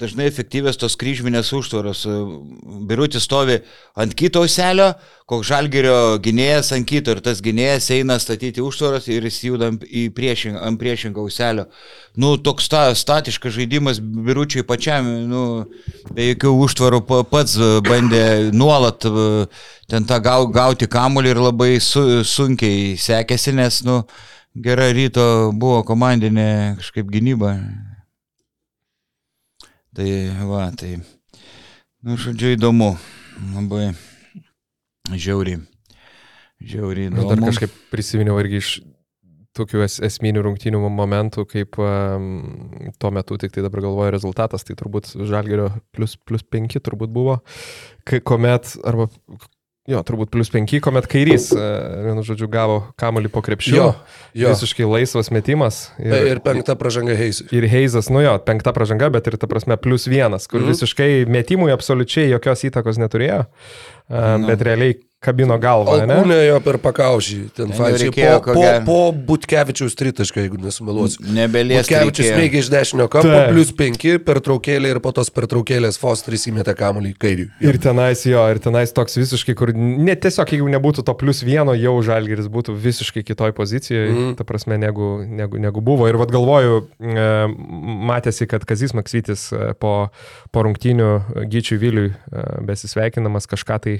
dažnai 0.00 0.26
efektyvės 0.30 0.78
tos 0.80 0.96
kryžminės 0.98 1.52
užtvaros. 1.52 2.06
Birutis 2.88 3.26
stovi 3.26 3.58
ant 4.00 4.14
kito 4.16 4.40
auselio, 4.42 4.94
koks 5.28 5.50
žalgerio 5.50 6.16
gynėjas 6.24 6.72
ant 6.74 6.88
kito 6.88 7.12
ir 7.12 7.20
tas 7.22 7.42
gynėjas 7.44 7.90
eina 7.94 8.16
statyti 8.18 8.62
užtvaras 8.64 9.10
ir 9.12 9.26
jis 9.28 9.40
juda 9.44 9.68
į 9.84 10.06
priešing, 10.16 10.56
ant 10.56 10.80
priešingą 10.80 11.20
auselio. 11.20 11.66
Nu, 12.16 12.32
toks 12.40 12.70
ta, 12.72 12.86
statiškas 12.96 13.54
žaidimas 13.58 14.00
biručiai 14.00 14.64
pačiam, 14.66 15.06
nu, 15.30 15.44
be 16.10 16.30
jokių 16.32 16.54
užtvarų 16.64 17.02
pats 17.30 17.58
bandė 17.86 18.24
nuolat 18.56 19.04
ten 19.90 20.08
tą 20.08 20.18
gauti 20.24 20.88
kamuolį 20.90 21.34
ir 21.34 21.44
labai 21.44 21.70
su, 21.84 22.24
sunkiai 22.24 22.96
sekėsi, 22.98 23.54
nes, 23.54 23.82
nu, 23.86 24.00
gera 24.56 24.90
ryto 24.96 25.52
buvo 25.52 25.84
komandinė 25.86 26.80
kažkaip 26.80 27.12
gynyba. 27.12 27.54
Tai 29.96 30.10
va, 30.46 30.68
tai, 30.76 31.00
nu, 32.06 32.14
žodžiu, 32.14 32.54
įdomu, 32.54 32.92
labai 33.56 33.90
žiauriai, 35.10 35.58
žiauriai 36.62 37.10
įdomu. 37.10 37.32
Dar 37.32 37.42
kažkaip 37.50 37.74
prisiminiau 37.90 38.38
irgi 38.38 38.60
iš 38.62 38.70
tokių 39.58 39.82
es, 39.82 39.98
esminių 40.06 40.44
rungtynių 40.46 40.80
momentų, 40.94 41.44
kaip 41.50 41.78
um, 41.82 42.28
tuo 43.02 43.10
metu, 43.14 43.38
tik 43.40 43.54
tai 43.54 43.64
dabar 43.66 43.82
galvoju 43.88 44.14
rezultatas, 44.14 44.62
tai 44.66 44.76
turbūt 44.78 45.10
Žalgerio 45.26 45.72
plus, 45.94 46.14
plus 46.14 46.46
5 46.46 46.78
turbūt 46.86 47.10
buvo, 47.14 47.40
kai 48.06 48.22
kuomet, 48.22 48.76
arba 48.86 49.08
Jo, 49.88 50.02
turbūt 50.04 50.28
plus 50.28 50.50
5, 50.52 50.74
kuomet 50.84 51.06
kairys, 51.08 51.46
e, 51.56 51.68
vienu 52.04 52.20
žodžiu, 52.26 52.50
gavo 52.52 52.76
kamuolį 53.00 53.30
po 53.32 53.40
krepšiu. 53.40 53.78
Jo, 53.78 53.86
jo. 54.36 54.50
Visiškai 54.52 54.84
laisvas 54.84 55.32
metimas. 55.32 55.78
Ir, 55.96 56.12
ir 56.34 56.42
penkta 56.44 56.76
pražanga 56.76 57.16
Heizui. 57.16 57.48
Ir 57.56 57.64
Heizas, 57.72 58.10
nu 58.12 58.20
jo, 58.20 58.34
penkta 58.44 58.74
pražanga, 58.76 59.08
bet 59.14 59.30
ir 59.30 59.38
ta 59.40 59.48
prasme 59.48 59.78
plus 59.80 60.04
vienas, 60.10 60.50
kur 60.52 60.60
mhm. 60.60 60.74
visiškai 60.74 61.10
metimui 61.32 61.72
absoliučiai 61.72 62.28
jokios 62.28 62.66
įtakos 62.68 63.00
neturėjo. 63.00 63.46
Nu. 64.10 64.50
Bet 64.50 64.64
realiai 64.66 64.98
kabino 65.20 65.56
galvą. 65.60 65.98
Alkūnė 66.00 66.36
jo 66.46 66.58
per 66.64 66.78
pakaušį. 66.80 67.38
Ten 67.56 67.72
fačiai. 67.76 68.08
Po, 68.14 68.54
po, 68.56 68.62
po 68.86 68.98
Butkevičiaus 69.28 69.96
tritašką, 70.00 70.46
jeigu 70.46 70.60
nesumeluosiu. 70.64 71.26
Nebelies. 71.36 71.84
Butkevičius 71.84 72.30
smėgė 72.32 72.62
iš 72.62 72.70
dešinio 72.72 73.06
kampo, 73.12 73.34
plus 73.50 73.72
penki 73.76 74.14
per 74.24 74.40
traukėlę 74.44 74.94
ir 74.94 75.00
po 75.04 75.12
tos 75.16 75.28
per 75.34 75.44
traukėlės 75.50 76.00
Fosteris 76.00 76.48
įmetė 76.48 76.72
kamuolį 76.78 77.12
kairių. 77.20 77.46
Ir 77.68 77.78
tenais 77.84 78.24
jo, 78.24 78.46
ir 78.48 78.62
tenais 78.64 78.96
toks 78.96 79.18
visiškai, 79.20 79.56
kur 79.60 79.74
net 79.76 80.22
tiesiog, 80.24 80.54
jeigu 80.56 80.70
nebūtų 80.72 81.04
to 81.04 81.16
plus 81.20 81.44
vieno, 81.44 81.76
jau 81.76 81.98
Žalgeris 82.06 82.48
būtų 82.52 82.78
visiškai 82.80 83.24
kitoj 83.28 83.52
pozicijoje, 83.58 84.08
mm. 84.14 84.32
ta 84.40 84.48
prasme, 84.48 84.80
negu, 84.80 85.10
negu, 85.28 85.60
negu 85.60 85.84
buvo. 85.84 86.08
Ir 86.08 86.16
vad 86.20 86.32
galvoju, 86.32 86.86
e, 86.96 87.28
matėsi, 88.08 88.48
kad 88.48 88.64
Kazis 88.64 88.96
Maksytis 88.96 89.50
e, 89.52 89.74
po, 89.76 89.94
po 90.48 90.64
rungtynių 90.64 91.12
Gyčiui 91.52 91.80
Viliui 91.84 92.08
e, 92.08 92.48
besisveikinamas 92.72 93.50
kažką 93.50 93.80
tai 93.84 93.99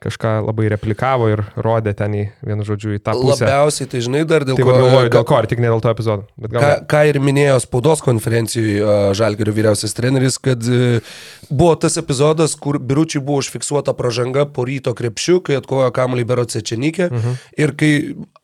kažką 0.00 0.30
labai 0.46 0.70
replikavo 0.72 1.28
ir 1.28 1.42
rodė 1.60 1.92
ten 1.96 2.14
į, 2.16 2.22
vienu 2.46 2.64
žodžiu, 2.64 2.94
į 2.96 3.02
tą 3.04 3.12
pusę. 3.18 3.44
Labiausiai, 3.44 3.88
tai 3.92 4.00
žinai, 4.04 4.22
dar 4.28 4.46
dėl 4.48 4.56
tai 4.56 4.64
ko. 4.64 4.72
Galvoju, 4.72 5.10
dėl 5.12 5.26
ko, 5.28 5.36
ar 5.36 5.48
tik 5.50 5.60
ne 5.60 5.68
dėl 5.68 5.82
to 5.84 5.92
epizodo. 5.92 6.24
Gal... 6.40 6.56
Ką, 6.62 6.70
ką 6.88 7.02
ir 7.10 7.18
minėjo 7.20 7.58
spaudos 7.66 8.00
konferencijoje 8.04 8.94
Žalgerio 9.18 9.52
vyriausias 9.56 9.92
treneris, 9.96 10.38
kad 10.40 10.64
e, 10.64 11.02
buvo 11.50 11.74
tas 11.82 11.98
epizodas, 12.00 12.54
kur 12.56 12.78
biručiai 12.80 13.20
buvo 13.20 13.42
užfiksuota 13.44 13.92
pražanga 13.98 14.46
po 14.48 14.64
ryto 14.68 14.94
krepšių, 14.96 15.36
kai 15.44 15.60
atkojo 15.60 15.90
kamuolį 15.96 16.24
Berotse 16.32 16.64
Čenikė. 16.64 17.10
Uh 17.10 17.18
mhm. 17.18 17.28
-huh. 17.28 17.46
Ir 17.60 17.76
kai 17.76 17.92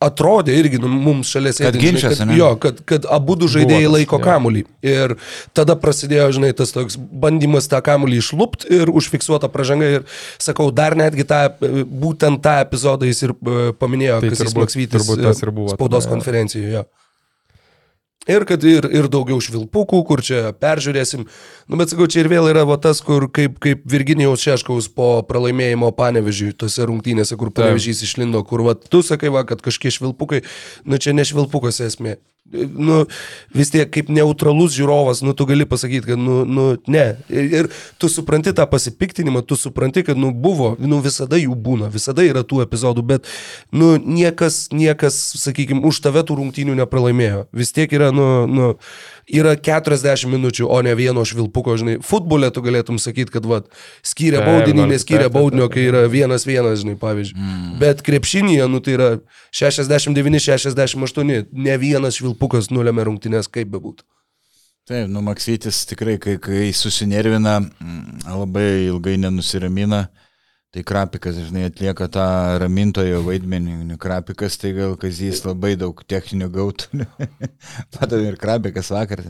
atrodė 0.03 0.53
irgi 0.61 0.77
nu, 0.77 0.91
mums 0.93 1.33
šalia 1.33 1.55
sėdint, 1.57 1.73
kad 1.73 1.81
ginčias, 1.81 2.17
žinai, 2.19 2.35
kad, 2.35 2.37
jo, 2.37 2.51
kad, 2.61 2.81
kad 2.85 3.09
abu 3.09 3.33
du 3.35 3.49
žaidėjai 3.49 3.87
Buotas, 3.87 3.97
laiko 3.97 4.19
jo. 4.19 4.23
kamuolį. 4.29 4.63
Ir 4.85 5.15
tada 5.57 5.73
prasidėjo, 5.73 6.29
žinai, 6.37 6.53
tas 6.53 6.75
toks 6.75 6.97
bandymas 6.97 7.65
tą 7.71 7.81
kamuolį 7.81 8.21
išlupt 8.21 8.69
ir 8.69 8.93
užfiksuota 8.93 9.49
pražanga. 9.49 9.89
Ir 9.97 10.05
sakau, 10.37 10.69
dar 10.71 10.93
netgi 10.99 11.25
tą 11.25 11.46
būtent 11.59 12.41
tą 12.43 12.59
epizodą 12.63 13.09
jis 13.09 13.23
ir 13.27 13.33
e, 13.33 13.57
paminėjo, 13.79 14.21
tai 14.23 14.31
kas 14.33 14.45
jis 14.45 14.55
Maksvytis 14.57 15.07
turbūt 15.07 15.51
buvo. 15.55 15.75
Spaudos 15.75 16.09
konferencijoje. 16.09 16.85
Ir 18.27 18.43
kad 18.43 18.63
ir, 18.67 18.83
ir 18.91 19.07
daugiau 19.07 19.39
švilpukų, 19.39 20.01
kur 20.07 20.21
čia 20.25 20.49
peržiūrėsim. 20.59 21.23
Nu, 21.71 21.77
bet 21.79 21.93
sakau, 21.93 22.09
čia 22.11 22.25
ir 22.25 22.29
vėl 22.31 22.49
yra 22.51 22.65
va, 22.67 22.75
tas, 22.83 22.99
kur 22.99 23.29
kaip, 23.31 23.55
kaip 23.63 23.85
Virginijaus 23.87 24.43
Šeškaus 24.43 24.89
po 24.91 25.21
pralaimėjimo 25.27 25.93
panevežiui, 25.95 26.51
tose 26.59 26.83
rungtynėse, 26.89 27.37
kur 27.39 27.53
panevežys 27.55 28.03
išlindo, 28.03 28.43
kur 28.47 28.65
va, 28.67 28.75
tu 28.75 28.99
sakai, 29.05 29.31
va, 29.31 29.45
kad 29.47 29.63
kažkiek 29.63 29.95
švilpukai, 29.95 30.43
nu 30.83 30.99
čia 30.99 31.15
ne 31.15 31.23
švilpukas 31.27 31.79
esmė 31.87 32.17
nu, 32.51 33.01
vis 33.55 33.71
tiek 33.73 33.89
kaip 33.91 34.11
neutralus 34.13 34.75
žiūrovas, 34.77 35.21
nu, 35.25 35.33
tu 35.37 35.47
gali 35.49 35.67
pasakyti, 35.67 36.05
kad, 36.11 36.21
nu, 36.21 36.43
nu 36.45 36.67
ne. 36.87 37.05
Ir, 37.31 37.49
ir 37.59 37.69
tu 37.99 38.09
supranti 38.11 38.53
tą 38.55 38.67
pasipiktinimą, 38.69 39.43
tu 39.47 39.57
supranti, 39.59 40.03
kad, 40.07 40.19
nu, 40.19 40.31
buvo, 40.31 40.73
nu, 40.79 41.01
visada 41.03 41.39
jų 41.39 41.57
būna, 41.67 41.91
visada 41.93 42.25
yra 42.25 42.45
tų 42.47 42.63
epizodų, 42.65 43.03
bet, 43.11 43.27
nu, 43.75 43.95
niekas, 43.97 44.67
niekas, 44.75 45.19
sakykime, 45.43 45.83
už 45.87 46.01
tave 46.05 46.23
tų 46.27 46.39
rungtynių 46.41 46.77
nepralaimėjo. 46.81 47.45
Vis 47.55 47.73
tiek 47.75 47.91
yra, 47.93 48.13
nu, 48.15 48.29
nu, 48.47 48.73
yra 49.27 49.55
40 49.59 50.27
minučių, 50.31 50.67
o 50.71 50.81
ne 50.85 50.93
vieno 50.97 51.23
švilpuko, 51.27 51.75
žinai. 51.79 51.97
Futbole 52.05 52.49
tu 52.53 52.63
galėtum 52.65 52.99
sakyti, 53.01 53.33
kad, 53.33 53.47
va, 53.49 53.61
skyrė 54.05 54.43
baudinį, 54.45 54.85
neskyrė 54.93 55.29
baudinio, 55.33 55.67
kai 55.71 55.87
yra 55.89 56.05
vienas 56.11 56.47
vienas, 56.47 56.81
žinai, 56.83 56.95
pavyzdžiui. 57.01 57.39
Mm. 57.39 57.73
Bet 57.81 58.03
krepšinėje, 58.07 58.67
nu, 58.71 58.81
tai 58.83 58.95
yra 58.95 59.09
69-68, 59.55 61.49
ne 61.51 61.81
vienas 61.81 62.19
švilpukas 62.21 62.71
nulėmė 62.71 63.07
rungtynės, 63.09 63.51
kaip 63.51 63.73
bebūtų. 63.73 64.07
Taip, 64.87 65.09
nu 65.11 65.19
Maksytis 65.25 65.81
tikrai, 65.89 66.15
kai, 66.23 66.37
kai 66.39 66.69
susinervina, 66.71 67.57
mm, 67.59 68.23
labai 68.31 68.87
ilgai 68.87 69.17
nenusiramina. 69.19 70.05
Tai 70.77 70.83
Krapikas 70.85 71.33
dažnai 71.33 71.63
atlieka 71.65 72.05
tą 72.05 72.23
ramintojo 72.61 73.23
vaidmenį. 73.25 73.95
Krapikas 73.97 74.59
tai 74.61 74.75
gal 74.77 74.91
Kazys 75.01 75.39
labai 75.41 75.71
daug 75.73 76.03
techninių 76.05 76.51
gautų. 76.53 77.07
Padavė 77.95 78.27
ir 78.29 78.37
Krapikas 78.37 78.91
vakar 78.93 79.23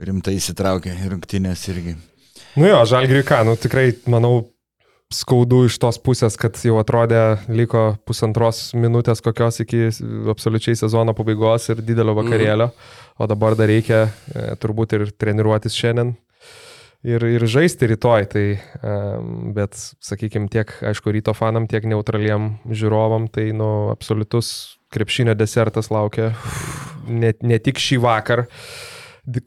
rimtai 0.00 0.38
įsitraukė 0.38 0.94
rungtynės 1.10 1.66
irgi. 1.68 1.92
Nu 2.56 2.70
jo, 2.70 2.80
Žalgiriui 2.88 3.26
ką, 3.28 3.42
nu 3.44 3.58
tikrai, 3.60 3.90
manau, 4.08 4.46
skaudu 5.12 5.66
iš 5.68 5.76
tos 5.84 6.00
pusės, 6.00 6.40
kad 6.40 6.56
jau 6.56 6.80
atrodė, 6.80 7.20
liko 7.52 7.90
pusantros 8.08 8.70
minutės 8.72 9.20
kokios 9.20 9.60
iki 9.66 9.90
absoliučiai 10.32 10.80
sezono 10.80 11.12
pabaigos 11.12 11.68
ir 11.74 11.84
didelio 11.84 12.16
vakarėlio, 12.16 12.72
mm. 12.72 13.00
o 13.20 13.28
dabar 13.28 13.60
dar 13.60 13.68
reikia 13.68 14.06
e, 14.08 14.54
turbūt 14.64 14.96
ir 14.96 15.10
treniruotis 15.12 15.76
šiandien 15.76 16.16
ir, 17.04 17.26
ir 17.36 17.44
žaisti 17.50 17.88
rytoj. 17.92 18.26
Tai, 18.32 18.46
bet, 19.56 19.78
sakykime, 20.04 20.48
tiek, 20.52 20.72
aišku, 20.92 21.12
ryto 21.14 21.36
fanam, 21.36 21.68
tiek 21.70 21.86
neutraliem 21.88 22.56
žiūrovam, 22.72 23.28
tai, 23.32 23.50
nu, 23.56 23.92
absoliutus 23.94 24.80
krepšinio 24.94 25.34
desertas 25.38 25.90
laukia 25.90 26.32
ne, 27.08 27.32
ne 27.42 27.60
tik 27.62 27.80
šį 27.82 28.00
vakar. 28.04 28.46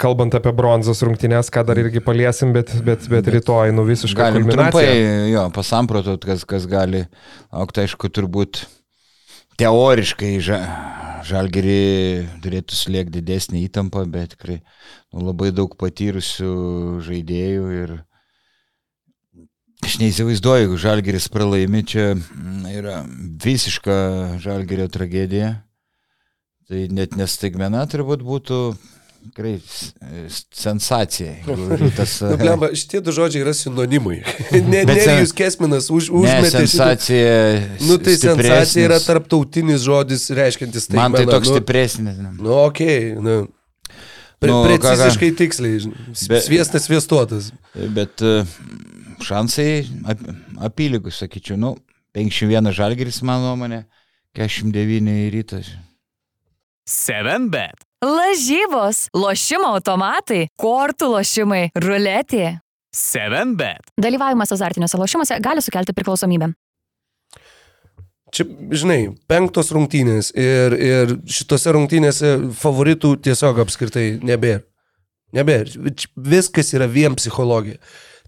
Kalbant 0.02 0.34
apie 0.34 0.50
bronzos 0.58 1.04
rungtynės, 1.06 1.52
ką 1.54 1.62
dar 1.68 1.78
irgi 1.78 2.02
paliesim, 2.02 2.50
bet, 2.56 2.72
bet, 2.86 3.04
bet 3.12 3.28
rytoj, 3.30 3.70
nu 3.78 3.86
visiškai. 3.86 4.32
Galim 4.32 4.48
trumpai, 4.50 4.88
jo, 5.30 5.44
pasamprotot, 5.54 6.24
kas, 6.26 6.48
kas 6.50 6.66
gali 6.70 7.04
aukti, 7.54 7.84
aišku, 7.86 8.10
turbūt 8.10 8.64
teoriškai 9.58 10.34
ža, 10.44 10.60
žalgerį 11.28 11.78
turėtų 12.44 12.78
slėgti 12.78 13.20
didesnį 13.20 13.64
įtampą, 13.68 14.06
bet 14.10 14.36
tikrai 14.36 14.60
nu, 14.62 15.26
labai 15.28 15.52
daug 15.56 15.74
patyrusių 15.80 16.52
žaidėjų 17.08 17.72
ir 17.82 17.96
aš 19.86 19.98
neįsivaizduoju, 20.02 20.66
jeigu 20.66 20.82
žalgeris 20.82 21.30
pralaimi, 21.34 21.84
čia 21.88 22.12
yra 22.74 23.02
visiška 23.44 23.98
žalgerio 24.44 24.88
tragedija. 24.92 25.56
Tai 26.68 26.82
net 26.92 27.14
nestaigmena 27.16 27.86
turbūt 27.88 28.26
būtų 28.28 28.58
tikrai 29.30 29.54
sensacija. 30.54 31.34
Tas, 31.98 32.18
nu, 32.32 32.38
blemba, 32.40 32.70
šitie 32.78 33.02
du 33.06 33.14
žodžiai 33.16 33.44
yra 33.46 33.54
sinonimai. 33.58 34.22
ne, 34.72 34.84
ne 34.88 34.96
sen... 34.98 35.22
jūs 35.22 35.34
kesminas 35.38 35.92
už, 35.94 36.10
užmetė. 36.16 36.64
Sensacija. 36.66 37.36
Šitą... 37.60 37.90
Nu, 37.90 38.00
tai 38.04 38.16
sensacija 38.22 38.88
yra 38.90 39.00
tarptautinis 39.04 39.86
žodis, 39.86 40.28
reiškintis 40.38 40.90
tai. 40.92 41.00
Man 41.02 41.18
tai 41.18 41.26
toks 41.30 41.52
nu, 41.52 41.58
stipresnis. 41.58 42.20
Nu, 42.40 42.54
okei. 42.66 43.14
Okay, 43.14 43.24
nu. 43.24 43.38
Pre, 44.38 44.54
nu, 44.54 44.62
preciziškai 44.68 45.32
ką, 45.32 45.38
tiksliai. 45.40 45.80
Be, 46.30 46.42
sviestas 46.46 46.86
sviestuotas. 46.86 47.50
Bet 47.74 48.22
e, 48.22 48.44
šansai 49.26 49.72
ap, 50.14 50.22
apylygus, 50.70 51.18
sakyčiau. 51.24 51.58
Nu, 51.58 51.74
51 52.18 52.70
žalgeris, 52.78 53.24
mano 53.26 53.50
nuomonė, 53.50 53.84
49 54.38 55.34
rytas. 55.34 55.74
7 56.88 57.50
bet. 57.54 57.87
Lažybos, 58.06 59.08
lošimo 59.18 59.72
automatai, 59.74 60.44
kortų 60.62 61.08
lošimai, 61.16 61.64
ruletė. 61.82 62.60
7 62.94 63.56
bet. 63.58 63.90
Dalyvavimas 63.98 64.54
azartiniuose 64.54 65.00
lošimuose 65.02 65.40
gali 65.42 65.64
sukelti 65.66 65.96
priklausomybę. 65.98 66.52
Čia, 68.30 68.46
žinai, 68.70 69.00
penktos 69.26 69.72
rungtynės 69.74 70.30
ir, 70.38 70.76
ir 70.78 71.16
šitose 71.26 71.74
rungtynėse 71.74 72.36
favoritų 72.60 73.16
tiesiog 73.26 73.64
apskritai 73.66 74.06
nebėra. 74.22 74.62
Nebėra. 75.34 75.90
Viskas 76.14 76.70
yra 76.78 76.86
vien 76.92 77.18
psichologija. 77.18 77.82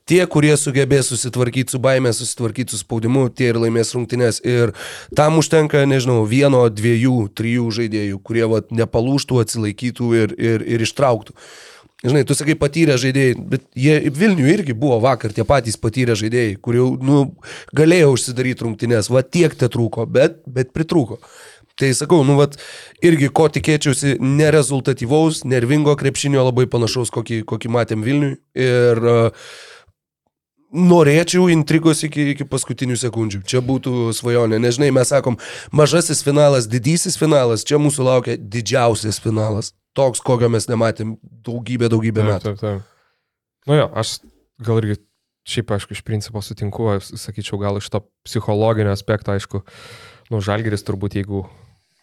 Tie, 0.09 0.23
kurie 0.25 0.55
sugebės 0.57 1.11
susitvarkyti 1.11 1.75
su 1.75 1.79
baime, 1.81 2.09
susitvarkyti 2.15 2.73
su 2.73 2.81
spaudimu, 2.81 3.27
tie 3.29 3.51
ir 3.51 3.59
laimės 3.61 3.93
rungtynės. 3.93 4.39
Ir 4.41 4.73
tam 5.17 5.37
užtenka, 5.37 5.83
nežinau, 5.85 6.23
vieno, 6.29 6.63
dviejų, 6.73 7.27
trijų 7.37 7.67
žaidėjų, 7.77 8.21
kurie 8.25 8.47
vat, 8.49 8.71
nepalūštų, 8.73 9.43
atsilaikytų 9.43 10.09
ir, 10.17 10.33
ir, 10.33 10.65
ir 10.65 10.85
ištrauktų. 10.87 11.37
Žinai, 11.99 12.23
tu 12.23 12.33
sakai 12.33 12.55
patyrę 12.55 12.95
žaidėjai, 12.97 13.37
bet 13.51 13.65
jie 13.77 13.99
Vilnių 14.15 14.47
irgi 14.47 14.73
buvo 14.73 15.01
vakar 15.03 15.33
tie 15.35 15.43
patys 15.45 15.75
patyrę 15.77 16.15
žaidėjai, 16.17 16.57
kurie 16.63 16.81
nu, 17.03 17.21
galėjo 17.75 18.13
užsidaryti 18.15 18.65
rungtynės, 18.65 19.11
va 19.11 19.21
tiek 19.21 19.53
te 19.59 19.67
trūko, 19.69 20.07
bet, 20.07 20.39
bet 20.47 20.71
pritrūko. 20.73 21.19
Tai 21.79 21.93
sakau, 21.95 22.23
nu, 22.27 22.39
vat, 22.39 22.55
irgi 23.03 23.29
ko 23.35 23.45
tikėčiausi 23.51 24.17
nerezultatyvaus, 24.23 25.45
nervingo 25.47 25.93
krepšinio 25.99 26.41
labai 26.47 26.65
panašaus, 26.71 27.11
kokį, 27.13 27.43
kokį 27.47 27.71
matėm 27.75 28.03
Vilniui. 28.07 28.37
Ir 28.59 29.03
uh, 29.03 29.51
norėčiau 30.69 31.47
intrigos 31.49 32.03
iki, 32.05 32.31
iki 32.35 32.45
paskutinių 32.49 32.97
sekundžių. 32.99 33.41
Čia 33.49 33.61
būtų 33.65 34.11
svajonė. 34.17 34.59
Nežinai, 34.61 34.91
mes 34.95 35.09
sakom, 35.11 35.39
mažasis 35.75 36.21
finalas, 36.25 36.69
didysis 36.69 37.17
finalas, 37.19 37.65
čia 37.65 37.81
mūsų 37.81 38.05
laukia 38.05 38.37
didžiausias 38.37 39.21
finalas. 39.23 39.73
Toks, 39.97 40.21
kokio 40.23 40.51
mes 40.53 40.69
nematėm 40.69 41.17
daugybę, 41.45 41.89
daugybę 41.91 42.25
metų. 42.27 42.53
Taip, 42.53 42.61
taip, 42.61 42.83
taip. 42.83 43.69
Nu 43.69 43.79
jo, 43.79 43.87
aš 43.97 44.19
gal 44.63 44.81
irgi 44.81 44.99
šiaip, 45.49 45.73
aišku, 45.73 45.95
iš 45.97 46.03
principo 46.05 46.41
sutinku, 46.45 46.91
sakyčiau, 47.01 47.57
gal 47.61 47.79
iš 47.81 47.89
to 47.89 48.03
psichologinio 48.27 48.93
aspekto, 48.93 49.33
aišku, 49.33 49.63
nu, 50.29 50.41
žalgeris 50.45 50.85
turbūt, 50.85 51.17
jeigu 51.17 51.47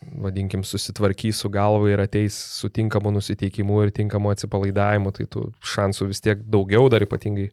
vadinkim, 0.05 0.63
susitvarkys 0.67 1.41
su 1.43 1.51
galva 1.53 1.91
ir 1.91 2.03
ateis 2.05 2.37
su 2.59 2.69
tinkamu 2.73 3.11
nusiteikimu 3.17 3.83
ir 3.85 3.93
tinkamu 3.97 4.33
atsipalaidavimu, 4.35 5.13
tai 5.17 5.27
tų 5.31 5.49
šansų 5.75 6.11
vis 6.13 6.23
tiek 6.25 6.43
daugiau, 6.45 6.89
dar 6.93 7.05
ypatingai 7.07 7.51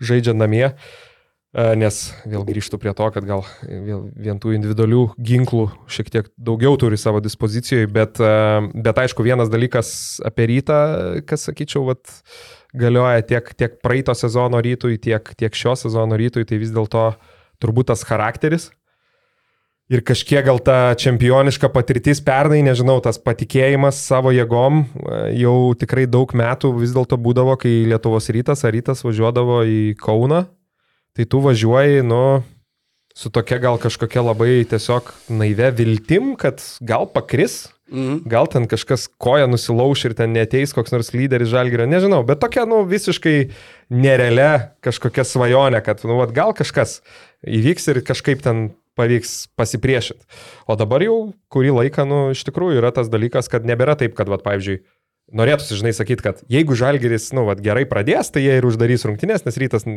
žaidžiant 0.00 0.40
namie. 0.40 0.68
E, 1.50 1.64
nes 1.74 1.96
vėl 2.30 2.44
grįžtų 2.46 2.78
prie 2.78 2.92
to, 2.94 3.08
kad 3.10 3.26
gal 3.26 3.42
vien 3.66 4.38
tų 4.38 4.54
individualių 4.54 5.02
ginklų 5.18 5.64
šiek 5.90 6.12
tiek 6.14 6.30
daugiau 6.38 6.78
turi 6.78 6.98
savo 7.00 7.18
dispozicijoje, 7.24 7.90
bet, 7.90 8.22
e, 8.22 8.70
bet 8.86 9.02
aišku, 9.02 9.26
vienas 9.26 9.50
dalykas 9.50 9.90
apie 10.26 10.46
rytą, 10.52 10.80
kas 11.26 11.48
sakyčiau, 11.50 11.88
vat, 11.90 12.06
galioja 12.70 13.26
tiek, 13.26 13.50
tiek 13.58 13.80
praeito 13.82 14.14
sezono 14.14 14.62
rytui, 14.62 14.94
tiek, 15.02 15.26
tiek 15.34 15.58
šio 15.58 15.74
sezono 15.78 16.18
rytui, 16.20 16.46
tai 16.46 16.60
vis 16.62 16.70
dėlto 16.70 17.08
turbūt 17.60 17.90
tas 17.90 18.06
charakteris, 18.06 18.70
ir 19.90 20.04
kažkiek 20.06 20.44
gal 20.46 20.60
ta 20.62 20.94
čempioniška 20.98 21.70
patirtis 21.74 22.22
pernai, 22.24 22.62
nežinau, 22.66 23.00
tas 23.02 23.18
patikėjimas 23.18 23.98
savo 24.06 24.32
jėgom 24.34 24.84
e, 24.84 25.18
jau 25.42 25.56
tikrai 25.78 26.06
daug 26.10 26.30
metų 26.36 26.72
vis 26.78 26.94
dėlto 26.94 27.18
būdavo, 27.20 27.58
kai 27.60 27.82
Lietuvos 27.90 28.30
rytas 28.32 28.64
ar 28.64 28.74
rytas 28.76 29.04
važiuodavo 29.06 29.64
į 29.66 29.80
Kauną, 30.00 30.44
tai 31.18 31.26
tu 31.26 31.42
važiuoji, 31.44 32.06
nu, 32.06 32.22
su 33.16 33.32
tokia 33.34 33.58
gal 33.62 33.82
kažkokia 33.82 34.22
labai 34.30 34.62
tiesiog 34.70 35.10
naive 35.34 35.74
viltim, 35.82 36.32
kad 36.38 36.62
gal 36.86 37.10
pakris, 37.10 37.66
Mhm. 37.90 38.22
Gal 38.30 38.46
ten 38.46 38.68
kažkas 38.70 39.08
koja 39.18 39.48
nusilauš 39.50 40.04
ir 40.06 40.12
ten 40.14 40.30
neteis 40.30 40.70
koks 40.74 40.92
nors 40.94 41.10
lyderis 41.10 41.50
žalgerio, 41.50 41.88
nežinau, 41.90 42.22
bet 42.26 42.38
tokia, 42.38 42.62
nu, 42.70 42.84
visiškai 42.86 43.50
nerealia 43.90 44.76
kažkokia 44.84 45.24
svajonė, 45.26 45.80
kad, 45.82 46.04
nu, 46.06 46.20
vat, 46.20 46.30
gal 46.36 46.54
kažkas 46.54 47.00
įvyks 47.42 47.90
ir 47.90 48.02
kažkaip 48.06 48.44
ten 48.46 48.68
pavyks 49.00 49.34
pasipriešinti. 49.58 50.28
O 50.68 50.76
dabar 50.78 51.04
jau 51.04 51.18
kurį 51.52 51.74
laiką, 51.80 52.06
nu, 52.08 52.22
iš 52.36 52.44
tikrųjų 52.48 52.82
yra 52.82 52.92
tas 52.94 53.10
dalykas, 53.12 53.50
kad 53.52 53.66
nebėra 53.68 53.96
taip, 54.00 54.14
kad, 54.18 54.30
va, 54.30 54.38
pavyzdžiui, 54.44 54.82
norėtųsi, 55.40 55.78
žinai, 55.80 55.94
sakyti, 55.96 56.26
kad 56.26 56.44
jeigu 56.50 56.76
žalgeris, 56.78 57.30
nu, 57.36 57.46
va, 57.48 57.56
gerai 57.58 57.86
pradės, 57.88 58.32
tai 58.34 58.44
jie 58.46 58.58
ir 58.60 58.68
uždarys 58.68 59.06
rungtynės, 59.08 59.46
nes 59.46 59.60
rytas 59.62 59.88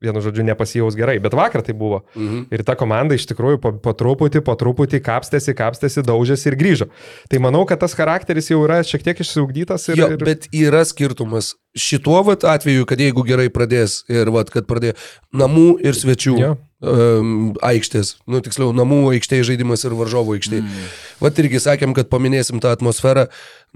vienu 0.00 0.22
žodžiu, 0.24 0.44
nepasijaus 0.48 0.96
gerai, 0.96 1.18
bet 1.20 1.34
vakar 1.36 1.62
tai 1.64 1.74
buvo. 1.76 2.02
Mhm. 2.16 2.46
Ir 2.54 2.64
ta 2.64 2.74
komanda 2.78 3.16
iš 3.16 3.26
tikrųjų 3.30 3.60
po, 3.60 3.72
po 3.84 3.92
truputį, 3.96 4.42
po 4.44 4.56
truputį 4.58 5.02
kapstėsi, 5.04 5.54
kapstėsi, 5.56 6.04
daužėsi 6.06 6.48
ir 6.50 6.56
grįžo. 6.60 6.88
Tai 7.30 7.42
manau, 7.44 7.66
kad 7.68 7.82
tas 7.82 7.94
charakteris 7.96 8.50
jau 8.50 8.62
yra 8.64 8.80
šiek 8.86 9.04
tiek 9.04 9.20
išsiugdytas. 9.20 9.90
Ir, 9.92 10.00
jo, 10.00 10.08
ir... 10.16 10.24
Bet 10.24 10.48
yra 10.56 10.82
skirtumas. 10.88 11.54
Šituo 11.76 12.22
vat, 12.26 12.46
atveju, 12.48 12.88
kad 12.88 13.00
jeigu 13.00 13.22
gerai 13.28 13.50
pradės 13.52 14.00
ir 14.10 14.32
vat, 14.34 14.50
kad 14.50 14.66
pradėjo 14.70 14.96
namų 15.36 15.68
ir 15.84 15.96
svečių. 15.96 16.36
Jo. 16.40 16.56
Um, 16.80 17.50
aikštės, 17.60 18.14
nu 18.24 18.38
tiksliau, 18.40 18.70
namų 18.72 19.10
aikštėje 19.18 19.50
žaidimas 19.50 19.84
ir 19.84 19.92
varžovo 19.98 20.32
aikštėje. 20.32 20.62
Mm. 20.64 20.86
Vat 21.20 21.40
irgi 21.42 21.60
sakėm, 21.60 21.92
kad 21.92 22.08
paminėsim 22.08 22.56
tą 22.64 22.72
atmosferą. 22.72 23.26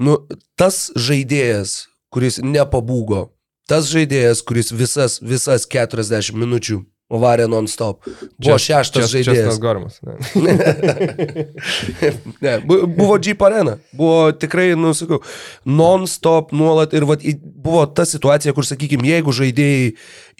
Nu, 0.01 0.22
tas 0.57 0.87
žaidėjas, 0.97 1.83
kuris 2.09 2.41
nepabūgo, 2.41 3.27
tas 3.71 3.91
žaidėjas, 3.93 4.43
kuris 4.47 4.73
visas, 4.75 5.21
visas 5.25 5.69
40 5.71 6.37
minučių 6.37 6.83
varė 7.21 7.47
non-stop. 7.51 8.07
Buvo 8.41 8.57
čia, 8.59 8.81
šeštas 8.81 9.11
čia, 9.12 9.23
žaidėjas. 9.23 9.59
Gormas. 9.62 9.99
Ne. 10.05 10.55
ne, 12.45 12.55
buvo 12.65 13.19
Jeep 13.21 13.43
Arena. 13.45 13.77
Buvo 13.95 14.33
tikrai, 14.33 14.73
nusakau, 14.79 15.21
non-stop 15.69 16.55
nuolat 16.57 16.97
ir 16.97 17.07
vat, 17.09 17.25
buvo 17.37 17.85
ta 17.87 18.07
situacija, 18.09 18.55
kur, 18.57 18.67
sakykime, 18.67 19.07
jeigu 19.12 19.37
žaidėjai 19.37 19.93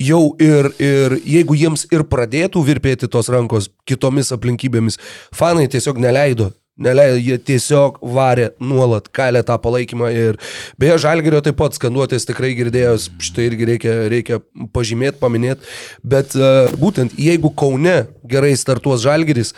jau 0.09 0.23
ir, 0.43 0.73
ir 0.83 1.19
jeigu 1.37 1.59
jiems 1.61 1.87
ir 1.93 2.07
pradėtų 2.11 2.65
virpėti 2.67 3.11
tos 3.13 3.31
rankos 3.33 3.71
kitomis 3.89 4.33
aplinkybėmis, 4.35 5.01
fanai 5.37 5.69
tiesiog 5.71 6.01
neleido. 6.03 6.51
Neleido, 6.75 7.21
jie 7.23 7.37
tiesiog 7.39 8.01
varė 8.03 8.49
nuolat, 8.59 9.07
kalė 9.15 9.45
tą 9.47 9.55
palaikymą 9.63 10.09
ir 10.11 10.39
beje, 10.81 10.97
Žalgerio 11.05 11.39
taip 11.47 11.55
pat 11.61 11.77
skanduotės 11.79 12.27
tikrai 12.27 12.51
girdėjos, 12.59 13.13
štai 13.23 13.47
irgi 13.47 13.69
reikia, 13.69 13.95
reikia 14.11 14.41
pažymėti, 14.75 15.21
paminėti, 15.21 15.71
bet 16.03 16.35
uh, 16.35 16.73
būtent 16.81 17.15
jeigu 17.15 17.53
Kaune 17.55 17.95
gerai 18.27 18.57
startuos 18.59 19.05
Žalgeris, 19.07 19.55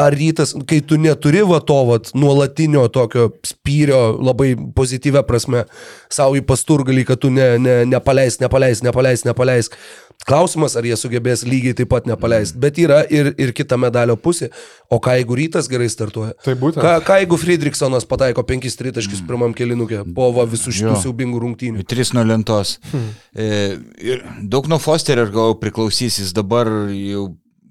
ar 0.00 0.16
rytas, 0.16 0.54
kai 0.64 0.80
tu 0.80 0.96
neturi 0.96 1.42
va 1.44 1.60
to 1.60 1.76
vat, 1.90 2.08
nuolatinio 2.16 2.86
tokio 2.88 3.28
spyrio 3.44 4.00
labai 4.16 4.54
pozityvę 4.76 5.20
prasme, 5.28 5.66
savo 6.08 6.40
į 6.40 6.44
pasturgalį, 6.48 7.04
kad 7.10 7.20
tu 7.20 7.28
ne, 7.34 7.52
ne, 7.60 7.82
nepaleis, 7.90 8.40
nepaleis, 8.40 8.80
nepaleis, 8.86 9.26
nepaleis. 9.28 9.70
Klausimas, 10.28 10.74
ar 10.76 10.84
jie 10.84 10.96
sugebės 11.00 11.42
lygiai 11.48 11.74
taip 11.76 11.88
pat 11.90 12.08
nepaleisti. 12.08 12.58
Bet 12.60 12.78
yra 12.80 13.00
ir, 13.08 13.32
ir 13.40 13.54
kita 13.56 13.78
medalio 13.80 14.18
pusė. 14.20 14.50
O 14.92 14.98
ką 15.02 15.14
jeigu 15.16 15.38
rytas 15.38 15.68
gerai 15.70 15.88
startuoja? 15.92 16.34
Tai 16.44 16.54
būtent. 16.60 16.84
Ką, 16.84 16.94
ką 17.06 17.18
jeigu 17.22 17.38
Friedrichsonas 17.40 18.04
pataiko 18.08 18.44
5 18.46 18.76
tritaškius 18.82 19.22
mm. 19.22 19.30
pirmam 19.30 19.56
kelinukė 19.56 20.02
po 20.16 20.28
va, 20.36 20.44
visų 20.50 20.74
šitų 20.76 20.96
siaubingų 21.06 21.40
rungtynių? 21.46 21.86
3 21.88 22.12
nuo 22.18 22.26
lentos. 22.28 22.76
Hmm. 22.92 23.08
E, 23.32 23.48
ir 24.12 24.24
daug 24.44 24.68
nuo 24.70 24.80
Fosterio, 24.82 25.24
aš 25.24 25.32
galvoju, 25.32 25.60
priklausys, 25.62 26.20
jis 26.20 26.36
dabar 26.36 26.68
jau 26.92 27.30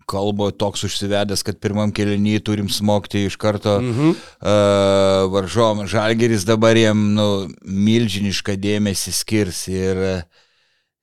kalbo 0.09 0.49
toks 0.49 0.87
užsivedęs, 0.87 1.45
kad 1.45 1.59
pirmam 1.61 1.93
kelinį 1.93 2.39
turim 2.41 2.69
smogti 2.73 3.27
iš 3.27 3.37
karto 3.37 3.77
mhm. 3.77 4.15
uh, 4.17 5.29
varžovom. 5.29 5.85
Žalgeris 5.89 6.47
dabar 6.49 6.77
jiem 6.79 7.11
nu, 7.13 7.29
milžinišką 7.61 8.57
dėmesį 8.57 9.13
skirs 9.13 9.67
ir 9.69 10.01
uh, 10.01 10.45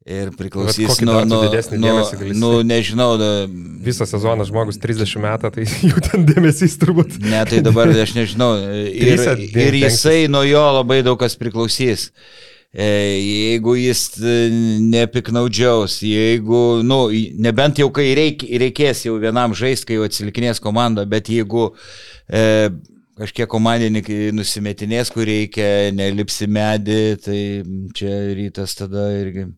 Ir 0.06 0.28
priklausys 0.38 1.00
nuo, 1.02 1.24
nuo, 1.26 1.40
nuo, 1.50 2.02
nu, 2.38 2.50
nežinau. 2.62 3.16
Da... 3.18 3.30
Visą 3.82 4.06
sezoną 4.06 4.44
žmogus 4.46 4.78
30 4.78 5.18
metų, 5.24 5.50
tai 5.56 5.64
jau 5.90 6.02
ten 6.04 6.22
dėmesys 6.28 6.76
turbūt. 6.78 7.16
Ne, 7.24 7.40
tai 7.50 7.58
dabar 7.66 7.90
aš 7.90 8.12
nežinau. 8.14 8.52
Ir, 9.06 9.18
ir 9.50 9.78
jisai 9.80 10.28
nuo 10.30 10.44
jo 10.46 10.62
labai 10.78 11.00
daug 11.02 11.18
kas 11.18 11.34
priklausys. 11.40 12.12
E, 12.70 12.86
jeigu 12.86 13.74
jis 13.80 14.04
e, 14.20 14.36
nepiknaudžiaus, 14.94 15.98
jeigu, 16.06 16.62
nu, 16.86 17.00
nebent 17.42 17.82
jau 17.82 17.90
kai 17.94 18.10
reik, 18.14 18.46
reikės 18.62 19.06
jau 19.08 19.18
vienam 19.18 19.58
žaisti, 19.58 19.90
kai 19.90 19.98
jau 19.98 20.06
atsilikinės 20.06 20.62
komanda, 20.62 21.06
bet 21.08 21.32
jeigu 21.34 21.72
e, 22.30 22.70
kažkiek 23.18 23.50
komandininkai 23.50 24.30
nusimetinės, 24.36 25.10
kur 25.10 25.26
reikia, 25.26 25.90
nelipsi 25.98 26.46
medį, 26.46 27.04
tai 27.26 27.40
čia 27.96 28.18
rytas 28.36 28.78
tada 28.78 29.08
irgi 29.18 29.48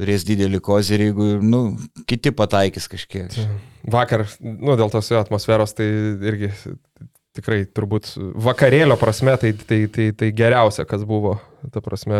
turės 0.00 0.26
didelį 0.28 0.60
kozerį, 0.64 1.10
jeigu, 1.10 1.30
nu, 1.44 1.62
kiti 2.08 2.32
pataikys 2.34 2.88
kažkiek. 2.90 3.36
Vakar, 3.90 4.26
nu, 4.40 4.76
dėl 4.80 4.92
tos 4.92 5.12
atmosferos, 5.16 5.76
tai 5.76 5.88
irgi 6.32 6.52
tikrai 7.36 7.62
turbūt 7.70 8.10
vakarėlio 8.42 8.96
prasme 8.98 9.36
tai, 9.38 9.52
tai, 9.54 9.84
tai, 9.92 10.08
tai 10.16 10.30
geriausia, 10.34 10.84
kas 10.88 11.04
buvo. 11.06 11.36
Ta 11.70 11.82
prasme, 11.84 12.16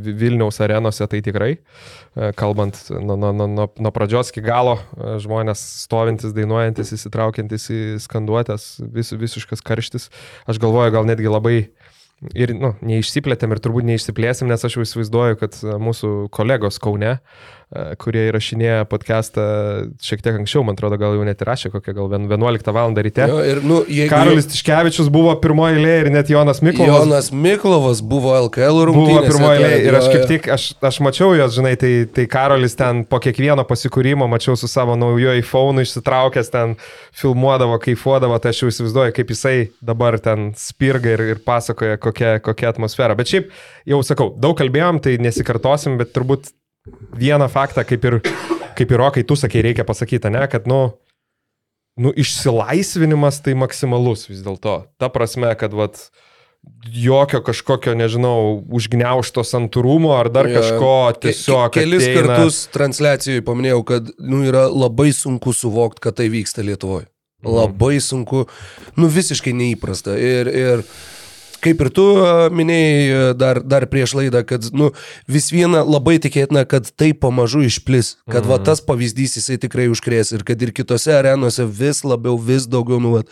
Vilniaus 0.00 0.58
arenose 0.64 1.04
tai 1.12 1.20
tikrai, 1.24 1.50
e, 1.58 2.30
kalbant 2.38 2.78
nuo, 2.88 3.18
nuo, 3.20 3.32
nuo, 3.36 3.66
nuo 3.68 3.92
pradžios 3.92 4.32
iki 4.32 4.42
galo, 4.46 4.78
e, 4.96 5.18
žmonės 5.22 5.60
stovintis, 5.84 6.32
dainuojantis, 6.36 6.94
įsitraukiantis 6.96 7.68
į 7.74 7.80
skanduotės, 8.02 8.70
vis, 8.94 9.12
visiškas 9.12 9.62
karštis. 9.62 10.08
Aš 10.48 10.60
galvoju, 10.62 10.94
gal 10.96 11.06
netgi 11.08 11.28
labai 11.30 11.58
ir 12.34 12.54
nu, 12.58 12.72
neišsiplėtėm 12.82 13.54
ir 13.54 13.62
turbūt 13.62 13.86
neišsiplėsim, 13.88 14.50
nes 14.50 14.64
aš 14.64 14.78
jau 14.78 14.86
įsivaizduoju, 14.86 15.38
kad 15.42 15.60
mūsų 15.82 16.12
kolegos 16.34 16.80
Kaune 16.82 17.18
uh, 17.18 17.57
E, 17.57 17.57
kurie 18.00 18.22
įrašinėja 18.30 18.86
podcastą 18.88 19.42
šiek 20.00 20.22
tiek 20.24 20.38
anksčiau, 20.38 20.62
man 20.64 20.76
atrodo, 20.78 20.96
gal 21.00 21.12
jau 21.18 21.24
net 21.26 21.42
įrašė 21.44 21.68
kokią 21.74 21.92
gal 21.98 22.06
11 22.14 22.70
val. 22.72 22.94
ryte. 22.96 23.26
Jo, 23.28 23.42
ir, 23.44 23.60
nu, 23.60 23.82
jeigu... 23.84 24.08
Karolis 24.08 24.48
Tiškevičius 24.48 25.10
buvo 25.12 25.34
pirmoji 25.42 25.76
eilė 25.76 25.96
ir 26.00 26.08
net 26.14 26.30
Jonas 26.32 26.62
Miklovas. 26.64 27.04
Jonas 27.04 27.28
Miklovas 27.28 28.00
buvo 28.00 28.32
LKL 28.46 28.80
rungtynėse. 28.88 29.20
Buvo 29.20 29.24
pirmoji 29.26 29.60
eilė 29.60 29.82
ir 29.84 29.98
aš 30.00 30.08
kaip 30.14 30.24
tik, 30.32 30.48
aš, 30.54 30.66
aš 30.88 31.00
mačiau 31.04 31.34
jos, 31.36 31.52
žinai, 31.58 31.74
tai, 31.80 31.92
tai 32.08 32.24
Karolis 32.32 32.78
ten 32.78 33.04
po 33.08 33.20
kiekvieno 33.20 33.66
pasikūrimo 33.68 34.30
mačiau 34.32 34.56
su 34.56 34.70
savo 34.70 34.96
naujo 34.96 35.36
iPhone 35.36 35.84
išsitraukęs 35.84 36.48
ten 36.54 36.76
filmuodavo, 37.20 37.76
kaifuodavo, 37.84 38.38
tai 38.40 38.54
aš 38.54 38.62
jau 38.64 38.72
įsivaizduoju, 38.72 39.16
kaip 39.18 39.34
jisai 39.34 39.56
dabar 39.84 40.16
ten 40.24 40.54
spirga 40.56 41.18
ir, 41.18 41.24
ir 41.34 41.44
pasakoja, 41.44 42.00
kokia, 42.00 42.38
kokia 42.44 42.72
atmosfera. 42.72 43.18
Bet 43.18 43.28
šiaip, 43.28 43.52
jau 43.92 44.00
sakau, 44.06 44.32
daug 44.40 44.56
kalbėjom, 44.56 45.02
tai 45.04 45.18
nesikartosim, 45.20 46.00
bet 46.00 46.16
turbūt 46.16 46.54
vieną 47.18 47.48
faktą, 47.52 47.84
kaip 47.88 48.06
ir, 48.08 48.20
kaip 48.78 48.94
ir 48.94 49.00
Rokai, 49.00 49.26
tu 49.26 49.36
sakei, 49.38 49.64
reikia 49.64 49.86
pasakyti, 49.88 50.30
ne, 50.34 50.46
kad, 50.50 50.68
nu, 50.70 50.80
nu, 51.98 52.14
išsilaisvinimas 52.14 53.42
tai 53.44 53.56
maksimalus 53.58 54.28
vis 54.30 54.42
dėlto. 54.46 54.80
Ta 55.00 55.10
prasme, 55.12 55.50
kad, 55.58 55.76
vat, 55.76 56.08
jokio 56.92 57.40
kažkokio, 57.44 57.94
nežinau, 57.98 58.62
užgneušto 58.74 59.44
santūrumo 59.46 60.14
ar 60.16 60.30
dar 60.32 60.48
ja, 60.48 60.60
kažko 60.60 60.94
tiesiog. 61.22 61.68
Ke 61.74 61.84
kelis 61.84 62.06
ateina... 62.06 62.34
kartus 62.34 62.64
transliacijoje 62.74 63.44
paminėjau, 63.46 63.84
kad 63.88 64.10
nu, 64.18 64.42
yra 64.48 64.66
labai 64.70 65.10
sunku 65.16 65.54
suvokti, 65.56 66.02
kad 66.08 66.18
tai 66.18 66.28
vyksta 66.32 66.64
Lietuvoje. 66.66 67.08
Mhm. 67.44 67.54
Labai 67.54 67.98
sunku, 68.02 68.46
nu 68.98 69.10
visiškai 69.14 69.54
neįprasta. 69.54 70.16
Ir, 70.18 70.50
ir 70.50 70.82
kaip 71.64 71.82
ir 71.84 71.90
tu 71.94 72.04
minėjai 72.54 73.32
dar, 73.38 73.60
dar 73.64 73.86
prieš 73.90 74.14
laidą, 74.18 74.42
kad 74.46 74.66
nu, 74.76 74.90
vis 75.30 75.50
viena 75.52 75.82
labai 75.86 76.16
tikėtina, 76.22 76.64
kad 76.68 76.90
tai 76.98 77.10
pamažu 77.16 77.64
išplis, 77.66 78.14
kad 78.28 78.44
mm. 78.44 78.50
va, 78.50 78.58
mhm. 78.58 78.66
tas 78.68 78.82
pavyzdys 78.84 79.38
jisai 79.40 79.58
tikrai 79.62 79.88
užkrės 79.92 80.32
ir 80.36 80.44
kad 80.48 80.62
ir 80.62 80.72
kitose 80.76 81.14
arenose 81.16 81.66
vis 81.66 82.04
labiau, 82.06 82.38
vis 82.38 82.68
daugiau 82.70 83.00
nu, 83.02 83.16
va, 83.18 83.24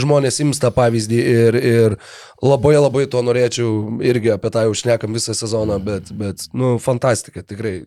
žmonės 0.00 0.40
ims 0.44 0.62
tą 0.62 0.72
pavyzdį 0.74 1.20
ir, 1.34 1.60
ir 1.60 1.98
labai 2.44 2.76
labai 2.78 3.06
to 3.10 3.22
norėčiau 3.24 4.00
irgi 4.04 4.34
apie 4.34 4.52
tą 4.54 4.66
jau 4.68 4.74
šnekam 4.80 5.14
visą 5.16 5.36
sezoną, 5.36 5.78
bet, 5.84 6.12
bet 6.16 6.48
nu, 6.56 6.76
fantastika, 6.82 7.44
tikrai. 7.46 7.82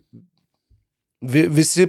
Visi, 1.17 1.87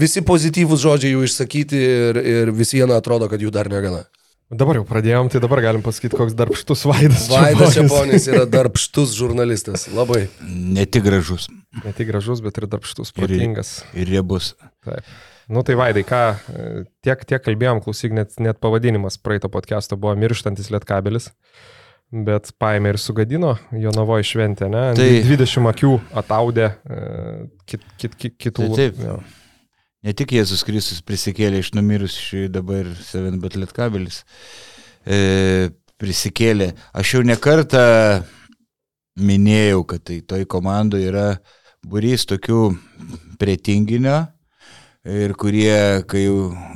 visi 0.00 0.22
pozityvūs 0.24 0.80
žodžiai 0.80 1.12
jau 1.12 1.26
išsakyti 1.26 1.76
ir, 1.76 2.18
ir 2.24 2.52
vis 2.56 2.72
viena 2.72 2.96
atrodo, 2.96 3.28
kad 3.28 3.42
jų 3.44 3.52
dar 3.52 3.68
negana. 3.68 4.06
Dabar 4.52 4.76
jau 4.76 4.84
pradėjom, 4.84 5.30
tai 5.32 5.40
dabar 5.40 5.62
galim 5.64 5.80
pasakyti, 5.84 6.12
koks 6.18 6.34
darbštus 6.36 6.82
Vaidas. 6.84 7.24
Vaidas 7.32 7.72
Čiaponis 7.72 8.26
yra 8.28 8.44
darbštus 8.56 9.14
žurnalistas, 9.16 9.86
labai. 9.96 10.26
Ne 10.44 10.84
tik 10.84 11.06
gražus. 11.06 11.46
Ne 11.80 11.94
tik 11.96 12.10
gražus, 12.10 12.42
bet 12.44 12.60
ir 12.60 12.68
darbštus, 12.68 13.14
protingas. 13.16 13.78
Ir, 13.94 14.04
ir 14.04 14.12
riebus. 14.12 14.52
Taip. 14.84 15.08
Nu 15.52 15.64
tai 15.64 15.78
Vaidai, 15.80 16.04
ką, 16.04 16.20
tiek, 17.04 17.24
tiek 17.28 17.42
kalbėjom, 17.44 17.80
klausyk, 17.84 18.12
net, 18.16 18.36
net 18.44 18.60
pavadinimas 18.62 19.16
praeito 19.20 19.48
podcast'o 19.52 19.96
buvo 20.00 20.12
Mirštantis 20.20 20.68
Lietkabelis, 20.72 21.30
bet 22.12 22.52
paėmė 22.60 22.92
ir 22.92 23.00
sugadino 23.00 23.56
Jonavoje 23.72 24.28
šventę, 24.34 24.68
ne? 24.72 24.90
Tai 25.00 25.12
20 25.32 25.72
akių 25.72 25.94
ataudė 26.22 26.68
e, 26.68 27.04
kit, 27.64 27.88
kit, 27.96 28.20
kit, 28.20 28.36
kitų. 28.36 28.68
Tai 28.76 28.84
taip. 28.84 29.38
Ne 30.02 30.10
tik 30.18 30.32
Jėzus 30.34 30.64
Kristus 30.66 30.98
prisikėlė 31.06 31.60
iš 31.62 31.68
numirusių, 31.76 32.48
dabar 32.50 32.88
Seven 33.06 33.36
Bet 33.42 33.54
Lietkabelis 33.54 34.24
e, 35.06 35.70
prisikėlė. 36.02 36.72
Aš 36.90 37.14
jau 37.14 37.22
nekartą 37.22 37.84
minėjau, 39.22 39.84
kad 39.86 40.02
tai 40.10 40.18
toj 40.26 40.48
komandoje 40.50 41.06
yra 41.12 41.28
burys 41.86 42.26
tokių 42.26 42.72
prie 43.38 43.54
tinginio 43.54 44.24
ir 45.06 45.34
kurie, 45.38 46.02
kai 46.10 46.26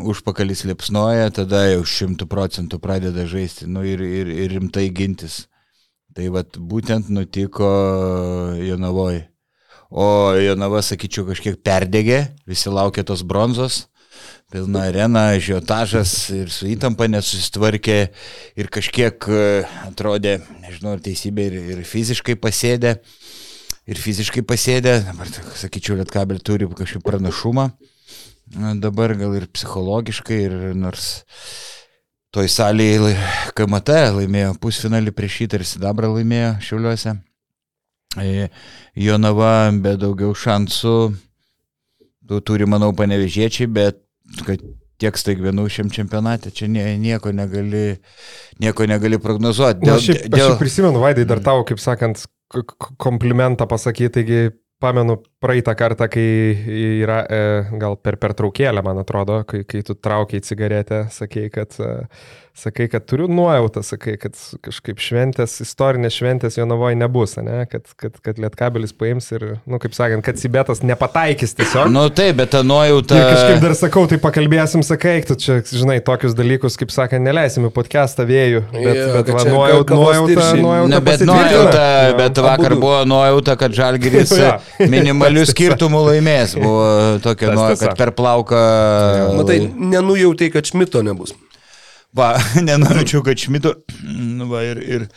užpakalis 0.07 0.63
liepsnoja, 0.71 1.31
tada 1.35 1.65
jau 1.73 1.83
šimtų 1.83 2.31
procentų 2.31 2.79
pradeda 2.83 3.27
žaisti 3.27 3.67
nu, 3.67 3.83
ir, 3.87 4.07
ir, 4.07 4.31
ir 4.31 4.55
rimtai 4.55 4.87
gintis. 4.95 5.49
Tai 6.15 6.31
vad 6.33 6.55
būtent 6.57 7.11
nutiko 7.11 7.67
Jonavoje. 8.63 9.27
O 9.91 10.35
Jonava, 10.35 10.81
sakyčiau, 10.83 11.27
kažkiek 11.29 11.61
perdegė, 11.63 12.27
visi 12.49 12.73
laukia 12.73 13.05
tos 13.07 13.23
bronzos, 13.23 13.85
pilna 14.51 14.87
arena, 14.89 15.29
žiotažas 15.43 16.15
ir 16.35 16.51
su 16.55 16.67
įtampa 16.71 17.07
nesusitvarkė 17.11 17.99
ir 18.59 18.71
kažkiek 18.73 19.29
e, 19.31 19.43
atrodė, 19.87 20.41
nežinau, 20.65 20.97
ar 20.97 21.03
teisybė 21.05 21.47
ir, 21.51 21.59
ir 21.77 21.83
fiziškai 21.87 22.39
pasėdė. 22.43 22.97
Ir 23.87 24.01
fiziškai 24.03 24.43
pasėdė, 24.43 24.97
dabar, 25.07 25.29
sakyčiau, 25.55 25.95
Lietkabel 26.01 26.41
turi 26.43 26.67
kažkokį 26.67 27.05
pranašumą, 27.07 27.69
dabar 28.83 29.15
gal 29.15 29.37
ir 29.39 29.47
psichologiškai, 29.47 30.41
ir 30.49 30.57
nors 30.75 31.13
toj 32.35 32.51
salėje 32.51 33.15
KMT 33.55 34.01
laimėjo 34.19 34.57
pusfinalį 34.59 35.15
prieš 35.15 35.39
šitą 35.39 35.61
ir 35.61 35.69
Sidabrą 35.71 36.11
laimėjo 36.17 36.57
Šiauliuose. 36.67 37.15
E, 38.23 38.49
Jonava 38.97 39.71
be 39.83 39.97
daugiau 40.01 40.35
šansų 40.37 40.97
turi, 42.47 42.67
manau, 42.69 42.91
panevežėčiai, 42.97 43.69
bet 43.71 44.01
kad 44.47 44.63
tiek 45.01 45.19
staigmenų 45.21 45.67
šiam 45.71 45.91
čempionate, 45.93 46.51
čia 46.55 46.69
nie, 46.73 46.85
nieko, 46.99 47.33
negali, 47.37 47.99
nieko 48.63 48.87
negali 48.89 49.21
prognozuoti. 49.23 49.85
Dėl, 49.85 49.99
Na, 49.99 50.03
šiaip, 50.03 50.29
dėl... 50.33 50.55
Aš 50.55 50.61
prisimenu, 50.61 51.03
Vaidai, 51.03 51.27
dar 51.29 51.43
tau, 51.45 51.65
kaip 51.69 51.83
sakant, 51.83 52.25
komplimentą 53.03 53.69
pasakyti, 53.69 54.13
taigi 54.17 54.41
pamenu 54.83 55.19
praeitą 55.47 55.77
kartą, 55.79 56.09
kai 56.11 56.27
yra, 57.03 57.21
e, 57.31 57.43
gal 57.81 57.95
per 58.03 58.19
pertraukėlę, 58.23 58.83
man 58.87 59.03
atrodo, 59.03 59.43
kai, 59.49 59.63
kai 59.69 59.85
tu 59.87 59.95
traukiai 59.95 60.43
cigaretę, 60.45 61.07
sakei, 61.15 61.47
kad 61.55 61.79
e, 61.79 61.93
sakai, 62.57 62.89
kad 62.89 63.05
turiu 63.05 63.29
nuojautą, 63.29 63.83
sakai, 63.85 64.17
kad 64.21 64.37
kažkaip 64.65 65.01
šventės, 65.03 65.59
istorinės 65.61 66.17
šventės 66.17 66.57
Jonavoje 66.57 66.97
nebus, 66.97 67.37
ne? 67.45 67.67
kad, 67.69 67.85
kad, 68.01 68.17
kad 68.25 68.41
Lietkabelis 68.41 68.95
paims 68.97 69.29
ir, 69.35 69.45
na, 69.59 69.75
nu, 69.75 69.81
kaip 69.83 69.93
sakant, 69.97 70.25
kad 70.25 70.41
Sibetas 70.41 70.81
nepataikys 70.81 71.53
tiesiog. 71.59 71.91
Na 71.93 72.07
nu, 72.07 72.13
taip, 72.17 72.39
bet 72.41 72.55
ta 72.55 72.63
nuojauta. 72.65 73.19
Ir 73.19 73.29
kažkaip 73.35 73.61
dar 73.65 73.77
sakau, 73.77 74.07
tai 74.09 74.19
pakalbėsim, 74.23 74.85
sakai, 74.87 75.19
tu 75.29 75.37
čia, 75.41 75.59
žinai, 75.69 75.99
tokius 76.05 76.37
dalykus, 76.39 76.79
kaip 76.81 76.95
sakant, 76.95 77.27
neleisim 77.29 77.69
į 77.69 77.73
podcastą 77.77 78.25
vėjų. 78.29 78.65
Bet, 78.73 78.89
jo, 78.89 79.07
bet 79.19 79.33
va, 79.37 79.45
nuojauta, 79.51 80.01
nuojauta, 80.01 80.49
nuojauta. 80.63 80.93
Na, 80.95 81.03
bet 81.11 81.27
nuojauta, 81.29 81.87
bet 82.23 82.43
vakar 82.49 82.79
buvo 82.81 83.03
nuojauta, 83.13 83.59
kad 83.61 83.77
Žalgiris 83.77 84.33
minimalių 85.37 85.53
skirtumų 85.53 86.03
laimės. 86.11 86.55
Buvo 86.59 86.87
tokia 87.25 87.53
nuojauta, 87.53 87.81
kad 87.83 87.99
per 87.99 88.13
plauką. 88.17 88.63
Matai, 89.39 89.59
nenujautai, 89.77 90.51
kad 90.55 90.69
Šmito 90.69 91.03
nebus. 91.07 91.35
Va, 92.17 92.35
nenorėčiau, 92.69 93.25
kad 93.27 93.41
Šmito, 93.41 93.75
va, 94.49 94.65
ir, 94.65 94.81
ir, 94.81 95.11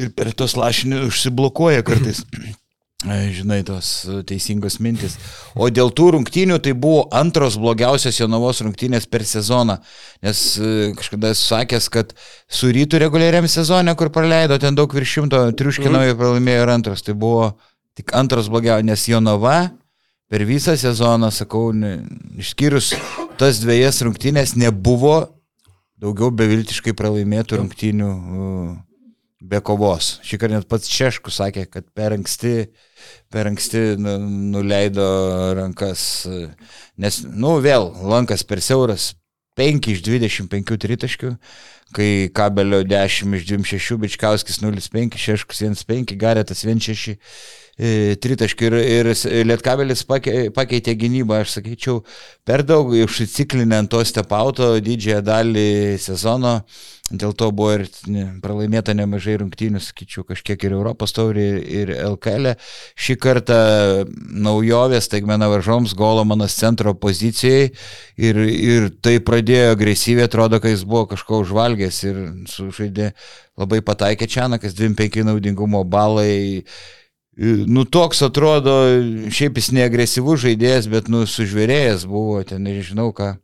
ir 0.00 0.10
per 0.16 0.32
tos 0.34 0.56
lašinius 0.58 1.12
užsiblokuoja 1.12 1.86
kartais. 1.86 2.24
Žinai, 3.02 3.64
tos 3.66 4.04
teisingos 4.28 4.76
mintis. 4.78 5.16
O 5.58 5.66
dėl 5.74 5.90
tų 5.90 6.12
rungtynių 6.14 6.60
tai 6.62 6.70
buvo 6.78 7.08
antros 7.18 7.56
blogiausios 7.58 8.20
Jonavos 8.20 8.62
rungtynės 8.62 9.08
per 9.10 9.24
sezoną. 9.26 9.80
Nes 10.22 10.42
e, 10.54 10.92
kažkada 10.94 11.32
esu 11.34 11.48
sakęs, 11.48 11.88
kad 11.90 12.14
su 12.46 12.70
rytų 12.70 13.00
reguliariam 13.02 13.48
sezonė, 13.50 13.96
kur 13.98 14.12
praleido 14.14 14.60
ten 14.62 14.78
daug 14.78 14.94
virš 14.94 15.16
šimto, 15.16 15.42
triuškinoje 15.58 16.12
mm. 16.12 16.20
pralaimėjo 16.20 16.62
ir 16.62 16.72
antras. 16.76 17.02
Tai 17.02 17.16
buvo 17.18 17.50
tik 17.98 18.14
antros 18.16 18.48
blogiausios, 18.52 18.86
nes 18.88 19.08
Jonava 19.08 19.56
per 20.32 20.46
visą 20.48 20.72
sezoną, 20.80 21.28
sakau, 21.34 21.68
išskyrus 22.40 22.94
tas 23.40 23.60
dviejas 23.60 24.00
rungtynės, 24.06 24.54
nebuvo 24.56 25.18
daugiau 26.00 26.32
beviltiškai 26.34 26.94
pralaimėtų 26.96 27.60
rungtynių 27.60 28.08
be 29.42 29.60
kovos. 29.60 30.16
Šį 30.24 30.38
kartą 30.40 30.56
net 30.56 30.68
pats 30.70 30.88
Češkus 30.88 31.36
sakė, 31.42 31.66
kad 31.68 31.86
per 31.92 32.16
anksti, 32.16 32.70
per 33.32 33.50
anksti 33.50 33.84
nu, 34.00 34.16
nuleido 34.54 35.04
rankas, 35.58 36.24
nes, 36.96 37.22
nu, 37.28 37.58
vėl 37.62 37.90
lankas 38.14 38.46
per 38.46 38.62
siauras, 38.64 39.12
5 39.60 39.90
iš 39.92 40.00
25 40.06 40.78
tritaškių, 40.80 41.34
kai 41.92 42.10
kabelio 42.32 42.80
10 42.88 43.36
iš 43.36 43.50
26, 43.50 44.00
Bičkauskis 44.00 44.62
0,5, 44.64 45.20
Šeškus 45.20 45.66
1,5, 45.68 46.16
Garetas 46.16 46.64
1,6 46.64 47.18
E, 47.18 47.61
tritaškių 47.78 48.68
ir, 48.68 49.08
ir 49.16 49.46
Lietkabelis 49.48 50.04
pakeitė 50.04 50.94
gynybą, 50.98 51.40
aš 51.42 51.56
sakyčiau, 51.56 52.02
per 52.44 52.66
daug 52.68 52.92
užsiciklinę 52.92 53.82
ant 53.82 53.90
to 53.90 54.02
stepauto 54.04 54.74
didžiąją 54.84 55.22
dalį 55.24 55.70
sezono, 56.02 56.60
dėl 57.12 57.32
to 57.36 57.48
buvo 57.52 57.78
ir 57.78 57.86
pralaimėta 58.44 58.94
nemažai 58.96 59.38
rungtynių, 59.40 59.80
sakyčiau, 59.82 60.24
kažkiek 60.28 60.64
ir 60.64 60.76
Europos 60.76 61.12
taurį, 61.16 61.46
ir 61.80 61.92
LKL. 61.96 62.52
E. 62.52 62.54
Šį 62.96 63.18
kartą 63.20 63.58
naujovės, 64.32 65.10
taigmena 65.12 65.48
varžoms, 65.52 65.96
Golomanas 65.98 66.56
centro 66.60 66.94
pozicijai 66.94 67.70
ir, 68.20 68.40
ir 68.46 68.88
tai 69.04 69.18
pradėjo 69.24 69.74
agresyviai, 69.76 70.28
atrodo, 70.28 70.60
kad 70.62 70.72
jis 70.72 70.86
buvo 70.88 71.06
kažko 71.12 71.42
užvalgęs 71.44 72.02
ir 72.08 72.24
sužaidė 72.52 73.12
labai 73.60 73.82
pataikė 73.84 74.28
Čianakas, 74.28 74.76
25 74.78 75.24
naudingumo 75.28 75.84
balai. 75.84 76.64
Nu, 77.36 77.86
toks 77.88 78.20
atrodo, 78.26 78.74
šiaip 79.32 79.56
jis 79.56 79.70
neagresyvus 79.72 80.42
žaidėjas, 80.44 80.88
bet, 80.92 81.08
nu, 81.08 81.24
sužvėrėjęs 81.24 82.04
buvo, 82.08 82.42
ten 82.44 82.60
nežinau 82.66 83.08
ką. 83.16 83.36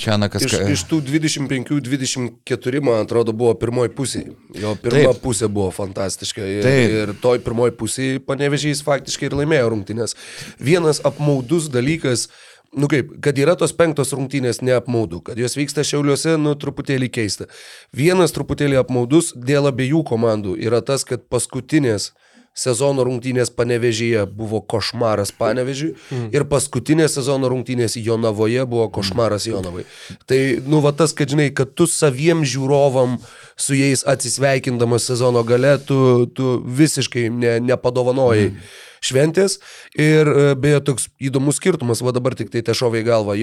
Čianakas. 0.00 0.46
Iš, 0.46 0.54
iš 0.72 0.82
tų 0.88 1.02
25-24, 1.04 2.80
man 2.80 3.02
atrodo, 3.02 3.34
buvo 3.36 3.52
pirmoji 3.60 3.90
pusė. 3.92 4.22
Jo 4.56 4.72
pirma 4.80 5.10
Taip. 5.10 5.18
pusė 5.20 5.50
buvo 5.52 5.68
fantastiška. 5.74 6.46
Ir, 6.46 6.62
Taip. 6.64 6.94
ir 6.96 7.12
toj 7.20 7.42
pirmoji 7.44 7.74
pusė 7.76 8.06
panevežys 8.24 8.80
faktiškai 8.86 9.28
ir 9.28 9.36
laimėjo 9.42 9.74
rungtynės. 9.74 10.16
Vienas 10.56 11.02
apmaudus 11.04 11.68
dalykas, 11.74 12.30
nu 12.72 12.88
kaip, 12.88 13.12
kad 13.20 13.36
yra 13.36 13.52
tos 13.60 13.76
penktos 13.76 14.14
rungtynės 14.16 14.62
neapmaudu, 14.64 15.20
kad 15.28 15.42
jos 15.42 15.58
vyksta 15.60 15.84
šiauliuose, 15.84 16.38
nu 16.40 16.56
truputėlį 16.56 17.10
keista. 17.12 17.50
Vienas 17.92 18.32
truputėlį 18.32 18.80
apmaudus 18.80 19.34
dėl 19.36 19.68
abiejų 19.68 20.06
komandų 20.08 20.56
yra 20.56 20.80
tas, 20.80 21.04
kad 21.04 21.28
paskutinės 21.28 22.14
sezono 22.56 23.04
rungtynės 23.06 23.52
Panevežyje 23.54 24.26
buvo 24.26 24.60
košmaras 24.60 25.32
Panevežiui 25.38 25.92
mm. 25.94 26.26
ir 26.34 26.46
paskutinės 26.50 27.14
sezono 27.18 27.50
rungtynės 27.52 27.96
Jonavoje 28.00 28.66
buvo 28.68 28.88
košmaras 28.92 29.46
Jonavai. 29.48 29.86
Tai, 30.26 30.40
nu, 30.66 30.82
va 30.84 30.92
tas, 30.96 31.14
kad 31.16 31.30
žinai, 31.30 31.50
kad 31.54 31.72
tu 31.78 31.86
saviem 31.90 32.44
žiūrovam 32.44 33.18
su 33.60 33.78
jais 33.78 34.04
atsisveikindamas 34.08 35.08
sezono 35.12 35.44
gale, 35.46 35.76
tu, 35.78 36.26
tu 36.34 36.58
visiškai 36.66 37.28
ne, 37.30 37.58
nepadovanojai. 37.72 38.52
Mm 38.52 38.86
šventės 39.00 39.54
ir 39.96 40.28
e, 40.28 40.42
beje 40.60 40.82
toks 40.84 41.06
įdomus 41.24 41.56
skirtumas, 41.56 42.02
va 42.04 42.12
dabar 42.12 42.34
tik 42.36 42.50
tai 42.52 42.60
te 42.60 42.74
šovė 42.76 43.00
į 43.00 43.06
galvą. 43.06 43.36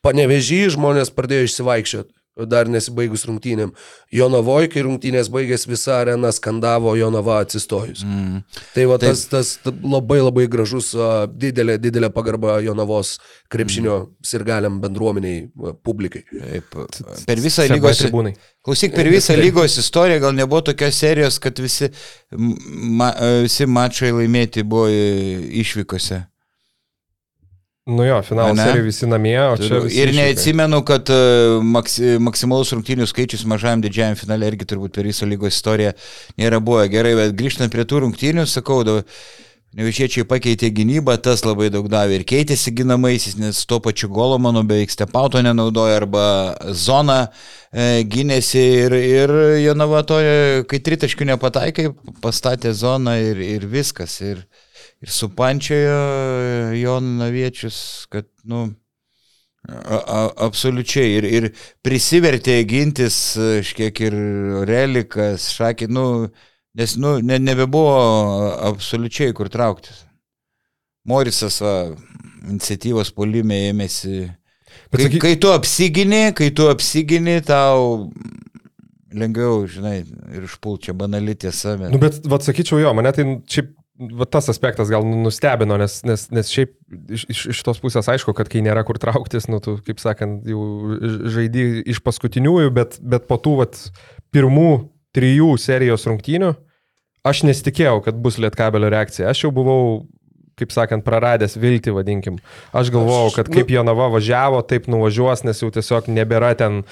Panevežį 0.00 0.62
žmonės 0.72 1.12
pradėjo 1.12 1.50
išsivaikščioti 1.50 2.21
dar 2.48 2.68
nesibaigus 2.70 3.26
rungtynėm. 3.28 3.74
Jonavoje, 4.12 4.70
kai 4.72 4.84
rungtynės 4.86 5.28
baigės, 5.32 5.66
visa 5.68 5.98
arena 6.00 6.30
skandavo 6.32 6.94
Jonava 6.96 7.40
atsistojus. 7.44 8.04
Mm. 8.06 8.40
Tai 8.72 8.86
va 8.88 8.98
tas, 9.02 9.26
tas 9.28 9.52
labai 9.66 10.22
labai 10.22 10.46
gražus, 10.52 10.92
didelė, 11.36 11.76
didelė 11.82 12.08
pagarba 12.14 12.56
Jonavos 12.64 13.18
krepšinio 13.52 13.98
mm. 13.98 14.10
sirgaliam 14.32 14.80
bendruomeniai, 14.82 15.44
publikai. 15.84 16.24
Taip, 16.32 16.80
per 17.28 17.44
visą 17.44 17.68
lygos... 17.68 18.04
Klausyk, 18.62 18.96
per 18.96 19.10
visą 19.12 19.36
lygos 19.44 19.76
istoriją 19.82 20.22
gal 20.22 20.36
nebuvo 20.38 20.62
tokios 20.70 20.96
serijos, 21.04 21.40
kad 21.42 21.58
visi, 21.60 21.90
ma, 22.32 23.12
visi 23.44 23.68
mačai 23.68 24.14
laimėti 24.16 24.64
buvo 24.64 24.88
išvykose. 25.62 26.22
Nu 27.86 28.04
jo, 28.06 28.20
finalo 28.22 28.54
serija 28.54 28.82
visi 28.86 29.06
namie, 29.10 29.38
o 29.42 29.56
čia... 29.58 29.80
Ir 29.90 30.12
neatsimenu, 30.14 30.84
kad 30.86 31.08
e, 31.10 31.16
maksi, 31.66 32.16
maksimalus 32.22 32.70
rungtynių 32.76 33.08
skaičius 33.10 33.42
mažajam 33.50 33.82
didžiajam 33.82 34.14
finale 34.20 34.46
irgi 34.52 34.68
turbūt 34.70 34.94
per 34.94 35.08
visą 35.10 35.26
lygos 35.26 35.56
istoriją 35.56 35.90
nėra 36.38 36.62
buvę. 36.62 36.86
Gerai, 36.92 37.16
bet 37.18 37.34
grįžtant 37.38 37.74
prie 37.74 37.82
tų 37.82 38.04
rungtynių, 38.04 38.46
sakau, 38.46 38.84
da, 38.86 39.00
Nevišiečiai 39.72 40.26
pakeitė 40.28 40.68
gynybą, 40.76 41.14
tas 41.24 41.46
labai 41.46 41.70
daug 41.72 41.86
davė 41.88 42.18
ir 42.18 42.26
keitėsi 42.28 42.74
ginamaisiais, 42.76 43.38
nes 43.40 43.62
to 43.64 43.78
pačiu 43.80 44.10
golo 44.12 44.36
mano 44.36 44.60
beveik 44.68 44.92
stepauto 44.92 45.40
nenaudoja 45.40 45.94
arba 45.96 46.24
zona 46.76 47.16
e, 47.72 48.02
gynėsi 48.04 48.60
ir, 48.82 48.96
ir 49.00 49.32
Jonavatoje, 49.62 50.66
kai 50.68 50.82
tritaškių 50.84 51.30
nepataikai, 51.30 51.86
pastatė 52.20 52.74
zoną 52.76 53.16
ir, 53.30 53.40
ir 53.40 53.64
viskas. 53.72 54.18
Ir, 54.20 54.44
ir 55.02 55.10
supančiojo 55.10 56.74
Jonaviečius, 56.78 58.06
kad, 58.12 58.28
nu, 58.44 58.68
a, 59.68 59.98
a, 59.98 60.20
absoliučiai 60.46 61.16
ir, 61.18 61.26
ir 61.26 61.48
prisivertė 61.84 62.60
gintis, 62.70 63.18
šiek 63.66 64.02
ir 64.06 64.16
relikas, 64.68 65.50
šakė, 65.56 65.90
nu, 65.90 66.06
nes, 66.78 66.96
nu, 67.02 67.16
ne, 67.24 67.40
nebebuvo 67.42 67.96
absoliučiai 68.70 69.34
kur 69.36 69.50
trauktis. 69.52 70.04
Morisas 71.08 71.58
va, 71.64 71.74
iniciatyvos 72.46 73.10
polime 73.16 73.58
ėmėsi. 73.72 74.28
Kai, 74.92 75.08
saky... 75.08 75.18
kai 75.24 75.34
tu 75.42 75.50
apsigini, 75.50 76.28
kai 76.36 76.52
tu 76.54 76.68
apsigini, 76.70 77.40
tau 77.42 78.12
lengviau, 79.12 79.64
žinai, 79.68 80.02
ir 80.32 80.46
išpult 80.46 80.86
čia 80.86 80.94
banali 80.96 81.34
tiesa. 81.34 81.74
Bet... 81.80 81.90
Nu, 81.92 81.98
bet, 82.00 82.22
vad 82.30 82.46
sakyčiau, 82.46 82.78
jo, 82.80 82.92
mane 82.96 83.12
tai 83.16 83.26
šiaip 83.50 83.74
va, 83.98 84.26
tas 84.26 84.48
aspektas 84.52 84.90
gal 84.92 85.04
nu, 85.06 85.18
nustebino, 85.26 85.76
nes, 85.80 85.98
nes, 86.08 86.26
nes 86.32 86.50
šiaip 86.52 86.74
iš, 87.12 87.46
iš 87.52 87.62
tos 87.66 87.80
pusės 87.82 88.08
aišku, 88.12 88.34
kad 88.36 88.50
kai 88.52 88.62
nėra 88.64 88.84
kur 88.88 89.00
trauktis, 89.02 89.48
nu, 89.52 89.60
tu, 89.64 89.76
kaip 89.86 90.00
sakant, 90.02 90.46
jau 90.48 90.96
žaidži 91.32 91.84
iš 91.92 92.02
paskutiniųjų, 92.04 92.72
bet, 92.74 92.98
bet 93.00 93.28
po 93.30 93.38
tų 93.42 93.58
vat, 93.62 93.78
pirmų 94.32 94.70
trijų 95.16 95.54
serijos 95.60 96.06
rungtynių 96.08 96.54
aš 97.28 97.44
nesitikėjau, 97.46 98.00
kad 98.06 98.18
bus 98.18 98.38
lietkabelio 98.42 98.90
reakcija. 98.92 99.30
Aš 99.30 99.46
jau 99.46 99.52
buvau 99.54 99.82
kaip 100.60 100.74
sakant, 100.74 101.04
praradęs 101.06 101.56
viltį, 101.60 101.94
vadinkim. 101.96 102.38
Aš 102.76 102.92
galvojau, 102.94 103.32
kad 103.38 103.48
kaip 103.52 103.70
nu, 103.70 103.78
Jonava 103.78 104.08
važiavo, 104.12 104.60
taip 104.68 104.88
nuvažiuos, 104.92 105.44
nes 105.46 105.62
jau 105.62 105.70
tiesiog 105.72 106.10
nebėra 106.12 106.52
ten 106.58 106.82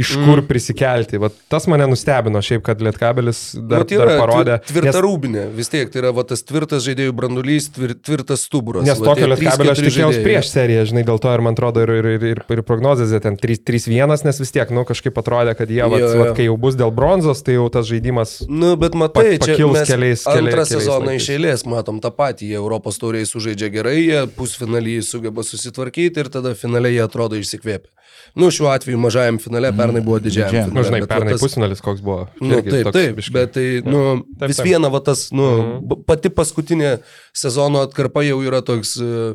iš 0.00 0.14
kur 0.16 0.40
mm. 0.40 0.46
prisikelti. 0.48 1.20
Vat 1.20 1.36
tas 1.52 1.66
mane 1.70 1.86
nustebino 1.90 2.40
šiaip, 2.44 2.62
kad 2.66 2.80
Lietkabelis 2.84 3.42
dar, 3.58 3.84
nu, 3.84 3.88
tai 3.90 4.00
dar 4.00 4.12
parodė. 4.22 4.56
Tvirta 4.66 4.90
nes, 4.90 5.00
rūbinė, 5.04 5.44
vis 5.56 5.70
tiek 5.72 5.92
tai 5.92 6.02
yra 6.02 6.12
va, 6.16 6.24
tas 6.28 6.42
tvirtas 6.46 6.84
žaidėjų 6.86 7.14
brandulys, 7.16 7.68
tvir, 7.74 7.94
tvirtas 7.98 8.46
stuburas. 8.48 8.86
Nes 8.86 9.00
va, 9.00 9.12
tokio 9.12 9.28
Lietkabelio 9.30 9.74
aš 9.74 9.82
tikėjausi 9.84 10.24
prieš 10.24 10.52
seriją, 10.54 10.86
žinai, 10.92 11.04
dėl 11.08 11.20
to 11.22 11.34
ir 11.36 11.44
man 11.44 11.58
atrodo 11.58 11.84
ir, 11.84 11.92
ir, 12.00 12.26
ir, 12.32 12.42
ir 12.56 12.62
prognozėse 12.66 13.20
ten 13.24 13.36
3-1, 13.40 14.16
nes 14.26 14.42
vis 14.42 14.54
tiek, 14.54 14.72
nu, 14.74 14.86
kažkaip 14.88 15.20
atrodė, 15.20 15.56
kad 15.58 15.70
jie, 15.70 15.82
vat, 15.84 16.00
jo, 16.00 16.10
jo. 16.14 16.22
Vat, 16.22 16.32
kai 16.38 16.48
jau 16.48 16.56
bus 16.60 16.78
dėl 16.80 16.94
bronzos, 16.94 17.44
tai 17.44 17.58
jau 17.58 17.68
tas 17.72 17.88
žaidimas. 17.90 18.38
Nu, 18.48 18.72
bet 18.80 18.96
matai, 18.98 19.36
pa, 19.36 19.50
čia 19.50 19.58
keliais, 19.60 19.90
keliais. 19.90 20.26
Antrą 20.30 20.66
sezoną 20.68 21.16
iš 21.18 21.30
eilės 21.36 21.66
matom 21.68 22.00
tą 22.02 22.12
patį, 22.14 22.52
Europos 22.60 23.00
taurė 23.00 23.19
tauriai 23.20 23.28
sužaidžia 23.28 23.70
gerai, 23.70 24.00
jie 24.00 24.26
pusfinalį 24.36 25.00
sugeba 25.02 25.42
susitvarkyti 25.42 26.20
ir 26.20 26.28
tada 26.30 26.54
finaliai 26.54 26.96
jie 26.96 27.04
atrodo 27.04 27.36
išsikvėpę. 27.36 27.88
Nu, 28.36 28.50
šiuo 28.50 28.68
atveju 28.70 28.98
mažajam 28.98 29.38
finale 29.40 29.72
pernai 29.74 30.00
buvo 30.00 30.20
didžiajam. 30.20 30.70
Na, 30.72 30.82
žinai, 30.82 31.02
pernai 31.08 31.34
tas... 31.34 31.42
pusfinalis 31.42 31.80
koks 31.82 32.00
buvo. 32.00 32.28
Nu, 32.40 32.60
taip, 32.62 32.92
taip, 32.92 33.16
biškai. 33.16 33.32
bet 33.34 33.52
tai, 33.54 33.64
nu, 33.84 34.22
taip, 34.38 34.50
vis 34.52 34.60
taip. 34.60 34.68
viena, 34.68 34.90
va 34.92 35.00
tas, 35.02 35.30
nu, 35.32 35.48
mhm. 35.62 36.04
pati 36.06 36.30
paskutinė 36.30 37.00
sezono 37.34 37.82
atkarpa 37.86 38.22
jau 38.26 38.38
yra 38.44 38.62
toks, 38.62 38.96
e, 39.00 39.32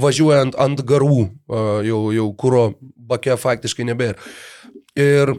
važiuojant 0.00 0.56
ant 0.62 0.80
garų, 0.86 1.26
jau, 1.84 2.00
jau 2.14 2.26
kūro 2.38 2.64
bakė 3.10 3.36
faktiškai 3.40 3.88
nebėra. 3.90 4.16
Ir 4.98 5.34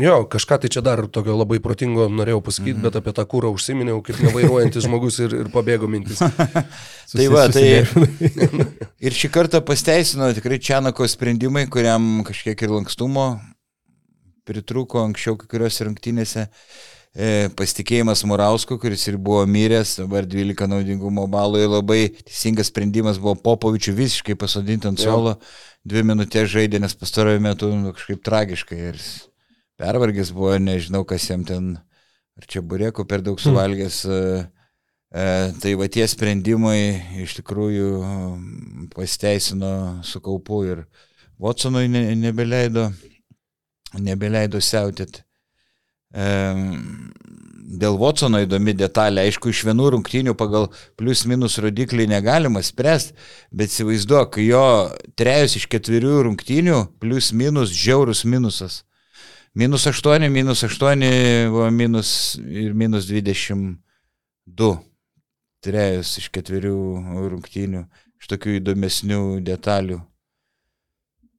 Jo, 0.00 0.22
kažką 0.24 0.56
tai 0.62 0.68
čia 0.72 0.80
dar 0.80 1.02
tokio 1.12 1.34
labai 1.36 1.58
protingo 1.60 2.06
norėjau 2.08 2.40
pasakyti, 2.40 2.72
mm 2.72 2.78
-hmm. 2.78 2.84
bet 2.88 2.96
apie 2.96 3.12
tą 3.12 3.24
kūrą 3.28 3.50
užsiminiau, 3.52 4.00
kaip 4.02 4.20
nevairuojantis 4.24 4.84
žmogus 4.86 5.18
ir, 5.20 5.34
ir 5.34 5.50
pabėgo 5.52 5.88
mintis. 5.88 6.18
tai 7.12 7.26
va, 7.28 7.48
tai 7.52 7.84
ir 9.06 9.12
šį 9.12 9.28
kartą 9.28 9.60
pasteisino 9.60 10.32
tikrai 10.32 10.58
Čianako 10.58 11.04
sprendimai, 11.08 11.66
kuriam 11.68 12.24
kažkiek 12.24 12.62
ir 12.62 12.70
lankstumo 12.72 13.26
pritruko 14.48 15.02
anksčiau 15.04 15.36
kai 15.36 15.46
kuriuose 15.46 15.84
rungtynėse. 15.84 16.46
E, 17.12 17.50
pasitikėjimas 17.52 18.24
Murausku, 18.24 18.78
kuris 18.80 19.04
ir 19.10 19.18
buvo 19.20 19.42
miręs, 19.44 19.98
dabar 20.00 20.24
12 20.24 20.66
naudingumo 20.72 21.26
balų 21.28 21.60
ir 21.60 21.68
labai 21.68 21.98
teisingas 22.24 22.72
sprendimas 22.72 23.18
buvo 23.20 23.34
Popovičių 23.34 23.92
visiškai 23.92 24.38
pasodinti 24.40 24.88
ant 24.88 24.98
suolo, 24.98 25.36
dvi 25.84 26.02
minutės 26.02 26.48
žaidė, 26.48 26.80
nes 26.80 26.96
pastarojo 26.96 27.44
metu 27.44 27.68
nu, 27.68 27.92
kažkaip 27.92 28.24
tragiškai. 28.24 28.80
Ir 28.88 28.96
pervargęs 29.82 30.32
buvo, 30.34 30.54
nežinau, 30.62 31.02
kas 31.08 31.26
jam 31.30 31.44
ten, 31.46 31.72
ar 32.38 32.48
čia 32.48 32.62
burėko 32.62 33.06
per 33.08 33.24
daug 33.26 33.40
suvalgęs. 33.42 34.02
Hmm. 34.08 34.50
E, 35.12 35.24
tai 35.60 35.74
va 35.76 35.90
tie 35.92 36.06
sprendimai 36.08 36.78
iš 37.20 37.34
tikrųjų 37.42 37.88
pasteisino 38.94 39.72
su 40.08 40.22
kaupu 40.24 40.62
ir 40.70 40.86
Watsonui 41.42 41.90
ne, 41.90 42.06
nebeleido, 42.16 42.86
nebeleido 43.98 44.62
siautėti. 44.62 45.20
E, 46.16 46.24
dėl 47.82 47.96
Watsono 48.00 48.40
įdomi 48.44 48.74
detalė, 48.76 49.26
aišku, 49.26 49.50
iš 49.52 49.62
vienų 49.68 49.90
rungtynių 49.96 50.34
pagal 50.38 50.68
plius 51.00 51.24
minus 51.28 51.58
rodiklį 51.62 52.06
negalima 52.10 52.62
spręsti, 52.64 53.16
bet 53.52 53.72
įsivaizduok, 53.72 54.38
jo 54.44 54.64
trejus 55.18 55.56
iš 55.60 55.68
ketverių 55.72 56.22
rungtynių 56.28 56.80
plius 57.02 57.32
minus 57.36 57.72
žiaurus 57.76 58.24
minusas. 58.28 58.82
Minus 59.54 59.86
8, 59.86 60.28
minus 60.30 60.64
8, 60.64 61.50
buvo 61.50 61.70
minus 61.70 62.38
ir 62.40 62.72
minus 62.72 63.04
22. 63.04 63.76
Trejus 65.60 66.12
iš 66.18 66.30
ketverių 66.32 66.78
rungtynių, 67.34 67.82
iš 68.16 68.30
tokių 68.32 68.54
įdomesnių 68.62 69.18
detalių. 69.44 69.98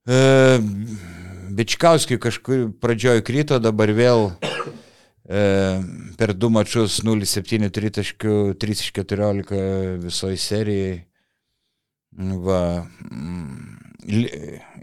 E, 0.05 0.19
Bičkauskiai 1.57 2.21
kažkur 2.21 2.67
pradžioj 2.85 3.23
krito, 3.25 3.57
dabar 3.57 3.89
vėl 3.97 4.29
e, 5.25 5.41
per 6.13 6.35
du 6.37 6.51
mačius 6.53 6.99
0,7 7.01 7.65
tritaškių, 7.73 8.37
3 8.61 8.77
iš 8.77 8.93
14 8.93 9.57
visoji 10.05 10.37
serijai. 10.37 10.93
Va, 12.45 12.61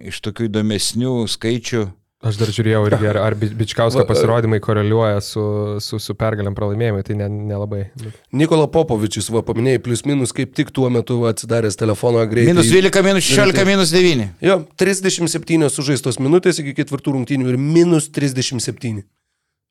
iš 0.03 0.19
tokių 0.27 0.51
įdomesnių 0.51 1.15
skaičių 1.31 1.87
Aš 2.21 2.37
dar 2.37 2.51
žiūrėjau 2.53 2.83
irgi, 2.85 3.07
ar, 3.09 3.17
ar 3.17 3.35
Bičkausko 3.35 4.03
pasirodymai 4.05 4.59
koreliuoja 4.61 5.23
su, 5.25 5.43
su, 5.81 5.97
su 6.05 6.15
pergaliam 6.21 6.53
pralaimėjimai, 6.57 7.01
tai 7.07 7.15
nelabai. 7.17 7.87
Ne 7.97 8.11
Nikola 8.43 8.67
Popovičius, 8.69 9.31
va, 9.33 9.41
paminėjai, 9.47 9.81
plus 9.87 10.05
minus 10.05 10.35
kaip 10.37 10.53
tik 10.57 10.69
tuo 10.77 10.91
metu 10.93 11.17
atsidaręs 11.31 11.81
telefono 11.81 12.21
greitai. 12.29 12.53
Minus 12.53 12.69
12, 12.69 13.01
minus 13.07 13.25
16, 13.25 13.65
minus 13.71 13.95
9. 13.97 14.27
Jo, 14.45 14.59
37 14.83 15.73
sužaistos 15.73 16.21
minutės 16.21 16.61
iki 16.61 16.77
ketvirtų 16.83 17.17
rungtynių 17.17 17.55
ir 17.55 17.57
minus 17.57 18.11
37. 18.13 19.01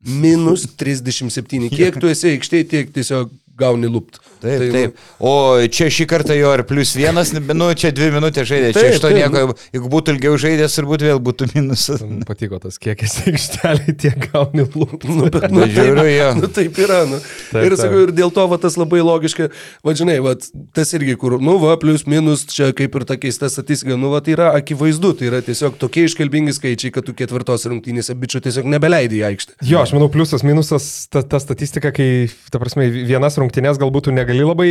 Minus 0.09 0.65
37. 0.79 1.69
Kiek 1.69 2.01
tu 2.01 2.09
esi 2.09 2.33
aikštėje, 2.33 2.69
tiek 2.73 2.91
tiesiog 2.97 3.29
gauni 3.59 3.91
lupt. 3.91 4.21
Taip, 4.39 4.59
tai, 4.61 4.67
taip. 4.71 4.99
O 5.19 5.31
čia 5.67 5.89
šį 5.91 6.05
kartą 6.07 6.35
jo 6.37 6.53
ir 6.55 6.61
plus 6.67 6.93
vienas, 6.95 7.33
nu 7.35 7.65
čia 7.75 7.91
dvi 7.91 8.07
minutės 8.13 8.47
žaidė. 8.47 8.69
Taip, 8.71 8.85
čia 8.85 8.95
iš 8.95 9.01
to 9.03 9.11
nieko, 9.11 9.41
jeigu 9.75 9.89
būtų 9.91 10.15
ilgiau 10.15 10.37
žaidęs, 10.39 10.77
turbūt 10.79 11.03
vėl 11.03 11.19
būtų 11.23 11.49
minusas. 11.51 11.99
Man 12.05 12.23
patiko 12.27 12.59
tas 12.63 12.79
kiekis 12.79 13.17
aikštelį, 13.27 13.95
tiek 13.99 14.29
gauni 14.29 14.63
lupt. 14.63 15.03
Nu, 15.03 15.27
bet, 15.27 15.49
nu, 15.51 15.65
žiūriu, 15.67 16.05
taip, 16.05 16.39
nu, 16.39 16.51
taip 16.55 16.79
yra. 16.85 17.01
Nu. 17.09 17.19
Taip, 17.49 17.67
ir 17.67 17.75
sakau, 17.81 18.05
ir 18.05 18.13
dėl 18.15 18.31
to 18.35 18.45
va, 18.47 18.59
tas 18.63 18.79
labai 18.79 19.01
logiška, 19.03 19.49
va, 19.83 19.95
žinai, 19.99 20.15
va, 20.23 20.37
tas 20.77 20.95
irgi, 20.95 21.17
kur, 21.19 21.35
nu, 21.43 21.57
va, 21.59 21.75
plus 21.81 22.07
minus, 22.07 22.45
čia 22.47 22.71
kaip 22.77 22.95
ir 22.95 23.07
ta 23.11 23.19
keista 23.19 23.51
statistika, 23.51 23.99
nu, 23.99 24.13
va, 24.13 24.23
tai 24.23 24.37
yra 24.37 24.53
akivaizdu, 24.55 25.11
tai 25.19 25.27
yra 25.33 25.43
tiesiog 25.43 25.75
tokie 25.83 26.07
iškalbingi 26.07 26.55
skaičiai, 26.55 26.95
kad 26.95 27.07
tu 27.07 27.17
ketvirtos 27.17 27.67
rungtynėse 27.67 28.15
bičiu 28.15 28.39
tiesiog 28.45 28.71
nebeleidai 28.71 29.19
į 29.19 29.25
aikštę. 29.33 29.59
Jo, 29.67 29.83
aš 29.83 29.91
manau, 29.97 30.07
pliusas, 30.13 30.47
minusas, 30.47 30.89
ta, 31.11 31.25
ta 31.27 31.43
statistika, 31.43 31.91
kai, 31.95 32.29
ta 32.53 32.63
prasme, 32.63 32.87
vienas 32.87 33.35
rungtynės 33.35 33.48
rungtynės 33.49 33.81
galbūt 33.81 34.07
tu 34.07 34.15
negali 34.15 34.45
labai, 34.45 34.69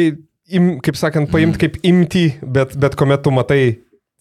im, 0.55 0.79
kaip 0.85 0.97
sakant, 0.97 1.31
paimti 1.35 1.67
kaip 1.67 1.79
imti, 1.87 2.31
bet, 2.43 2.79
bet 2.79 2.97
kuomet 2.99 3.27
tu 3.27 3.35
matai 3.35 3.63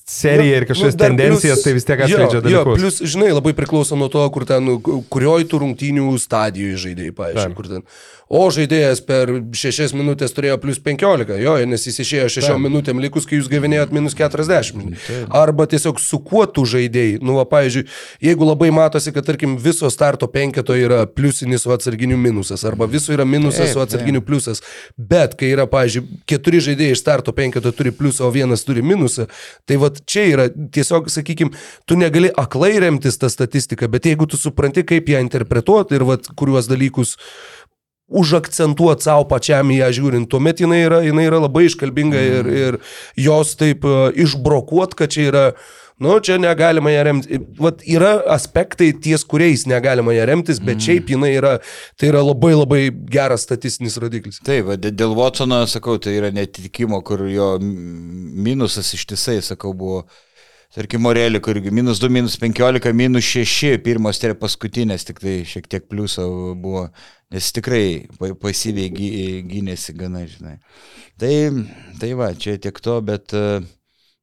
seriją 0.08 0.62
ir 0.62 0.66
kažkokias 0.68 0.96
nu, 0.96 1.02
tendencijas, 1.02 1.58
plus, 1.58 1.64
tai 1.66 1.74
vis 1.76 1.88
tiek 1.88 2.04
atskleidžia 2.06 2.40
dalykus. 2.40 2.54
Jo, 2.56 2.76
plus, 2.80 3.00
žinai, 3.12 3.32
labai 3.36 3.52
priklauso 3.58 3.98
nuo 4.00 4.08
to, 4.12 4.24
kur 4.32 4.46
ten, 4.48 4.70
kurioj 5.12 5.48
tų 5.52 5.60
rungtynių 5.66 6.14
stadijoje 6.24 6.80
žaidėjai, 6.86 7.16
paaiškiai, 7.18 7.58
kur 7.58 7.68
ten 7.74 7.84
O 8.28 8.42
žaidėjas 8.52 9.00
per 9.08 9.30
6 9.56 9.94
minutės 9.96 10.34
turėjo 10.36 10.58
plus 10.60 10.82
15, 10.84 11.38
jo, 11.40 11.54
nes 11.72 11.86
jis 11.88 12.00
išėjo 12.04 12.28
6 12.36 12.50
Taip. 12.50 12.60
minutėm 12.60 13.00
likus, 13.00 13.24
kai 13.28 13.40
jūs 13.40 13.48
gavinėjot 13.52 13.94
minus 13.96 14.18
40. 14.20 14.98
Taip. 15.06 15.32
Arba 15.32 15.68
tiesiog 15.72 16.02
su 16.04 16.20
kuo 16.20 16.44
tu 16.52 16.66
žaidėjai. 16.68 17.22
Nu, 17.24 17.38
va, 17.40 17.46
pavyzdžiui, 17.48 17.86
jeigu 18.28 18.50
labai 18.50 18.70
matosi, 18.76 19.14
kad, 19.16 19.24
tarkim, 19.28 19.56
viso 19.64 19.88
starto 19.94 20.28
penketo 20.32 20.76
yra 20.76 21.06
pliusinis 21.08 21.64
su 21.64 21.72
atsarginiu 21.72 22.20
minusas, 22.20 22.66
arba 22.68 22.90
viso 22.92 23.16
yra 23.16 23.24
minusas 23.24 23.70
Taip, 23.70 23.78
su 23.78 23.84
atsarginiu 23.86 24.24
pliusas. 24.28 24.64
Bet 25.00 25.38
kai 25.40 25.54
yra, 25.56 25.64
pavyzdžiui, 25.72 26.22
keturi 26.28 26.60
žaidėjai 26.68 26.98
iš 26.98 27.06
starto 27.06 27.32
penketo 27.38 27.72
turi 27.72 27.96
pliusą, 27.96 28.28
o 28.28 28.34
vienas 28.36 28.68
turi 28.68 28.84
minusą, 28.84 29.30
tai 29.64 29.80
va 29.80 29.94
čia 30.04 30.28
yra 30.34 30.50
tiesiog, 30.52 31.08
sakykime, 31.16 31.56
tu 31.88 31.96
negali 31.96 32.34
aklai 32.36 32.76
remtis 32.84 33.16
tą 33.22 33.32
statistiką, 33.32 33.88
bet 33.96 34.12
jeigu 34.12 34.28
tu 34.28 34.40
supranti, 34.40 34.84
kaip 34.84 35.08
ją 35.16 35.24
interpretuoti 35.24 35.96
ir 35.96 36.04
va, 36.12 36.20
kuriuos 36.36 36.68
dalykus 36.68 37.16
užakcentuoti 38.08 39.04
savo 39.04 39.26
pačiam 39.28 39.72
į 39.72 39.82
ją 39.82 39.90
žiūrint. 40.00 40.30
Tuomet 40.32 40.64
jinai 40.64 40.84
yra, 40.86 41.02
jinai 41.06 41.28
yra 41.28 41.42
labai 41.44 41.66
iškalbinga 41.68 42.22
mm. 42.22 42.38
ir, 42.38 42.54
ir 42.62 42.78
jos 43.28 43.58
taip 43.60 43.84
uh, 43.88 44.08
išbrokuot, 44.16 44.96
kad 44.98 45.12
čia 45.12 45.26
yra, 45.28 45.44
nu, 46.04 46.16
čia 46.24 46.38
negalima 46.40 46.94
ją 46.94 47.04
remtis. 47.10 47.42
Vat 47.60 47.84
yra 47.84 48.14
aspektai 48.38 48.94
ties 49.04 49.28
kuriais 49.28 49.66
negalima 49.68 50.16
ją 50.16 50.30
remtis, 50.32 50.62
bet 50.64 50.80
mm. 50.80 50.86
šiaip 50.88 51.12
jinai 51.16 51.34
yra, 51.36 51.58
tai 52.00 52.14
yra 52.14 52.24
labai 52.24 52.54
labai 52.56 52.82
geras 53.12 53.44
statistinis 53.48 54.00
rodiklis. 54.00 54.40
Taip, 54.48 54.72
dėl 54.88 55.18
Watsono, 55.18 55.66
sakau, 55.68 56.00
tai 56.00 56.16
yra 56.22 56.32
netitikimo, 56.36 57.04
kur 57.04 57.28
jo 57.32 57.58
minusas 57.60 58.94
ištisai, 58.96 59.42
sakau, 59.52 59.76
buvo 59.76 60.06
Tarkim, 60.78 61.02
Morelį, 61.02 61.40
kur 61.42 61.58
minus 61.74 61.98
2, 62.04 62.12
minus 62.14 62.36
15, 62.38 62.92
minus 62.94 63.26
6, 63.26 63.80
pirmos 63.82 64.20
tai 64.22 64.36
paskutinės, 64.38 65.08
tik 65.08 65.24
tai 65.24 65.40
šiek 65.50 65.66
tiek 65.72 65.88
pliuso 65.90 66.28
buvo, 66.54 66.84
nes 67.34 67.48
tikrai 67.56 68.06
pasyviai 68.44 68.92
gynėsi 69.50 69.96
gana, 69.98 70.22
žinai. 70.30 70.60
Tai, 71.18 71.34
tai 71.98 72.12
va, 72.20 72.30
čia 72.38 72.60
tiek 72.62 72.78
to, 72.78 73.00
bet, 73.10 73.34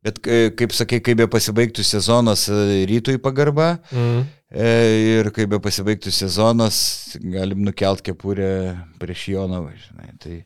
bet 0.07 0.23
kaip 0.23 0.79
sakai, 0.79 1.03
kaip 1.03 1.25
be 1.25 1.27
pasibaigtų 1.35 1.83
sezonas 1.83 2.47
rytui 2.87 3.19
pagarba 3.19 3.73
mm. 3.91 4.25
ir 4.55 5.35
kaip 5.35 5.57
be 5.57 5.63
pasibaigtų 5.65 6.15
sezonas, 6.15 6.79
galim 7.19 7.67
nukelt 7.67 8.07
kepurę 8.07 8.77
prieš 9.03 9.33
Joną, 9.35 9.65
žinai. 9.89 10.13
Tai 10.23 10.45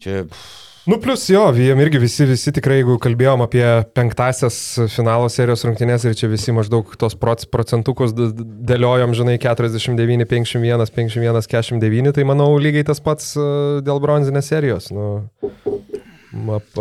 čia... 0.00 0.22
Pff, 0.24 0.73
Nu, 0.84 0.98
plus 1.00 1.28
jo, 1.28 1.46
jiem 1.56 1.80
irgi 1.80 1.98
visi, 2.02 2.26
visi 2.28 2.52
tikrai, 2.52 2.82
jeigu 2.82 2.98
kalbėjom 3.00 3.40
apie 3.46 3.64
penktasias 3.96 4.56
finalo 4.92 5.30
serijos 5.32 5.64
rungtynės 5.64 6.04
ir 6.04 6.16
čia 6.18 6.28
visi 6.28 6.52
maždaug 6.52 6.90
tos 7.00 7.16
procentukus 7.16 8.12
dėliojom, 8.12 9.14
žinai, 9.16 9.38
49, 9.40 10.26
51, 10.28 10.84
51, 10.92 11.48
49, 11.48 12.12
tai 12.18 12.26
manau 12.28 12.50
lygiai 12.60 12.84
tas 12.84 13.00
pats 13.00 13.32
e, 13.32 13.48
dėl 13.86 14.02
bronzinės 14.04 14.52
serijos. 14.52 14.90
Nu, 14.92 15.24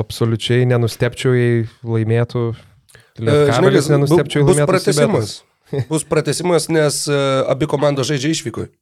absoliučiai 0.04 0.68
nenustepčiau, 0.68 1.32
jei 1.40 1.66
laimėtų. 1.88 2.50
Lietkabelis 3.24 3.88
nenustepčiau, 3.94 4.44
jei 4.44 4.50
laimėtų. 4.50 4.68
Bus 4.68 4.74
pratesimas. 4.74 5.36
Bus 5.88 6.04
pratesimas, 6.10 6.68
nes 6.68 7.06
uh, 7.08 7.46
abi 7.50 7.72
komandos 7.72 8.12
žaidžia 8.12 8.36
išvykoje. 8.36 8.74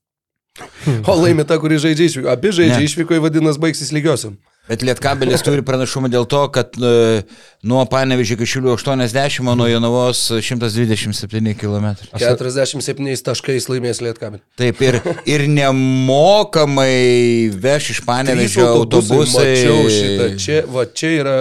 O 1.06 1.14
laimė 1.16 1.46
ta, 1.48 1.62
kuri 1.62 1.78
žaidžia 1.80 2.10
išvykoje. 2.10 2.32
Abi 2.34 2.56
žaidžia 2.58 2.82
išvykoje, 2.90 3.22
vadinasi, 3.24 3.62
baigsis 3.62 3.94
lygiosiam. 3.96 4.40
Bet 4.70 4.84
Lietkabelis 4.86 5.42
turi 5.42 5.64
pranašumą 5.66 6.06
dėl 6.14 6.28
to, 6.30 6.44
kad 6.54 6.76
uh, 6.78 7.24
nuo 7.66 7.82
Panevežė 7.90 8.36
iki 8.36 8.46
Šiulių 8.46 8.76
80, 8.76 9.42
o 9.50 9.56
nuo 9.58 9.66
Jonavos 9.66 10.20
127 10.38 11.56
km. 11.58 11.88
47 12.14 13.24
taškais 13.26 13.66
laimės 13.72 14.04
Lietkabelį. 14.06 14.44
Taip, 14.62 14.84
ir, 14.86 15.00
ir 15.26 15.48
nemokamai 15.50 17.50
veš 17.64 17.88
iš 17.96 18.02
Panevežio 18.06 18.68
autobusai. 18.76 19.48
Šitą. 19.92 20.28
Čia, 20.38 20.60
va, 20.70 20.86
čia 20.86 21.12
yra 21.24 21.36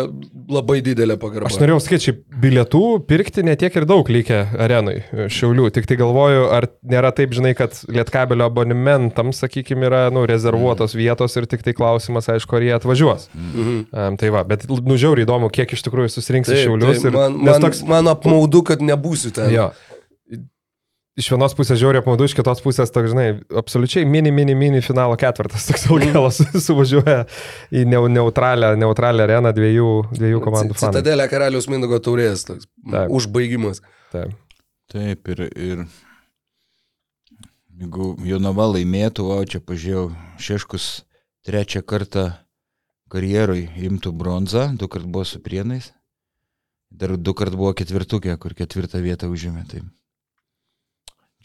labai 0.50 0.78
didelė 0.84 1.18
pagarba. 1.20 1.52
Aš 1.52 1.60
norėjau 1.60 1.84
skaičiai, 1.84 2.16
bilietų 2.40 2.82
pirkti 3.04 3.44
netiek 3.44 3.76
ir 3.76 3.88
daug 3.88 4.08
reikia 4.08 4.46
arenai 4.56 5.02
Šiaulių. 5.28 5.68
Tik 5.76 5.90
tai 5.92 6.00
galvoju, 6.00 6.48
ar 6.56 6.70
nėra 6.88 7.12
taip, 7.12 7.36
žinai, 7.36 7.52
kad 7.58 7.76
Lietkabelio 7.92 8.48
abonementams, 8.48 9.44
sakykime, 9.44 9.90
yra 9.92 10.02
nu, 10.08 10.24
rezervuotos 10.28 10.96
vietos 10.96 11.36
ir 11.36 11.50
tik 11.52 11.68
tai 11.68 11.76
klausimas, 11.76 12.32
aišku, 12.32 12.56
ar 12.56 12.64
jie 12.64 12.76
atvažiuoja 12.80 13.09
juos. 13.10 13.28
Mhm. 13.36 13.78
Um, 13.90 14.18
tai 14.20 14.32
va, 14.34 14.42
bet 14.48 14.66
nužiauriai 14.70 15.26
įdomu, 15.26 15.50
kiek 15.54 15.76
iš 15.76 15.84
tikrųjų 15.86 16.12
susirinks 16.14 16.50
į 16.54 16.64
šiaulius. 16.64 17.04
Tai 17.04 17.14
man, 17.16 17.38
man, 17.50 17.64
toks... 17.66 17.84
man 17.88 18.10
apmaudu, 18.12 18.64
kad 18.66 18.84
nebūsiu 18.84 19.32
ten. 19.36 19.52
Jo. 19.54 19.70
Iš 21.20 21.26
vienos 21.34 21.52
pusės 21.58 21.76
žiauriai 21.80 22.00
apmaudu, 22.00 22.24
iš 22.24 22.34
kitos 22.38 22.62
pusės, 22.64 22.92
toks, 22.94 23.10
žinai, 23.12 23.26
absoliučiai 23.60 24.06
mini, 24.08 24.30
mini, 24.32 24.54
mini 24.56 24.80
finalo 24.84 25.16
ketvirtas, 25.20 25.66
toks 25.68 25.88
Algelas 25.90 26.38
mm. 26.40 26.62
suvažiuoja 26.66 27.24
į 27.76 27.82
neutralią, 27.90 28.70
neutralią 28.80 29.26
areną 29.26 29.52
dviejų, 29.56 29.90
dviejų 30.14 30.44
komandų 30.46 30.78
fanų. 30.78 30.94
Citadelė 30.94 31.26
karalius 31.32 31.68
Mindogo 31.68 31.98
taurės, 32.00 32.46
toks 32.48 32.70
Taip. 32.70 33.10
užbaigimas. 33.18 33.82
Taip. 34.14 34.38
Taip, 34.90 35.28
ir, 35.34 35.44
ir 35.54 35.84
jeigu 37.80 38.14
Jonava 38.26 38.70
laimėtų, 38.72 39.26
o 39.34 39.38
čia 39.46 39.60
pažiūrėjau, 39.62 40.08
Šeškus 40.40 40.88
trečią 41.46 41.82
kartą 41.86 42.30
karjeroj 43.10 43.64
imtų 43.88 44.12
bronzą, 44.16 44.70
du 44.78 44.88
kart 44.90 45.06
buvo 45.06 45.24
su 45.26 45.40
prienais, 45.42 45.90
dar 46.90 47.16
du 47.16 47.34
kart 47.34 47.56
buvo 47.56 47.72
ketvirtukė, 47.76 48.36
kur 48.40 48.54
ketvirtą 48.58 49.02
vietą 49.02 49.30
užėmė. 49.30 49.64
Tai 49.70 49.82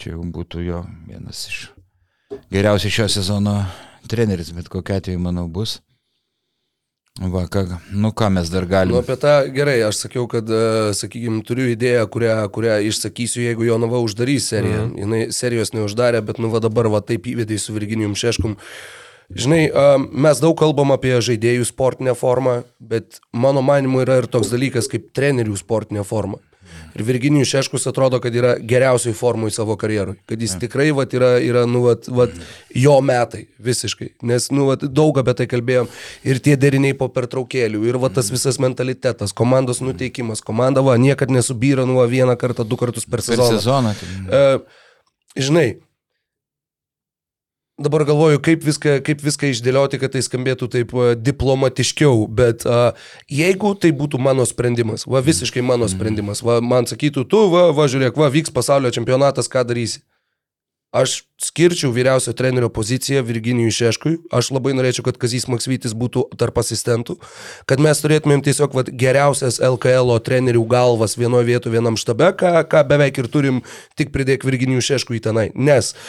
čia 0.02 0.14
jau 0.14 0.28
būtų 0.36 0.66
jo 0.66 0.84
vienas 1.08 1.48
iš 1.50 1.66
geriausių 2.54 2.94
šio 3.00 3.10
sezono 3.18 3.58
treneris, 4.10 4.54
bet 4.54 4.70
kokia 4.70 5.00
atveju, 5.02 5.22
manau, 5.22 5.48
bus. 5.50 5.80
Va, 7.16 7.46
ką, 7.48 7.62
nu 7.96 8.10
ką 8.12 8.28
mes 8.36 8.50
dar 8.52 8.66
galime. 8.68 8.98
Nu, 8.98 9.00
apie 9.00 9.16
tą 9.16 9.38
gerai, 9.56 9.78
aš 9.88 10.02
sakiau, 10.04 10.26
kad, 10.28 10.50
e, 10.52 10.92
sakykime, 11.00 11.40
turiu 11.48 11.70
idėją, 11.72 12.10
kurią, 12.12 12.34
kurią 12.52 12.82
išsakysiu, 12.90 13.40
jeigu 13.46 13.70
Jonava 13.70 14.02
uždarys 14.04 14.50
seriją. 14.52 14.90
Mhm. 14.90 15.16
Jis 15.24 15.40
serijos 15.40 15.72
neuždarė, 15.78 16.20
bet 16.28 16.44
nu 16.44 16.52
va 16.52 16.60
dabar 16.60 16.92
va 16.92 17.00
taip 17.00 17.32
įvedai 17.32 17.56
su 17.62 17.74
Virginijum 17.78 18.18
Šeškum. 18.20 18.60
Uh, 18.60 19.05
Žinai, 19.34 19.62
mes 20.14 20.42
daug 20.42 20.54
kalbam 20.60 20.94
apie 20.94 21.16
žaidėjų 21.24 21.66
sportinę 21.66 22.14
formą, 22.18 22.60
bet 22.80 23.22
mano 23.34 23.64
manimu 23.66 24.04
yra 24.04 24.20
ir 24.22 24.30
toks 24.30 24.52
dalykas 24.54 24.90
kaip 24.92 25.10
trenerių 25.18 25.58
sportinė 25.58 26.06
forma. 26.06 26.42
Ir 26.96 27.04
Virginijus 27.04 27.50
Šeškus 27.52 27.88
atrodo, 27.90 28.20
kad 28.24 28.36
yra 28.36 28.54
geriausiai 28.58 29.16
formui 29.16 29.52
savo 29.52 29.76
karjerui. 29.80 30.16
Kad 30.30 30.42
jis 30.42 30.56
tikrai 30.62 30.88
vat, 30.96 31.14
yra, 31.18 31.34
yra 31.44 31.66
nu, 31.68 31.84
vat, 31.90 32.08
vat, 32.08 32.34
jo 32.76 32.96
metai 33.04 33.44
visiškai. 33.64 34.14
Nes 34.30 34.48
nu, 34.56 34.70
vat, 34.70 34.86
daug 34.88 35.18
apie 35.20 35.36
tai 35.42 35.48
kalbėjom. 35.52 35.90
Ir 36.28 36.40
tie 36.44 36.56
deriniai 36.60 36.96
po 36.98 37.10
pertraukėlių. 37.12 37.84
Ir 37.90 38.00
vat, 38.02 38.16
tas 38.16 38.32
visas 38.34 38.60
mentalitetas, 38.64 39.36
komandos 39.36 39.84
nuteikimas. 39.84 40.44
Komanda 40.46 40.84
va, 40.86 40.96
niekada 41.02 41.36
nesubyra 41.36 41.88
nu, 41.90 42.00
vieną 42.10 42.38
kartą, 42.40 42.64
du 42.68 42.80
kartus 42.80 43.08
per 43.10 43.26
sezoną. 43.26 43.52
Per 43.52 43.60
sezoną. 43.60 43.96
Tai... 44.00 44.14
Uh, 44.26 44.86
žinai, 45.36 45.68
dabar 47.78 48.06
galvoju, 48.08 48.40
kaip 48.40 48.64
viską, 48.64 48.98
kaip 49.04 49.22
viską 49.24 49.52
išdėlioti, 49.52 50.00
kad 50.00 50.16
tai 50.16 50.24
skambėtų 50.24 50.70
taip 50.72 50.96
uh, 50.96 51.12
diplomatiškiau, 51.20 52.26
bet 52.32 52.64
uh, 52.68 52.96
jeigu 53.32 53.74
tai 53.76 53.92
būtų 53.96 54.20
mano 54.22 54.48
sprendimas, 54.48 55.04
va 55.08 55.24
visiškai 55.26 55.64
mano 55.66 55.90
sprendimas, 55.92 56.44
va 56.46 56.62
man 56.64 56.88
sakytų, 56.88 57.26
tu, 57.28 57.46
va, 57.52 57.70
va 57.76 57.88
žiūrėk, 57.92 58.16
va 58.20 58.32
vyks 58.32 58.54
pasaulio 58.56 58.94
čempionatas, 58.96 59.52
ką 59.52 59.66
darysi. 59.68 60.06
Aš 60.96 61.26
skirčiau 61.44 61.90
vyriausio 61.92 62.32
trenerio 62.32 62.70
poziciją 62.72 63.20
Virginijui 63.28 63.74
Šeškui. 63.76 64.14
Aš 64.32 64.54
labai 64.56 64.72
norėčiau, 64.78 65.04
kad 65.04 65.18
Kazys 65.20 65.44
Maksvytis 65.52 65.92
būtų 65.92 66.24
tarp 66.40 66.62
asistentų, 66.62 67.18
kad 67.68 67.84
mes 67.84 68.00
turėtumėm 68.00 68.40
tiesiog 68.46 68.78
vat, 68.78 68.94
geriausias 68.96 69.60
LKL 69.60 70.16
trenerių 70.24 70.64
galvas 70.72 71.18
vienoje 71.20 71.50
vietoje 71.50 71.76
vienam 71.76 72.00
štabe, 72.00 72.32
ką, 72.40 72.64
ką 72.72 72.86
beveik 72.88 73.20
ir 73.20 73.28
turim, 73.34 73.60
tik 74.00 74.16
pridėk 74.16 74.48
Virginijų 74.48 74.88
Šeškui 74.94 75.20
tenai. 75.26 75.50
Nes 75.52 75.92
uh, 75.92 76.08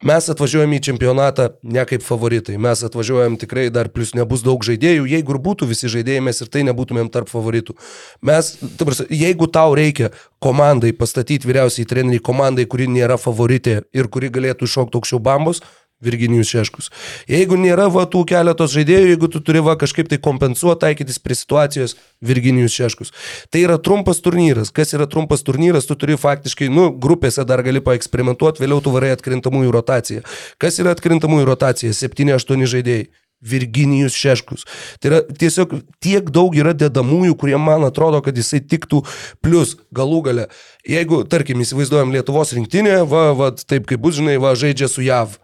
Mes 0.00 0.30
atvažiuojam 0.32 0.72
į 0.72 0.78
čempionatą 0.86 1.50
ne 1.60 1.82
kaip 1.84 2.00
favoritai, 2.00 2.54
mes 2.56 2.80
atvažiuojam 2.86 3.34
tikrai 3.42 3.66
dar 3.68 3.90
plus 3.92 4.14
nebus 4.16 4.40
daug 4.40 4.62
žaidėjų, 4.64 5.04
jeigu 5.12 5.34
ir 5.34 5.38
būtų 5.44 5.68
visi 5.68 5.90
žaidėjai, 5.92 6.22
mes 6.24 6.40
ir 6.40 6.48
tai 6.48 6.62
nebūtumėm 6.64 7.10
tarp 7.12 7.28
favoritų. 7.28 7.76
Mes, 8.24 8.48
tabras, 8.80 9.02
jeigu 9.12 9.44
tau 9.52 9.76
reikia 9.76 10.08
komandai 10.40 10.94
pastatyti 10.96 11.44
vyriausiai 11.50 11.84
treneriai, 11.84 12.22
komandai, 12.24 12.64
kuri 12.64 12.88
nėra 12.88 13.20
favoritė 13.20 13.82
ir 13.92 14.08
kuri 14.08 14.32
galėtų 14.32 14.70
iššokti 14.70 14.96
aukščiau 14.96 15.20
bambos, 15.20 15.60
Virginijus 16.00 16.48
Šeškus. 16.48 16.88
Jeigu 17.28 17.58
nėra 17.60 17.90
va 17.92 18.06
tų 18.08 18.24
keletos 18.28 18.72
žaidėjų, 18.72 19.12
jeigu 19.12 19.28
tu 19.32 19.42
turi 19.44 19.62
va 19.64 19.76
kažkaip 19.80 20.08
tai 20.08 20.18
kompensuoti, 20.22 20.80
taikytis 20.86 21.20
prie 21.20 21.36
situacijos, 21.36 21.96
Virginijus 22.24 22.76
Šeškus. 22.76 23.12
Tai 23.52 23.64
yra 23.66 23.76
trumpas 23.76 24.22
turnyras. 24.24 24.72
Kas 24.72 24.94
yra 24.96 25.08
trumpas 25.10 25.44
turnyras, 25.44 25.88
tu 25.88 25.96
turi 26.00 26.16
faktiškai, 26.20 26.70
nu, 26.72 26.88
grupėse 26.90 27.44
dar 27.48 27.64
gali 27.66 27.84
paeksperimentuoti, 27.84 28.64
vėliau 28.64 28.80
tu 28.84 28.94
varai 28.94 29.12
atkrintamųjų 29.16 29.74
rotaciją. 29.76 30.24
Kas 30.60 30.80
yra 30.80 30.96
atkrintamųjų 30.96 31.50
rotacija? 31.52 31.96
7-8 31.96 32.70
žaidėjai. 32.74 33.10
Virginijus 33.40 34.12
Šeškus. 34.20 34.66
Tai 35.00 35.10
yra 35.10 35.20
tiesiog 35.24 35.78
tiek 36.04 36.28
daug 36.32 36.52
yra 36.56 36.74
dedamųjų, 36.76 37.36
kurie 37.40 37.56
man 37.56 37.86
atrodo, 37.88 38.20
kad 38.24 38.36
jisai 38.36 38.60
tiktų, 38.60 39.00
plus 39.40 39.78
galų 39.96 40.20
gale, 40.26 40.48
jeigu, 40.84 41.22
tarkim, 41.24 41.62
įsivaizduojam 41.64 42.12
Lietuvos 42.12 42.52
rinktinę, 42.56 43.00
va, 43.08 43.30
va, 43.36 43.54
taip 43.56 43.88
kaip 43.88 44.02
bus, 44.04 44.18
žinai, 44.20 44.36
va, 44.42 44.52
žaidžia 44.52 44.90
su 44.92 45.06
JAV. 45.06 45.38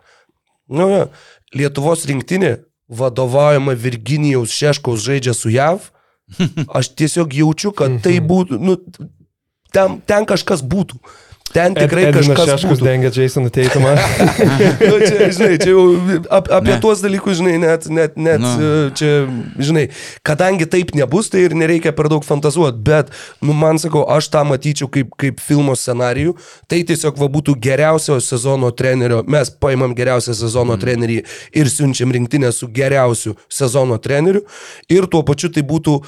Nu, 0.69 0.89
ja. 0.91 1.05
Lietuvos 1.55 2.05
rinktinė, 2.09 2.57
vadovaujama 2.89 3.75
Virginijaus 3.79 4.55
Šeškaus 4.55 5.05
žaidžia 5.05 5.35
su 5.37 5.53
JAV. 5.55 5.91
Aš 6.79 6.91
tiesiog 6.99 7.35
jaučiu, 7.39 7.71
kad 7.77 8.01
tai 8.03 8.19
mhm. 8.19 8.27
būtų, 8.31 8.59
nu, 8.59 8.77
ten, 9.75 10.01
ten 10.07 10.27
kažkas 10.29 10.65
būtų. 10.67 10.99
Ten 11.53 11.75
tikrai 11.77 12.09
Ed, 12.09 12.17
kažkas. 12.17 12.49
Šeškus 12.51 12.81
dengia 12.85 13.11
Jasoną 13.15 13.51
Teitumą. 13.53 13.95
nu, 14.91 14.97
čia, 15.01 15.29
žinai, 15.33 15.57
čia 15.63 15.71
jau 15.73 15.85
ap, 16.29 16.51
apie 16.53 16.75
ne. 16.75 16.79
tuos 16.83 17.01
dalykus, 17.05 17.39
žinai, 17.41 17.57
net, 17.63 17.89
net, 17.93 18.17
net. 18.21 18.43
Nu. 18.43 18.51
čia, 18.97 19.25
žinai, 19.59 19.87
kadangi 20.27 20.69
taip 20.71 20.93
nebus, 20.99 21.31
tai 21.33 21.47
ir 21.47 21.57
nereikia 21.57 21.95
per 21.97 22.11
daug 22.13 22.27
fantazuoti, 22.27 22.83
bet, 22.87 23.13
nu, 23.45 23.57
man 23.57 23.81
sakau, 23.83 24.05
aš 24.17 24.31
tą 24.35 24.45
matyčiau 24.49 24.91
kaip, 24.93 25.15
kaip 25.21 25.41
filmo 25.43 25.77
scenarijų, 25.79 26.37
tai 26.71 26.83
tiesiog 26.89 27.19
va 27.21 27.31
būtų 27.33 27.57
geriausio 27.63 28.19
sezono 28.25 28.73
trenerio, 28.77 29.23
mes 29.31 29.53
paimam 29.63 29.97
geriausią 29.97 30.37
sezono 30.37 30.77
mm. 30.77 30.85
trenerį 30.85 31.19
ir 31.57 31.73
siunčiam 31.73 32.13
rinktinę 32.13 32.53
su 32.53 32.69
geriausiu 32.73 33.37
sezono 33.49 33.99
treneriu 34.03 34.45
ir 34.93 35.09
tuo 35.11 35.23
pačiu 35.27 35.51
tai 35.53 35.65
būtų, 35.67 35.99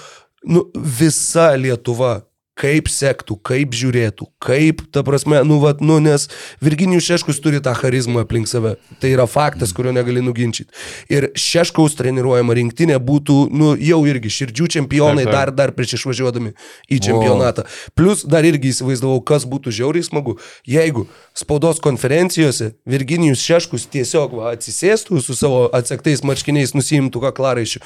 nu, 0.52 0.66
visa 0.74 1.52
Lietuva 1.58 2.18
kaip 2.58 2.90
sektų, 2.90 3.36
kaip 3.46 3.74
žiūrėtų, 3.76 4.26
kaip, 4.42 4.82
ta 4.94 5.04
prasme, 5.06 5.40
nu, 5.46 5.60
vat, 5.62 5.82
nu, 5.84 5.98
nes 6.02 6.26
Virginijus 6.64 7.06
Šeškus 7.06 7.38
turi 7.44 7.60
tą 7.62 7.74
charizmą 7.78 8.24
aplink 8.24 8.50
save. 8.50 8.74
Tai 8.98 9.12
yra 9.12 9.28
faktas, 9.30 9.72
kurio 9.76 9.92
negali 9.94 10.22
nuginčyti. 10.24 10.74
Ir 11.12 11.28
Šeškaus 11.38 11.94
treniruojama 11.98 12.56
rinktinė 12.58 12.98
būtų, 13.02 13.38
nu, 13.54 13.72
jau 13.78 14.00
irgi 14.10 14.32
širdžių 14.40 14.68
čempionai 14.78 15.24
taip, 15.24 15.30
taip. 15.30 15.36
dar, 15.36 15.54
dar 15.60 15.74
prieš 15.76 15.98
išvažiuodami 16.00 16.54
į 16.90 17.00
čempionatą. 17.06 17.64
O. 17.64 17.94
Plus 17.98 18.24
dar 18.26 18.46
irgi 18.48 18.72
įsivaizdavau, 18.74 19.20
kas 19.26 19.46
būtų 19.48 19.74
žiauriai 19.78 20.06
smagu, 20.06 20.38
jeigu 20.66 21.06
spaudos 21.38 21.78
konferencijose 21.84 22.72
Virginijus 22.88 23.44
Šeškus 23.46 23.86
tiesiog 23.92 24.34
va, 24.40 24.52
atsisėstų 24.56 25.22
su 25.22 25.38
savo 25.38 25.66
atsektais 25.76 26.24
marškiniais, 26.26 26.74
nusimtų 26.74 27.22
kaklaraiščių 27.28 27.82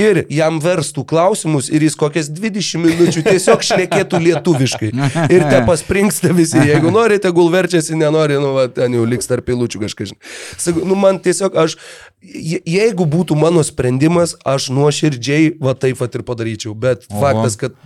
ir 0.00 0.24
jam 0.32 0.60
verstų 0.64 1.04
klausimus 1.08 1.68
ir 1.72 1.84
jis 1.84 1.98
kokias 2.00 2.30
20 2.32 2.80
minučių 2.84 3.24
tiesiog 3.28 3.64
šnekėtų 3.68 4.13
kalbėtų 4.14 4.44
lietuviškai. 4.44 4.90
Ir 5.32 5.44
te 5.50 5.60
paspringsta 5.68 6.32
visi. 6.36 6.60
Jeigu 6.68 6.92
norite, 6.94 7.30
gul 7.34 7.50
verčiasi, 7.52 7.96
nenori, 7.98 8.38
nu, 8.40 8.54
va, 8.56 8.66
ten 8.72 8.94
jau 8.96 9.04
liks 9.08 9.30
tarp 9.30 9.46
pilučių 9.48 9.84
kažkas. 9.84 10.14
Sakau, 10.60 10.84
nu, 10.88 10.96
man 10.98 11.20
tiesiog 11.22 11.56
aš, 11.64 11.76
jeigu 12.24 13.06
būtų 13.10 13.36
mano 13.38 13.62
sprendimas, 13.66 14.34
aš 14.48 14.70
nuoširdžiai 14.74 15.54
va 15.62 15.74
taip 15.78 16.00
va 16.00 16.08
ir 16.08 16.24
padaryčiau. 16.26 16.74
Bet 16.78 17.06
Oho. 17.10 17.20
faktas, 17.22 17.58
kad 17.60 17.76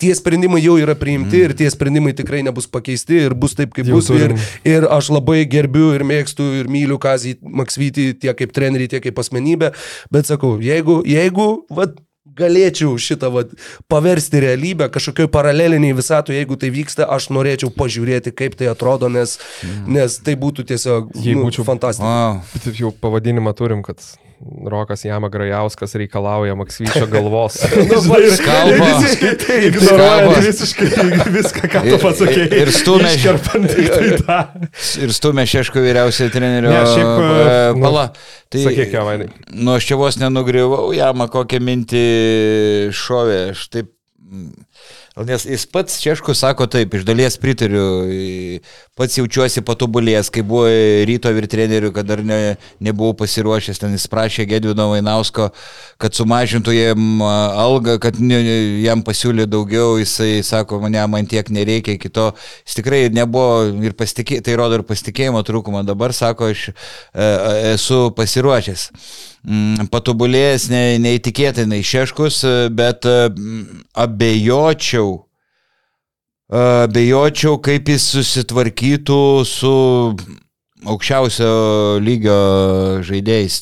tie 0.00 0.12
sprendimai 0.16 0.62
jau 0.64 0.76
yra 0.80 0.96
priimti 0.98 1.40
mm. 1.40 1.44
ir 1.46 1.56
tie 1.58 1.70
sprendimai 1.72 2.14
tikrai 2.16 2.42
nebus 2.46 2.68
pakeisti 2.70 3.22
ir 3.26 3.36
bus 3.38 3.56
taip, 3.58 3.74
kaip 3.76 3.88
jau 3.88 4.00
bus. 4.00 4.10
Ir, 4.16 4.36
ir 4.68 4.88
aš 4.92 5.10
labai 5.14 5.42
gerbiu 5.50 5.92
ir 5.96 6.04
mėgstu 6.06 6.48
ir 6.60 6.70
myliu 6.72 7.00
Kazį 7.02 7.36
Maksvitį 7.42 8.08
tiek 8.22 8.36
kaip 8.38 8.52
trenerį, 8.56 8.90
tiek 8.94 9.04
kaip 9.06 9.22
asmenybę. 9.22 9.72
Bet 10.12 10.28
sakau, 10.28 10.56
jeigu, 10.62 11.00
jeigu 11.08 11.48
va, 11.72 11.88
galėčiau 12.36 12.96
šitą 13.00 13.30
vat, 13.34 13.54
paversti 13.92 14.42
realybę 14.44 14.90
kažkokioj 14.92 15.30
paraleliniai 15.32 15.96
visato, 15.96 16.34
jeigu 16.34 16.58
tai 16.60 16.70
vyksta, 16.74 17.08
aš 17.16 17.30
norėčiau 17.34 17.72
pažiūrėti, 17.74 18.34
kaip 18.36 18.58
tai 18.58 18.70
atrodo, 18.72 19.10
nes, 19.12 19.38
mm. 19.62 19.88
nes 19.96 20.20
tai 20.26 20.36
būtų 20.40 20.66
tiesiog 20.72 21.10
Jei 21.24 21.36
nu, 21.38 21.46
būčiau 21.48 21.66
fantastiška. 21.68 22.06
Wow. 22.06 22.76
Jau 22.76 22.92
pavadinimą 23.00 23.56
turim, 23.56 23.82
kad 23.86 24.02
Rokas 24.40 25.04
Jama 25.04 25.28
Grajauskas 25.32 25.94
reikalauja 25.94 26.54
Maksvyčio 26.54 27.06
galvos. 27.14 27.56
nu, 27.76 28.00
Skalba. 28.36 28.88
Visiškai 28.90 29.32
tai 29.40 29.58
ignoruoja 29.70 30.42
visiškai 30.44 30.88
viską, 31.38 31.70
ką 31.72 31.82
tu 31.86 31.98
pasakėjai. 32.02 32.50
Ir, 32.50 32.66
ir 32.66 32.72
stumė, 32.76 33.14
tai 33.16 33.86
ir 35.06 35.16
stumė 35.16 35.46
Šeško 35.48 35.80
vyriausiai 35.84 36.32
trenerio. 36.34 36.72
Ne, 36.74 36.84
šiaip, 36.92 37.10
uh, 37.16 37.80
pala. 37.80 38.06
Tai, 38.52 38.62
Sakyk, 38.68 38.92
ką 38.92 39.06
manai. 39.08 39.30
Nu, 39.56 39.72
aš 39.78 39.88
čia 39.88 40.00
vos 40.00 40.20
nenugriuvau, 40.20 40.92
Jama 40.96 41.30
kokią 41.32 41.62
mintį 41.64 42.06
šovė. 42.94 43.40
Aš 43.56 43.68
taip 43.72 43.92
Nes 45.16 45.46
jis 45.48 45.62
pats 45.72 45.94
Češkus 45.96 46.42
sako 46.42 46.66
taip, 46.68 46.92
iš 46.92 47.04
dalies 47.08 47.38
pritariu, 47.40 48.04
pats 49.00 49.14
jaučiuosi 49.16 49.62
patobulėjęs, 49.64 50.28
kai 50.28 50.42
buvo 50.44 50.66
ryto 51.08 51.30
ir 51.32 51.46
trenerių, 51.48 51.88
kad 51.96 52.04
dar 52.04 52.20
ne, 52.20 52.58
nebuvau 52.84 53.14
pasiruošęs, 53.22 53.80
ten 53.80 53.94
jis 53.96 54.04
prašė 54.12 54.44
Gedvino 54.50 54.90
Vainausko, 54.90 55.46
kad 55.96 56.18
sumažintų 56.18 56.74
jam 56.76 57.22
algą, 57.24 57.94
kad 58.02 58.20
ne, 58.20 58.42
jam 58.84 59.00
pasiūlė 59.06 59.46
daugiau, 59.48 59.94
jisai 60.02 60.42
sako, 60.44 60.82
mane 60.84 61.00
man 61.08 61.30
tiek 61.30 61.48
nereikia, 61.48 61.96
kito, 62.02 62.34
jis 62.68 62.76
tikrai 62.82 63.06
nebuvo 63.08 63.70
ir 63.88 63.96
pasitikė, 63.96 64.42
tai 64.44 64.58
rodo 64.60 64.82
ir 64.82 64.84
pasitikėjimo 64.84 65.40
trūkumą, 65.48 65.80
dabar 65.88 66.12
sako, 66.12 66.52
aš 66.52 66.68
e, 66.68 67.32
esu 67.72 68.10
pasiruošęs 68.20 68.90
patobulėjęs 69.92 70.68
ne, 70.72 70.82
neįtikėtinai 71.02 71.82
šeškus, 71.86 72.40
bet 72.74 73.06
mm, 73.06 73.84
abejočiau, 73.94 75.12
abejočiau, 76.50 77.60
kaip 77.62 77.92
jis 77.94 78.08
susitvarkytų 78.16 79.20
su 79.46 79.76
aukščiausio 80.86 81.52
lygio 82.02 82.40
žaidėjais 83.06 83.60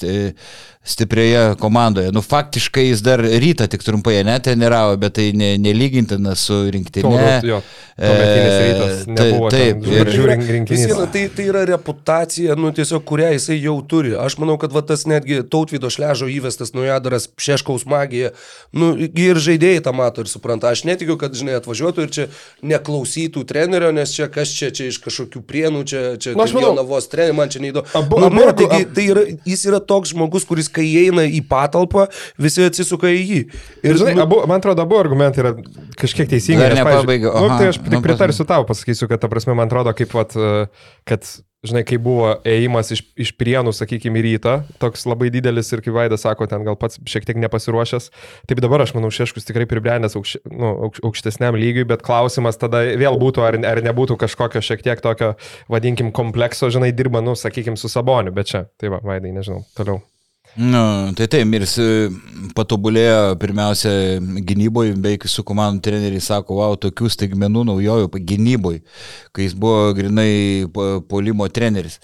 stiprioje 0.84 1.54
komandoje. 1.60 2.12
Nu, 2.12 2.22
faktiškai 2.22 2.86
jis 2.88 3.00
dar 3.04 3.20
rytą 3.20 3.66
tik 3.72 3.82
trumpai 3.82 4.18
netreniravo, 4.24 4.96
bet 5.00 5.16
tai 5.16 5.30
ne, 5.32 5.54
nelygintina 5.58 6.34
su 6.36 6.58
rinktinė. 6.70 7.52
Rytas. 7.96 9.04
Nebuvo 9.08 9.48
taip, 9.54 9.84
ir 9.88 10.10
žiūrint 10.12 10.50
rinkinys. 10.50 10.92
Tai, 11.14 11.22
tai 11.36 11.46
yra 11.48 11.62
reputacija, 11.68 12.56
nu, 12.58 12.72
tiesiog, 12.74 13.04
kurią 13.08 13.30
jisai 13.36 13.56
jau 13.62 13.78
turi. 13.88 14.12
Aš 14.18 14.36
manau, 14.42 14.58
kad 14.60 14.74
va, 14.76 14.82
tas 14.84 15.06
netgi 15.08 15.40
tautvydo 15.48 15.88
šležo 15.92 16.28
įvestas 16.28 16.74
nuojadaras 16.76 17.30
Šeškaus 17.40 17.86
magija, 17.88 18.34
nu, 18.76 18.92
ir 18.98 19.40
žaidėjai 19.40 19.84
tą 19.88 19.94
mato 19.96 20.24
ir 20.24 20.28
supranta. 20.28 20.74
Aš 20.74 20.84
netikiu, 20.88 21.16
kad, 21.20 21.32
žinai, 21.38 21.56
atvažiuotų 21.62 22.04
ir 22.04 22.12
čia 22.18 22.28
neklausytų 22.66 23.46
trenerio, 23.48 23.92
nes 23.94 24.12
čia 24.12 24.28
kas 24.32 24.52
čia, 24.52 24.68
čia 24.74 24.90
iš 24.90 25.00
kažkokių 25.04 25.44
prienų, 25.48 25.84
čia, 25.88 26.04
čia 26.20 26.36
nu, 26.36 26.48
Jonavos 26.50 27.08
trenerio, 27.12 27.38
man 27.40 27.52
čia 27.52 27.62
neįdomu. 27.64 27.88
Nu, 27.94 28.28
abu, 28.28 28.46
taigi. 28.58 28.90
Tai 28.94 29.08
yra, 29.14 29.26
jis 29.46 29.64
yra 29.70 29.80
toks 29.80 30.12
žmogus, 30.12 30.46
kuris 30.48 30.73
kai 30.74 30.84
įeina 30.88 31.26
į 31.28 31.44
patalpą, 31.50 32.08
visi 32.40 32.66
atsisuka 32.66 33.10
į 33.12 33.22
jį. 33.22 33.40
Ir, 33.84 33.98
žinai, 34.00 34.16
nu, 34.18 34.26
abu, 34.26 34.42
man 34.50 34.60
atrodo, 34.60 34.84
abu 34.86 35.00
argumentai 35.00 35.44
yra 35.44 35.54
kažkiek 36.00 36.30
teisingi. 36.34 36.62
Dar 36.62 36.76
nepabaigiau. 36.80 37.34
Nu, 37.38 37.56
tai 37.56 37.72
aš 37.72 37.80
tik 37.80 37.96
nu, 37.96 38.04
pritarsiu 38.04 38.46
tau, 38.48 38.66
pasakysiu, 38.68 39.10
kad, 39.10 39.22
ta 39.22 39.32
prasme, 39.32 39.56
man 39.56 39.70
atrodo, 39.70 39.94
kaip, 39.96 40.14
vat, 40.16 40.36
kad 41.08 41.34
žinai, 41.64 41.82
kai 41.86 41.98
buvo 42.02 42.34
ėjimas 42.48 42.92
iš, 42.94 43.02
iš 43.20 43.32
prienų, 43.40 43.72
sakykime, 43.74 44.20
į 44.20 44.24
rytą, 44.26 44.54
toks 44.82 45.06
labai 45.08 45.30
didelis 45.32 45.72
ir 45.72 45.82
kaip 45.84 45.96
Vaidas 45.96 46.24
sako, 46.26 46.48
ten 46.50 46.64
gal 46.66 46.76
pats 46.80 47.00
šiek 47.08 47.26
tiek 47.28 47.40
nepasiruošęs. 47.44 48.10
Taip 48.50 48.62
dabar 48.64 48.84
aš 48.84 48.94
manau, 48.96 49.12
Šeškus 49.14 49.48
tikrai 49.48 49.66
pribrendęs 49.70 50.18
aukš, 50.18 50.36
nu, 50.50 50.72
aukš, 50.88 51.02
aukštesniam 51.08 51.58
lygiui, 51.58 51.86
bet 51.88 52.04
klausimas 52.06 52.60
tada 52.60 52.84
vėl 53.00 53.18
būtų, 53.20 53.44
ar, 53.46 53.60
ar 53.72 53.84
nebūtų 53.84 54.18
kažkokio 54.24 54.64
šiek 54.64 54.84
tiek 54.84 55.04
tokio, 55.04 55.34
vadinkim, 55.72 56.12
komplekso, 56.14 56.70
žinai, 56.72 56.92
dirba, 56.96 57.24
nu, 57.24 57.36
sakykime, 57.38 57.80
su 57.80 57.92
Saboniu, 57.92 58.34
bet 58.34 58.52
čia, 58.52 58.66
tai 58.80 58.92
va, 58.92 59.00
Vaidai, 59.04 59.32
nežinau, 59.36 59.64
toliau. 59.78 60.02
Nu, 60.56 61.10
tai 61.18 61.26
taip, 61.26 61.50
ir 61.56 61.64
jis 61.64 62.12
patobulėjo 62.54 63.34
pirmiausia 63.42 63.90
gynyboje, 64.46 64.92
beveik 64.94 65.26
su 65.26 65.42
komandų 65.46 65.82
treneriai 65.82 66.22
sako, 66.22 66.60
wow, 66.60 66.76
tokių 66.78 67.10
staigmenų 67.10 67.64
naujojų 67.72 68.10
gynyboje, 68.22 68.84
kai 69.34 69.48
jis 69.48 69.56
buvo 69.58 69.88
grinai 69.98 70.68
polimo 71.10 71.48
treneris. 71.50 71.98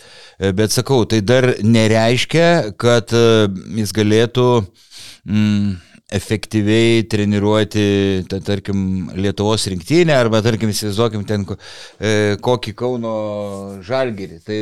Bet 0.59 0.75
sakau, 0.75 1.05
tai 1.07 1.21
dar 1.23 1.47
nereiškia, 1.63 2.75
kad 2.75 3.15
e, 3.15 3.47
jis 3.79 3.95
galėtų 3.95 4.49
mm, 5.31 5.71
efektyviai 6.17 7.05
treniruoti, 7.11 7.87
ten, 8.31 8.43
tarkim, 8.47 8.81
Lietuvos 9.15 9.69
rinktinę 9.71 10.17
arba, 10.17 10.43
tarkim, 10.45 10.73
įsivaizduokim 10.75 11.23
ten 11.29 11.47
e, 11.47 12.37
kokį 12.43 12.75
Kauno 12.79 13.15
žalgyrį. 13.87 14.41
Tai 14.47 14.61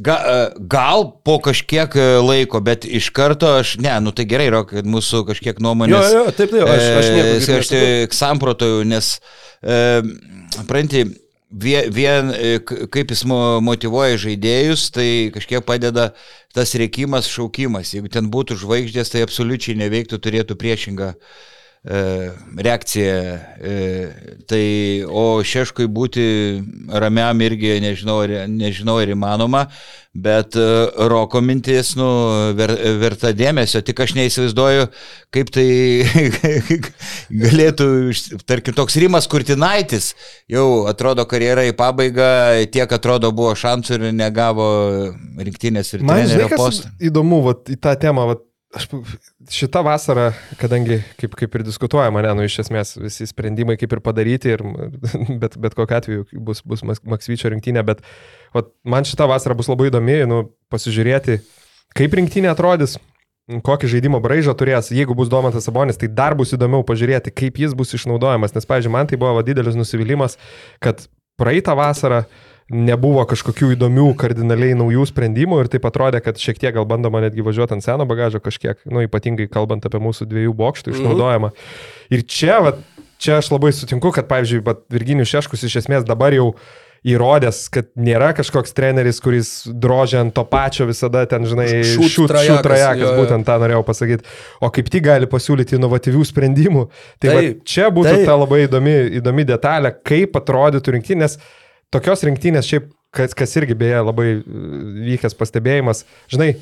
Ga, 0.00 0.14
e, 0.16 0.50
gal 0.70 1.04
po 1.24 1.36
kažkiek 1.44 1.94
e, 1.98 2.04
laiko, 2.24 2.60
bet 2.64 2.86
iš 2.88 3.10
karto 3.12 3.50
aš, 3.58 3.74
ne, 3.82 3.92
nu 4.00 4.14
tai 4.16 4.24
gerai, 4.30 4.48
Rok, 4.54 4.70
kad 4.72 4.86
mūsų 4.88 5.24
kažkiek 5.28 5.60
nuomonės. 5.60 6.06
Jo, 6.14 6.22
jo, 6.22 6.34
taip, 6.36 6.54
taip, 6.54 6.64
aš, 6.64 6.84
aš 7.00 7.08
nieko. 7.10 7.32
E, 7.34 7.58
aš 7.58 7.72
tik 7.72 8.16
samprotoju, 8.16 8.86
nes, 8.88 9.10
e, 9.60 9.80
pranti, 10.70 11.04
vien, 11.50 11.90
vien 11.92 12.32
kaip 12.64 13.14
jis 13.14 13.24
motivuoja 13.26 14.18
žaidėjus, 14.20 14.88
tai 14.94 15.08
kažkiek 15.34 15.64
padeda 15.66 16.10
tas 16.54 16.74
reikimas, 16.78 17.30
šaukimas. 17.30 17.94
Jeigu 17.94 18.10
ten 18.12 18.30
būtų 18.30 18.58
žvaigždės, 18.62 19.12
tai 19.12 19.24
absoliučiai 19.26 19.78
neveiktų, 19.78 20.18
turėtų 20.22 20.58
priešingą 20.60 21.14
E, 21.14 21.49
reakcija. 21.84 23.14
E, 23.56 23.76
tai, 24.48 24.64
o 25.08 25.40
šeškui 25.40 25.88
būti 25.88 26.24
ramiam 26.92 27.40
irgi 27.40 27.78
nežinau, 27.80 28.20
nežinau 28.48 28.98
ar 29.00 29.08
įmanoma, 29.08 29.62
bet 30.12 30.58
e, 30.60 30.66
roko 31.08 31.40
mintis, 31.40 31.94
nu, 31.96 32.08
ver, 32.58 32.74
verta 33.00 33.32
dėmesio, 33.36 33.80
tik 33.86 34.02
aš 34.04 34.12
neįsivaizduoju, 34.18 34.90
kaip 35.32 35.54
tai 35.54 35.66
galėtų, 37.46 37.88
tarkim, 38.44 38.76
toks 38.76 39.00
Rimas 39.00 39.30
Kurtinaitis, 39.30 40.12
jau 40.52 40.84
atrodo 40.90 41.24
karjera 41.30 41.64
į 41.70 41.72
pabaigą, 41.78 42.30
tiek 42.74 42.92
atrodo 42.92 43.32
buvo 43.32 43.56
šansų 43.56 43.96
ir 43.96 44.06
negavo 44.12 44.68
rinktinės 45.40 45.94
ir 45.96 46.04
trenerio 46.04 46.52
postą. 46.58 46.92
Įdomu, 47.00 47.40
vat, 47.48 47.72
į 47.72 47.80
tą 47.80 47.96
temą, 48.04 48.28
vat, 48.34 48.44
Aš 48.70 48.84
šitą 49.50 49.80
vasarą, 49.82 50.28
kadangi 50.60 51.00
kaip, 51.18 51.32
kaip 51.34 51.54
ir 51.58 51.64
diskutuojama, 51.66 52.20
ne, 52.22 52.34
nu 52.38 52.44
iš 52.46 52.60
esmės 52.62 52.92
visi 53.00 53.26
sprendimai 53.26 53.74
kaip 53.80 53.96
ir 53.96 54.02
padaryti, 54.04 54.52
ir, 54.54 54.62
bet, 55.42 55.56
bet 55.58 55.74
kokiu 55.74 55.96
atveju 55.96 56.26
bus, 56.46 56.62
bus 56.62 56.84
Maksvyčio 56.86 57.50
rinktinė, 57.50 57.82
bet 57.88 58.04
vat, 58.54 58.70
man 58.86 59.08
šitą 59.08 59.26
vasarą 59.30 59.56
bus 59.58 59.70
labai 59.72 59.88
įdomi, 59.90 60.20
nu, 60.30 60.38
pasižiūrėti, 60.70 61.40
kaip 61.98 62.14
rinktinė 62.14 62.52
atrodys, 62.52 62.94
kokį 63.50 63.90
žaidimo 63.96 64.20
braižą 64.22 64.54
turės, 64.54 64.92
jeigu 64.94 65.18
bus 65.18 65.32
Domantas 65.32 65.66
Sabonis, 65.66 65.98
tai 65.98 66.06
dar 66.06 66.38
bus 66.38 66.54
įdomiau 66.54 66.86
pažiūrėti, 66.86 67.34
kaip 67.34 67.58
jis 67.58 67.74
bus 67.74 67.96
išnaudojamas, 67.98 68.54
nes, 68.54 68.70
pavyzdžiui, 68.70 68.94
man 68.94 69.10
tai 69.10 69.18
buvo 69.18 69.34
va, 69.40 69.42
didelis 69.46 69.74
nusivylimas, 69.74 70.38
kad 70.78 71.08
praeitą 71.40 71.74
vasarą 71.74 72.22
uh, 72.22 72.49
nebuvo 72.70 73.22
kažkokių 73.28 73.72
įdomių, 73.74 74.10
kardinaliai 74.18 74.76
naujų 74.78 75.08
sprendimų 75.10 75.64
ir 75.64 75.70
taip 75.72 75.86
atrodė, 75.90 76.22
kad 76.24 76.38
šiek 76.40 76.60
tiek 76.62 76.74
gal 76.76 76.86
bandoma 76.88 77.22
netgi 77.24 77.44
važiuoti 77.46 77.76
ant 77.76 77.86
seno 77.86 78.06
bagažo 78.08 78.42
kažkiek, 78.42 78.78
nu, 78.90 79.02
ypatingai 79.06 79.48
kalbant 79.50 79.86
apie 79.86 80.02
mūsų 80.02 80.28
dviejų 80.30 80.54
bokštų 80.58 80.92
mhm. 80.92 81.00
išnaudojimą. 81.00 81.50
Mm. 81.50 81.88
Ir 82.14 82.22
čia, 82.30 82.60
va, 82.64 82.76
čia 83.20 83.40
aš 83.40 83.50
labai 83.54 83.74
sutinku, 83.76 84.14
kad, 84.14 84.30
pavyzdžiui, 84.30 84.62
Virginijus 84.92 85.34
Šeškus 85.34 85.66
iš 85.66 85.82
esmės 85.82 86.06
dabar 86.08 86.36
jau 86.36 86.52
įrodęs, 87.00 87.62
kad 87.72 87.86
nėra 87.96 88.34
kažkoks 88.36 88.74
treneris, 88.76 89.22
kuris 89.24 89.50
drožia 89.72 90.18
ant 90.20 90.34
to 90.36 90.42
pačio 90.44 90.84
visada 90.84 91.22
ten, 91.26 91.46
žinai, 91.48 91.68
šių 91.88 92.26
trajekas, 92.28 93.14
būtent 93.16 93.48
tą 93.48 93.56
norėjau 93.62 93.86
pasakyti, 93.88 94.26
o 94.60 94.68
kaip 94.68 94.90
tik 94.92 95.06
gali 95.06 95.28
pasiūlyti 95.30 95.78
inovatyvių 95.78 96.26
sprendimų. 96.28 96.82
Tai 97.16 97.30
taip, 97.32 97.38
va, 97.40 97.70
čia 97.72 97.88
būtų 97.88 98.12
taip. 98.18 98.26
ta 98.28 98.36
labai 98.36 98.66
įdomi, 98.66 98.98
įdomi 99.22 99.48
detalė, 99.48 99.94
kaip 100.04 100.36
atrodytų 100.42 100.98
rinktinės. 100.98 101.38
Nes 101.40 101.59
tokios 101.94 102.24
rinktinės 102.26 102.68
šiaip, 102.70 102.90
kas, 103.14 103.34
kas 103.36 103.56
irgi 103.60 103.76
beje 103.78 104.04
labai 104.06 104.28
e, 104.36 104.42
vykęs 105.10 105.36
pastebėjimas, 105.38 106.04
žinai, 106.32 106.54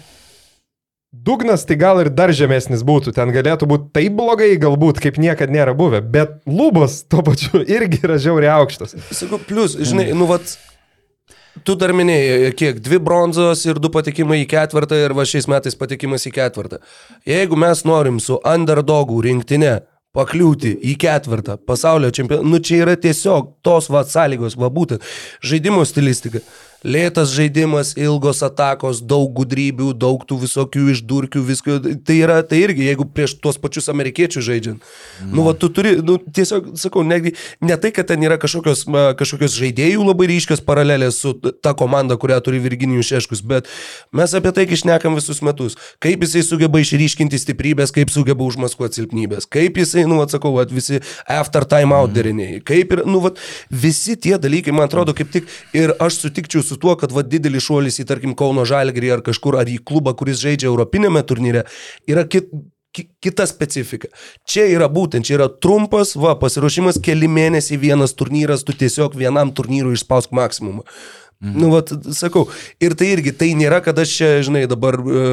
Dugnas 1.08 1.62
tai 1.64 1.78
gal 1.80 2.02
ir 2.02 2.10
dar 2.12 2.28
žemesnis 2.36 2.82
būtų, 2.84 3.14
ten 3.16 3.30
galėtų 3.32 3.64
būti 3.64 3.86
taip 3.96 4.12
blogai, 4.12 4.50
galbūt, 4.60 4.98
kaip 5.00 5.16
niekada 5.16 5.54
nėra 5.54 5.72
buvę, 5.72 6.02
bet 6.04 6.34
lubos 6.44 6.98
tuo 7.08 7.22
pačiu 7.24 7.62
irgi 7.76 8.02
yra 8.04 8.18
žiauriai 8.20 8.52
aukštas. 8.58 8.92
Sakau, 9.16 9.40
plus, 9.40 9.78
žinai, 9.88 10.10
nu 10.12 10.28
vat, 10.28 10.52
tu 11.64 11.78
dar 11.80 11.94
minėjai, 11.96 12.52
kiek 12.52 12.82
dvi 12.84 13.00
bronzos 13.00 13.64
ir 13.64 13.80
du 13.80 13.88
patekimai 13.94 14.42
į 14.42 14.50
ketvirtą 14.52 15.00
ir 15.00 15.16
va 15.16 15.24
šiais 15.24 15.48
metais 15.48 15.78
patekimas 15.80 16.28
į 16.28 16.34
ketvirtą. 16.36 16.82
Jeigu 17.24 17.56
mes 17.56 17.86
norim 17.88 18.20
su 18.20 18.36
underdogų 18.44 19.22
rinktinė 19.30 19.78
pakliūti 20.18 20.74
į 20.90 20.96
ketvirtą 21.00 21.58
pasaulio 21.68 22.10
čempionatą. 22.14 22.48
Nu 22.50 22.60
čia 22.64 22.82
yra 22.84 22.96
tiesiog 22.98 23.52
tos 23.66 23.90
va 23.92 24.02
sąlygos, 24.08 24.58
va 24.58 24.70
būtent 24.74 25.04
žaidimo 25.44 25.84
stilistika. 25.86 26.42
Lėtas 26.86 27.32
žaidimas, 27.34 27.96
ilgos 27.98 28.38
atakos, 28.46 29.00
daug 29.02 29.32
gudrybių, 29.34 29.88
daug 29.98 30.22
tų 30.22 30.36
visokių 30.44 30.84
išdurkių, 30.92 31.40
visko. 31.42 31.78
Tai 32.06 32.14
yra, 32.14 32.36
tai 32.46 32.60
irgi, 32.62 32.84
jeigu 32.86 33.02
prieš 33.10 33.34
tuos 33.42 33.56
pačius 33.58 33.90
amerikiečius 33.90 34.46
žaidžiant. 34.46 34.84
Mm. 35.24 35.32
Nu, 35.34 35.42
va, 35.42 35.56
tu 35.58 35.66
turi, 35.74 35.96
nu, 36.06 36.20
tiesiog, 36.22 36.68
sakau, 36.78 37.02
netgi, 37.02 37.32
ne 37.66 37.74
tai, 37.82 37.90
kad 37.96 38.06
ten 38.06 38.22
yra 38.22 38.36
kažkokios, 38.38 38.84
kažkokios 39.18 39.56
žaidėjų 39.58 40.04
labai 40.06 40.28
ryškios 40.30 40.62
paralelės 40.62 41.18
su 41.24 41.32
ta 41.34 41.72
komanda, 41.74 42.14
kurią 42.14 42.38
turi 42.46 42.62
Virginijus 42.62 43.10
Šeškus, 43.10 43.42
bet 43.42 43.66
mes 44.14 44.36
apie 44.38 44.54
tai 44.54 44.68
išnekam 44.70 45.18
visus 45.18 45.42
metus. 45.42 45.74
Kaip 45.98 46.22
jisai 46.22 46.44
sugeba 46.46 46.78
išryškinti 46.84 47.42
stiprybės, 47.42 47.90
kaip 47.96 48.14
sugeba 48.14 48.46
užmaskuoti 48.46 49.02
silpnybės, 49.02 49.50
kaip 49.50 49.82
jisai, 49.82 50.06
nu, 50.06 50.20
atsakau, 50.22 50.54
va, 50.54 50.68
visi 50.70 51.02
after 51.26 51.66
time 51.66 51.90
out 51.98 52.14
deriniai, 52.14 52.62
kaip 52.62 52.94
ir, 52.94 53.04
nu, 53.10 53.24
va, 53.26 53.34
visi 53.66 54.14
tie 54.14 54.38
dalykai, 54.38 54.78
man 54.78 54.86
atrodo, 54.86 55.16
kaip 55.18 55.34
tik 55.34 55.50
ir 55.74 55.96
aš 55.98 56.22
sutikčiau 56.22 56.67
su 56.68 56.78
tuo, 56.80 56.96
kad 57.00 57.14
va, 57.14 57.24
didelis 57.26 57.66
šuolis 57.66 58.00
į, 58.02 58.08
tarkim, 58.08 58.34
Kauno 58.38 58.66
Žalgrį 58.68 59.14
ar 59.16 59.24
kažkur, 59.26 59.58
ar 59.60 59.70
į 59.70 59.80
klubą, 59.88 60.14
kuris 60.18 60.42
žaidžia 60.44 60.70
Europinėme 60.70 61.24
turnyre, 61.26 61.64
yra 62.08 62.26
kit, 62.28 62.52
kita 63.22 63.46
specifika. 63.48 64.10
Čia 64.48 64.66
yra 64.72 64.88
būtent, 64.92 65.26
čia 65.28 65.38
yra 65.38 65.48
trumpas, 65.48 66.14
va, 66.18 66.34
pasiruošimas 66.40 67.00
keli 67.04 67.28
mėnesiai 67.30 67.80
vienas 67.80 68.14
turnyras, 68.18 68.64
tu 68.66 68.76
tiesiog 68.76 69.16
vienam 69.18 69.52
turnyrui 69.54 69.96
išspausk 69.98 70.34
maksimumą. 70.36 70.84
Mhm. 71.38 71.60
Nu, 71.60 71.68
vat, 71.70 71.90
sakau, 72.18 72.48
ir 72.82 72.96
tai 72.98 73.12
irgi, 73.14 73.30
tai 73.30 73.52
nėra, 73.54 73.78
kad 73.78 73.98
aš 74.02 74.10
čia, 74.10 74.28
žinai, 74.42 74.64
dabar 74.66 74.96
e, 74.98 75.26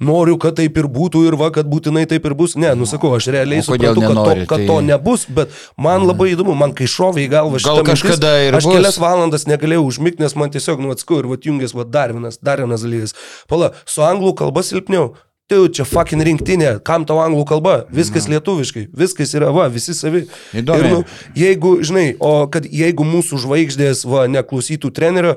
noriu, 0.00 0.38
kad 0.40 0.56
taip 0.56 0.78
ir 0.80 0.86
būtų 0.88 1.26
ir 1.28 1.34
va, 1.36 1.50
kad 1.52 1.68
būtinai 1.68 2.06
taip 2.08 2.24
ir 2.24 2.34
bus. 2.38 2.54
Ne, 2.56 2.70
nu, 2.78 2.88
sakau, 2.88 3.10
aš 3.18 3.28
realiai 3.34 3.60
suprantu, 3.60 4.00
kad, 4.00 4.14
nenori, 4.16 4.46
to, 4.46 4.48
kad 4.48 4.62
tai... 4.62 4.68
to 4.70 4.78
nebus, 4.86 5.26
bet 5.28 5.52
man 5.76 5.98
mhm. 6.00 6.08
labai 6.08 6.30
įdomu, 6.32 6.54
man 6.56 6.72
kai 6.78 6.88
šoviai 6.88 7.28
galva 7.28 7.60
šitą 7.60 7.74
Gal 7.82 7.88
kažkada 7.90 8.30
mintis, 8.32 8.48
ir 8.48 8.56
aš 8.56 8.68
bus. 8.70 8.78
kelias 8.78 9.00
valandas 9.02 9.44
negalėjau 9.50 9.84
užmigti, 9.90 10.24
nes 10.24 10.36
man 10.40 10.54
tiesiog, 10.56 10.80
nu, 10.80 10.94
atskau, 10.96 11.20
ir 11.20 11.28
va, 11.28 11.36
jungės, 11.36 11.76
va, 11.76 11.84
dar 11.84 12.16
vienas, 12.16 12.40
dar 12.40 12.64
vienas 12.64 12.88
dalykas. 12.88 13.12
Pala, 13.52 13.74
su 13.84 14.00
anglų 14.08 14.32
kalba 14.40 14.64
silpniau 14.64 15.12
tu 15.52 15.68
čia 15.76 15.84
fucking 15.88 16.24
rinktinė, 16.24 16.76
kam 16.86 17.04
tau 17.08 17.20
anglų 17.22 17.44
kalba, 17.50 17.74
viskas 17.92 18.26
mm. 18.26 18.36
lietuviškai, 18.36 18.84
viskas 18.96 19.34
yra, 19.36 19.50
va, 19.54 19.68
visi 19.72 19.94
savi. 19.96 20.24
Įdomu. 20.56 20.80
Ir, 20.80 20.94
nu, 20.94 21.02
jeigu, 21.36 21.74
žinai, 21.84 22.06
o 22.16 22.46
kad 22.52 22.68
jeigu 22.68 23.04
mūsų 23.08 23.42
žvaigždės, 23.44 24.06
va, 24.08 24.24
neklausytų 24.32 24.92
trenerio, 24.96 25.36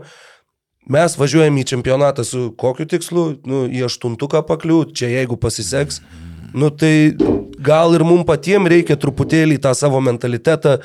mes 0.92 1.18
važiuojam 1.20 1.58
į 1.60 1.66
čempionatą 1.74 2.24
su 2.28 2.48
kokiu 2.60 2.88
tikslu, 2.96 3.26
nu, 3.50 3.66
į 3.68 3.88
aštuntuką 3.90 4.46
pakliūt, 4.48 4.96
čia 4.96 5.12
jeigu 5.12 5.38
pasiseks, 5.42 6.00
nu, 6.56 6.72
tai 6.72 7.12
gal 7.66 7.96
ir 7.98 8.06
mums 8.08 8.28
patiems 8.30 8.72
reikia 8.72 8.96
truputėlį 9.00 9.60
tą 9.64 9.74
savo 9.76 10.00
mentalitetą 10.04 10.78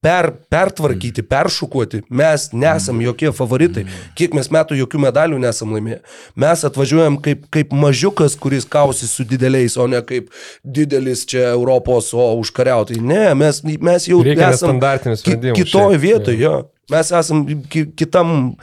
per, 0.00 0.30
pertvarkyti, 0.48 1.22
peršukuoti. 1.22 2.02
Mes 2.08 2.48
nesam 2.56 3.00
jokie 3.04 3.32
favoritai. 3.36 3.84
Kiek 4.16 4.34
mes 4.36 4.48
metų 4.52 4.78
jokių 4.80 5.02
medalių 5.04 5.40
nesam 5.42 5.74
laimėję. 5.76 6.00
Mes 6.40 6.64
atvažiuojam 6.68 7.20
kaip, 7.24 7.44
kaip 7.52 7.74
mažiukas, 7.76 8.36
kuris 8.40 8.68
kausi 8.68 9.08
su 9.10 9.26
dideliais, 9.28 9.76
o 9.76 9.86
ne 9.90 10.00
kaip 10.06 10.32
didelis 10.64 11.26
čia 11.28 11.50
Europos, 11.52 12.12
o 12.16 12.30
užkariautai. 12.40 13.00
Ne, 13.04 13.30
mes, 13.36 13.62
mes 13.62 14.08
jau 14.08 14.22
Reikia 14.24 14.52
esam 14.56 14.80
ki, 14.80 15.38
kitoje 15.60 16.00
vietoje. 16.00 16.40
Jo. 16.40 16.58
Mes 16.90 17.12
esam 17.14 17.44
ki 17.70 17.84
kitam 17.98 18.54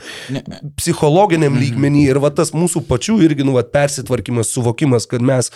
psichologiniam 0.76 1.54
lygmenį 1.56 2.08
ir 2.10 2.18
va 2.20 2.28
tas 2.34 2.50
mūsų 2.52 2.82
pačių 2.90 3.22
irgi 3.24 3.46
nu, 3.46 3.54
va, 3.56 3.62
persitvarkymas, 3.64 4.50
suvokimas, 4.52 5.06
kad 5.08 5.24
mes 5.24 5.48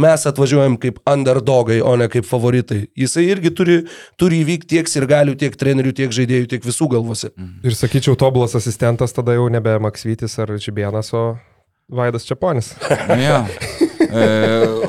mes 0.00 0.26
atvažiuojam 0.30 0.78
kaip 0.80 1.00
underdogai, 1.08 1.80
o 1.82 1.96
ne 1.98 2.08
kaip 2.12 2.26
favoritai. 2.28 2.84
Jisai 2.98 3.26
irgi 3.32 3.52
turi, 3.54 3.78
turi 4.20 4.42
įvykti 4.44 4.76
tiek 4.76 4.92
ir 5.00 5.08
galių, 5.10 5.36
tiek 5.40 5.58
trenerių, 5.58 5.94
tiek 6.02 6.14
žaidėjų, 6.14 6.50
tiek 6.54 6.64
visų 6.66 6.90
galvose. 6.94 7.32
Ir 7.66 7.76
sakyčiau, 7.76 8.16
tobulas 8.18 8.56
asistentas 8.58 9.16
tada 9.16 9.36
jau 9.38 9.48
nebe 9.52 9.78
Maksvytis 9.82 10.38
ar 10.42 10.56
Žibienas, 10.58 11.12
o 11.16 11.26
Vaidas 11.88 12.28
Čiaponis. 12.28 12.74
Ja. 13.18 13.44
E, 14.08 14.26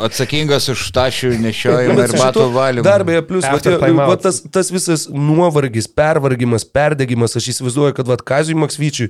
atsakingas 0.05 0.69
už 0.71 0.83
tašių 0.95 1.33
nešiojimą 1.43 2.05
ir 2.07 2.13
batų 2.15 2.45
valymą. 2.53 2.85
Dar 2.87 3.03
beje, 3.07 3.21
plus 3.27 3.43
va, 3.43 4.15
tas, 4.21 4.39
tas 4.47 4.71
visas 4.71 5.05
nuovargis, 5.11 5.89
pervargimas, 5.91 6.63
perdegimas, 6.63 7.35
aš 7.39 7.49
įsivaizduoju, 7.53 7.95
kad 7.97 8.09
vad 8.09 8.23
Kazijui 8.25 8.59
Maksvyčiui 8.63 9.09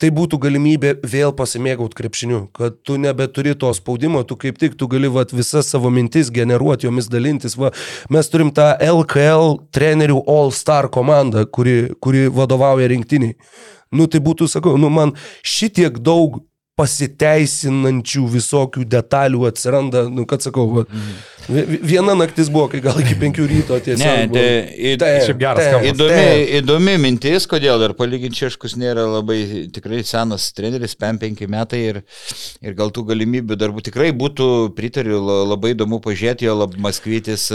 tai 0.00 0.12
būtų 0.16 0.40
galimybė 0.40 0.94
vėl 1.04 1.34
pasimėgauti 1.36 1.98
krepšiniu, 1.98 2.42
kad 2.56 2.78
tu 2.86 2.96
nebeturi 3.00 3.52
to 3.58 3.72
spaudimo, 3.76 4.22
tu 4.24 4.38
kaip 4.40 4.60
tik 4.60 4.78
tu 4.80 4.88
gali 4.90 5.10
vat, 5.12 5.34
visas 5.36 5.68
savo 5.68 5.92
mintis 5.92 6.32
generuoti, 6.32 6.88
jomis 6.88 7.10
dalintis. 7.12 7.58
Va, 7.60 7.74
mes 8.12 8.32
turim 8.32 8.54
tą 8.56 8.72
LKL 8.80 9.58
trenerių 9.76 10.22
All 10.24 10.54
Star 10.56 10.88
komandą, 10.92 11.44
kuri, 11.44 11.92
kuri 12.00 12.28
vadovauja 12.32 12.88
rinktiniai. 12.90 13.36
Nu 13.90 14.06
tai 14.06 14.20
būtų, 14.22 14.46
sakau, 14.46 14.76
nu 14.78 14.86
man 14.94 15.16
šitiek 15.42 15.96
daug 15.98 16.38
pasiteisinančių 16.80 18.24
visokių 18.36 18.86
detalių 18.96 19.46
atsiranda, 19.50 20.06
nu, 20.10 20.24
kad 20.28 20.42
sakau, 20.44 20.66
va, 20.80 20.84
viena 21.50 22.14
naktis 22.18 22.50
buvo, 22.52 22.68
kai 22.72 22.80
gal 22.84 22.98
iki 23.02 23.16
penkių 23.18 23.46
ryto 23.50 23.78
tiesiog. 23.82 24.02
Ne, 24.04 24.26
buvo. 24.30 24.40
tai 24.40 24.96
Tai 25.00 25.10
šiaip 25.26 25.40
geras 25.40 25.66
kampas. 25.72 25.88
Įdomi, 25.90 26.16
taip. 26.20 26.52
įdomi 26.60 26.94
mintis, 27.02 27.46
kodėl 27.50 27.80
dar 27.82 27.94
palyginti 27.98 28.38
Češkus 28.40 28.76
nėra 28.80 29.04
labai 29.10 29.66
tikrai 29.74 30.02
senas 30.06 30.46
treneris, 30.56 30.94
5 31.00 31.42
metai 31.50 31.80
ir, 31.90 32.00
ir 32.64 32.76
gal 32.78 32.92
tų 32.94 33.04
galimybių 33.10 33.58
darbų 33.60 33.82
tikrai 33.88 34.10
būtų, 34.16 34.46
pritariu, 34.78 35.18
la- 35.20 35.40
labai 35.50 35.74
įdomu 35.74 35.98
pažiūrėti 36.04 36.46
jo 36.48 36.54
lab 36.62 36.76
Maskvytis. 36.80 37.48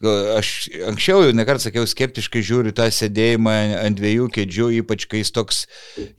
Aš 0.00 0.50
anksčiau 0.90 1.24
jau 1.26 1.32
nekart 1.36 1.60
sakiau, 1.64 1.84
skeptiškai 1.88 2.42
žiūriu 2.46 2.72
tą 2.76 2.86
sėdėjimą 2.94 3.56
ant 3.82 3.98
dviejų 3.98 4.28
kėdžių, 4.36 4.68
ypač 4.80 5.06
kai 5.10 5.20
jis 5.24 5.32
toks 5.36 5.62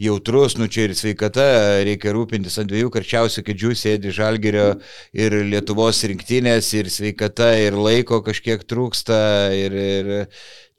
jautrus, 0.02 0.58
nu 0.60 0.68
čia 0.72 0.88
ir 0.90 0.96
sveikata, 0.98 1.46
reikia 1.88 2.14
rūpintis 2.42 2.58
ant 2.62 2.70
dviejų 2.72 2.90
karčiausių 2.92 3.44
kėdžių, 3.46 3.72
sėdi 3.78 4.12
Žalgerio 4.12 4.80
ir 5.14 5.32
Lietuvos 5.46 6.02
rinktinės, 6.04 6.74
ir 6.74 6.90
sveikata, 6.90 7.54
ir 7.60 7.78
laiko 7.78 8.22
kažkiek 8.26 8.64
trūksta. 8.66 9.54
Ir, 9.54 9.72
ir 9.72 10.28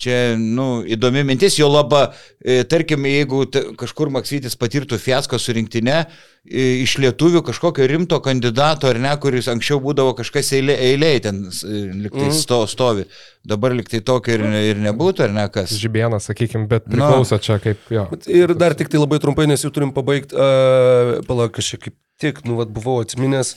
čia, 0.02 0.18
nu, 0.38 0.82
įdomi 0.88 1.22
mintis, 1.26 1.56
jo 1.60 1.68
laba, 1.70 2.10
e, 2.42 2.62
tarkim, 2.68 3.06
jeigu 3.08 3.44
kažkur 3.78 4.10
Maksytis 4.12 4.58
patirtų 4.58 4.98
fiasko 5.00 5.38
su 5.40 5.54
rinktinė, 5.56 5.98
e, 6.44 6.66
iš 6.82 6.96
lietuvių 7.02 7.44
kažkokio 7.46 7.86
rimto 7.90 8.18
kandidato 8.24 8.90
ar 8.90 9.00
ne, 9.02 9.12
kuris 9.22 9.48
anksčiau 9.52 9.80
būdavo 9.84 10.14
kažkas 10.18 10.52
eilė, 10.58 10.76
eiliai 10.90 11.22
ten 11.24 11.42
e, 11.48 11.82
liktai 12.06 12.30
sto, 12.36 12.62
stovi. 12.70 13.06
Dabar 13.48 13.74
liktai 13.74 14.02
tokio 14.06 14.36
ir, 14.36 14.46
ir 14.72 14.82
nebūtų, 14.82 15.26
ar 15.26 15.34
ne 15.34 15.48
kas. 15.54 15.74
Žibienas, 15.78 16.28
sakykime, 16.30 16.68
bet 16.70 16.86
priklauso 16.90 17.38
čia 17.42 17.58
kaip 17.62 17.90
jo. 17.90 18.06
Ir 18.30 18.54
dar 18.58 18.76
tik 18.78 18.92
tai 18.92 19.02
labai 19.02 19.18
trumpai, 19.22 19.48
nes 19.50 19.64
jau 19.64 19.72
turim 19.74 19.94
pabaigti, 19.94 20.38
uh, 20.38 21.18
palauk, 21.26 21.58
aš 21.58 21.74
čia 21.74 21.82
kaip 21.88 21.98
tik, 22.22 22.44
nu, 22.46 22.60
vat, 22.60 22.70
buvau 22.70 23.00
atsiminęs 23.02 23.56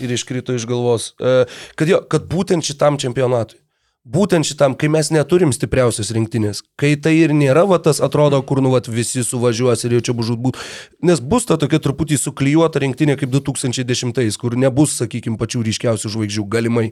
ir 0.00 0.12
iškrito 0.12 0.56
iš 0.56 0.64
galvos, 0.68 1.10
uh, 1.20 1.44
kad, 1.76 1.88
jo, 1.88 2.00
kad 2.08 2.24
būtent 2.32 2.64
šitam 2.64 2.96
čempionatui, 3.00 3.60
būtent 4.06 4.46
šitam, 4.46 4.76
kai 4.78 4.88
mes 4.92 5.10
neturim 5.10 5.52
stipriausios 5.54 6.12
rinktinės, 6.14 6.62
kai 6.78 6.94
tai 7.02 7.16
ir 7.18 7.34
nėra, 7.34 7.66
va 7.66 7.80
tas 7.82 8.00
atrodo, 8.04 8.38
kur, 8.46 8.62
nu, 8.62 8.70
va, 8.74 8.80
visi 8.86 9.24
suvažiuos 9.26 9.82
ir 9.84 9.96
jau 9.98 10.02
čia 10.08 10.16
bus 10.16 10.30
žudbūt, 10.30 10.60
nes 11.06 11.22
bus 11.22 11.48
ta 11.48 11.58
tokia 11.60 11.82
truputį 11.82 12.20
suklyjuota 12.22 12.82
rinktinė 12.82 13.18
kaip 13.18 13.32
2010, 13.34 14.38
kur 14.40 14.58
nebus, 14.58 14.94
sakykime, 15.00 15.40
pačių 15.40 15.64
ryškiausių 15.66 16.12
žvaigždžių, 16.14 16.46
galimai 16.54 16.90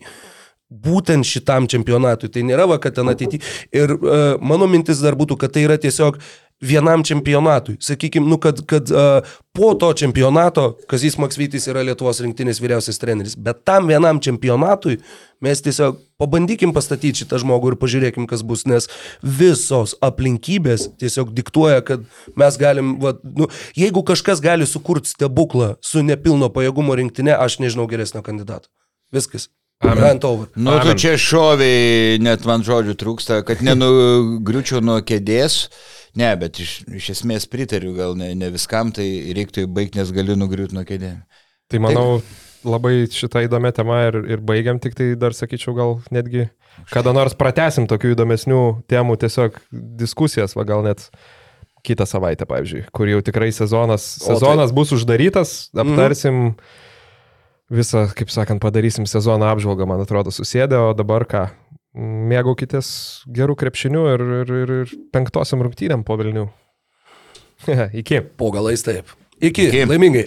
būtent 0.74 1.27
šitam 1.28 1.69
čempionatui. 1.70 2.31
Tai 2.32 2.43
nėra 2.49 2.66
va, 2.66 2.81
kad 2.82 2.97
ten 2.97 3.11
ateity. 3.12 3.41
Ir 3.74 3.95
uh, 3.95 4.41
mano 4.43 4.66
mintis 4.70 5.03
dar 5.05 5.15
būtų, 5.19 5.36
kad 5.39 5.55
tai 5.55 5.66
yra 5.69 5.77
tiesiog 5.81 6.19
vienam 6.62 7.02
čempionatui. 7.05 7.76
Sakykime, 7.81 8.26
nu, 8.28 8.39
kad, 8.39 8.60
kad 8.66 8.90
uh, 8.90 9.26
po 9.52 9.74
to 9.74 9.93
čempionato, 9.93 10.74
Kazis 10.89 11.18
Maksvytis 11.18 11.68
yra 11.70 11.82
Lietuvos 11.85 12.20
rinktinės 12.24 12.60
vyriausias 12.62 13.01
treneris, 13.02 13.36
bet 13.36 13.64
tam 13.68 13.89
vienam 13.90 14.20
čempionatui 14.22 14.98
mes 15.44 15.60
tiesiog 15.64 15.98
pabandykim 16.20 16.72
pastatyti 16.76 17.24
šitą 17.24 17.40
žmogų 17.43 17.72
ir 17.72 17.78
pažiūrėkim, 17.81 18.28
kas 18.31 18.44
bus, 18.47 18.64
nes 18.70 18.89
visos 19.22 19.97
aplinkybės 20.05 20.89
tiesiog 21.02 21.35
diktuoja, 21.36 21.82
kad 21.85 22.06
mes 22.39 22.60
galim, 22.60 22.97
va, 23.02 23.16
nu, 23.22 23.51
jeigu 23.76 24.05
kažkas 24.06 24.43
gali 24.44 24.68
sukurti 24.68 25.12
stebuklą 25.12 25.74
su 25.85 26.05
nepilno 26.06 26.48
pajėgumo 26.55 26.97
rinktinė, 27.02 27.36
aš 27.36 27.60
nežinau 27.64 27.89
geresnio 27.90 28.24
kandidato. 28.24 28.70
Viskas. 29.14 29.51
Rant 29.85 30.24
over. 30.24 30.48
Nu, 30.55 30.70
tu 30.78 30.89
Amen. 30.89 30.98
čia 30.98 31.16
šoviai, 31.20 32.16
net 32.22 32.47
man 32.48 32.62
žodžių 32.64 32.94
trūksta, 32.97 33.43
kad 33.44 33.60
nenugriučiau 33.64 34.81
nuo 34.81 35.01
kėdės. 35.05 35.66
Ne, 36.15 36.31
bet 36.39 36.61
iš, 36.62 36.85
iš 36.95 37.11
esmės 37.16 37.49
pritariu, 37.51 37.95
gal 37.97 38.15
ne, 38.19 38.31
ne 38.39 38.51
viskam, 38.55 38.93
tai 38.95 39.07
reiktų 39.35 39.66
baigti, 39.66 39.99
nes 39.99 40.12
galiu 40.15 40.36
nugriūti 40.39 40.77
nuo 40.77 40.85
kėdės. 40.86 41.23
Tai 41.73 41.81
manau, 41.82 42.20
labai 42.65 43.07
šitą 43.11 43.43
įdomią 43.49 43.73
temą 43.74 43.97
ir, 44.09 44.19
ir 44.36 44.43
baigiam, 44.47 44.78
tik 44.82 44.95
tai 44.95 45.12
dar 45.19 45.35
sakyčiau, 45.35 45.74
gal 45.74 45.97
netgi 46.15 46.47
kada 46.93 47.12
nors 47.16 47.35
pratesim 47.39 47.89
tokių 47.91 48.15
įdomesnių 48.15 48.61
temų, 48.91 49.16
tiesiog 49.24 49.59
diskusijas, 50.01 50.55
va 50.59 50.65
gal 50.69 50.85
net 50.86 51.09
kitą 51.85 52.07
savaitę, 52.09 52.47
pavyzdžiui, 52.49 52.86
kur 52.97 53.11
jau 53.11 53.20
tikrai 53.24 53.51
sezonas, 53.53 54.07
O 54.23 54.27
tai- 54.31 54.36
sezonas 54.39 54.73
bus 54.73 54.95
uždarytas, 54.97 55.69
aptarsim 55.77 56.55
visą, 57.74 58.07
kaip 58.16 58.31
sakant, 58.32 58.62
padarysim 58.62 59.07
sezono 59.09 59.49
apžvalgą, 59.51 59.86
man 59.89 60.01
atrodo, 60.05 60.31
susėdę, 60.32 60.78
o 60.78 60.95
dabar 60.97 61.27
ką? 61.28 61.49
Mėgaukitės 61.95 62.89
gerų 63.31 63.55
krepšinių 63.61 64.07
ir, 64.15 64.25
ir, 64.43 64.55
ir, 64.62 64.73
ir 64.83 64.95
penktosiam 65.15 65.62
rungtynėm 65.62 66.03
po 66.07 66.16
Vilnių. 66.19 66.49
Iki. 68.01 68.25
Po 68.39 68.51
galais 68.55 68.83
taip. 68.83 69.15
Iki. 69.39 69.69
Iki. 69.71 69.85
Laimingai. 69.93 70.25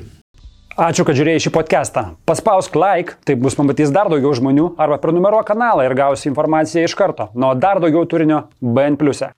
Ačiū, 0.77 1.07
kad 1.07 1.17
žiūrėjai 1.17 1.41
šį 1.41 1.51
podcastą. 1.55 2.03
Paspausk 2.29 2.75
like, 2.77 3.15
taip 3.25 3.39
bus 3.41 3.57
pamatys 3.57 3.89
dar 3.89 4.11
daugiau 4.13 4.29
žmonių, 4.37 4.75
arba 4.77 4.99
prenumeruok 5.01 5.47
kanalą 5.49 5.87
ir 5.87 5.95
gausi 5.97 6.29
informaciją 6.29 6.85
iš 6.85 6.93
karto. 6.99 7.31
Nuo 7.33 7.55
dar 7.57 7.81
daugiau 7.81 8.05
turinio 8.05 8.43
BN⁇. 8.61 8.99
e. 9.25 9.31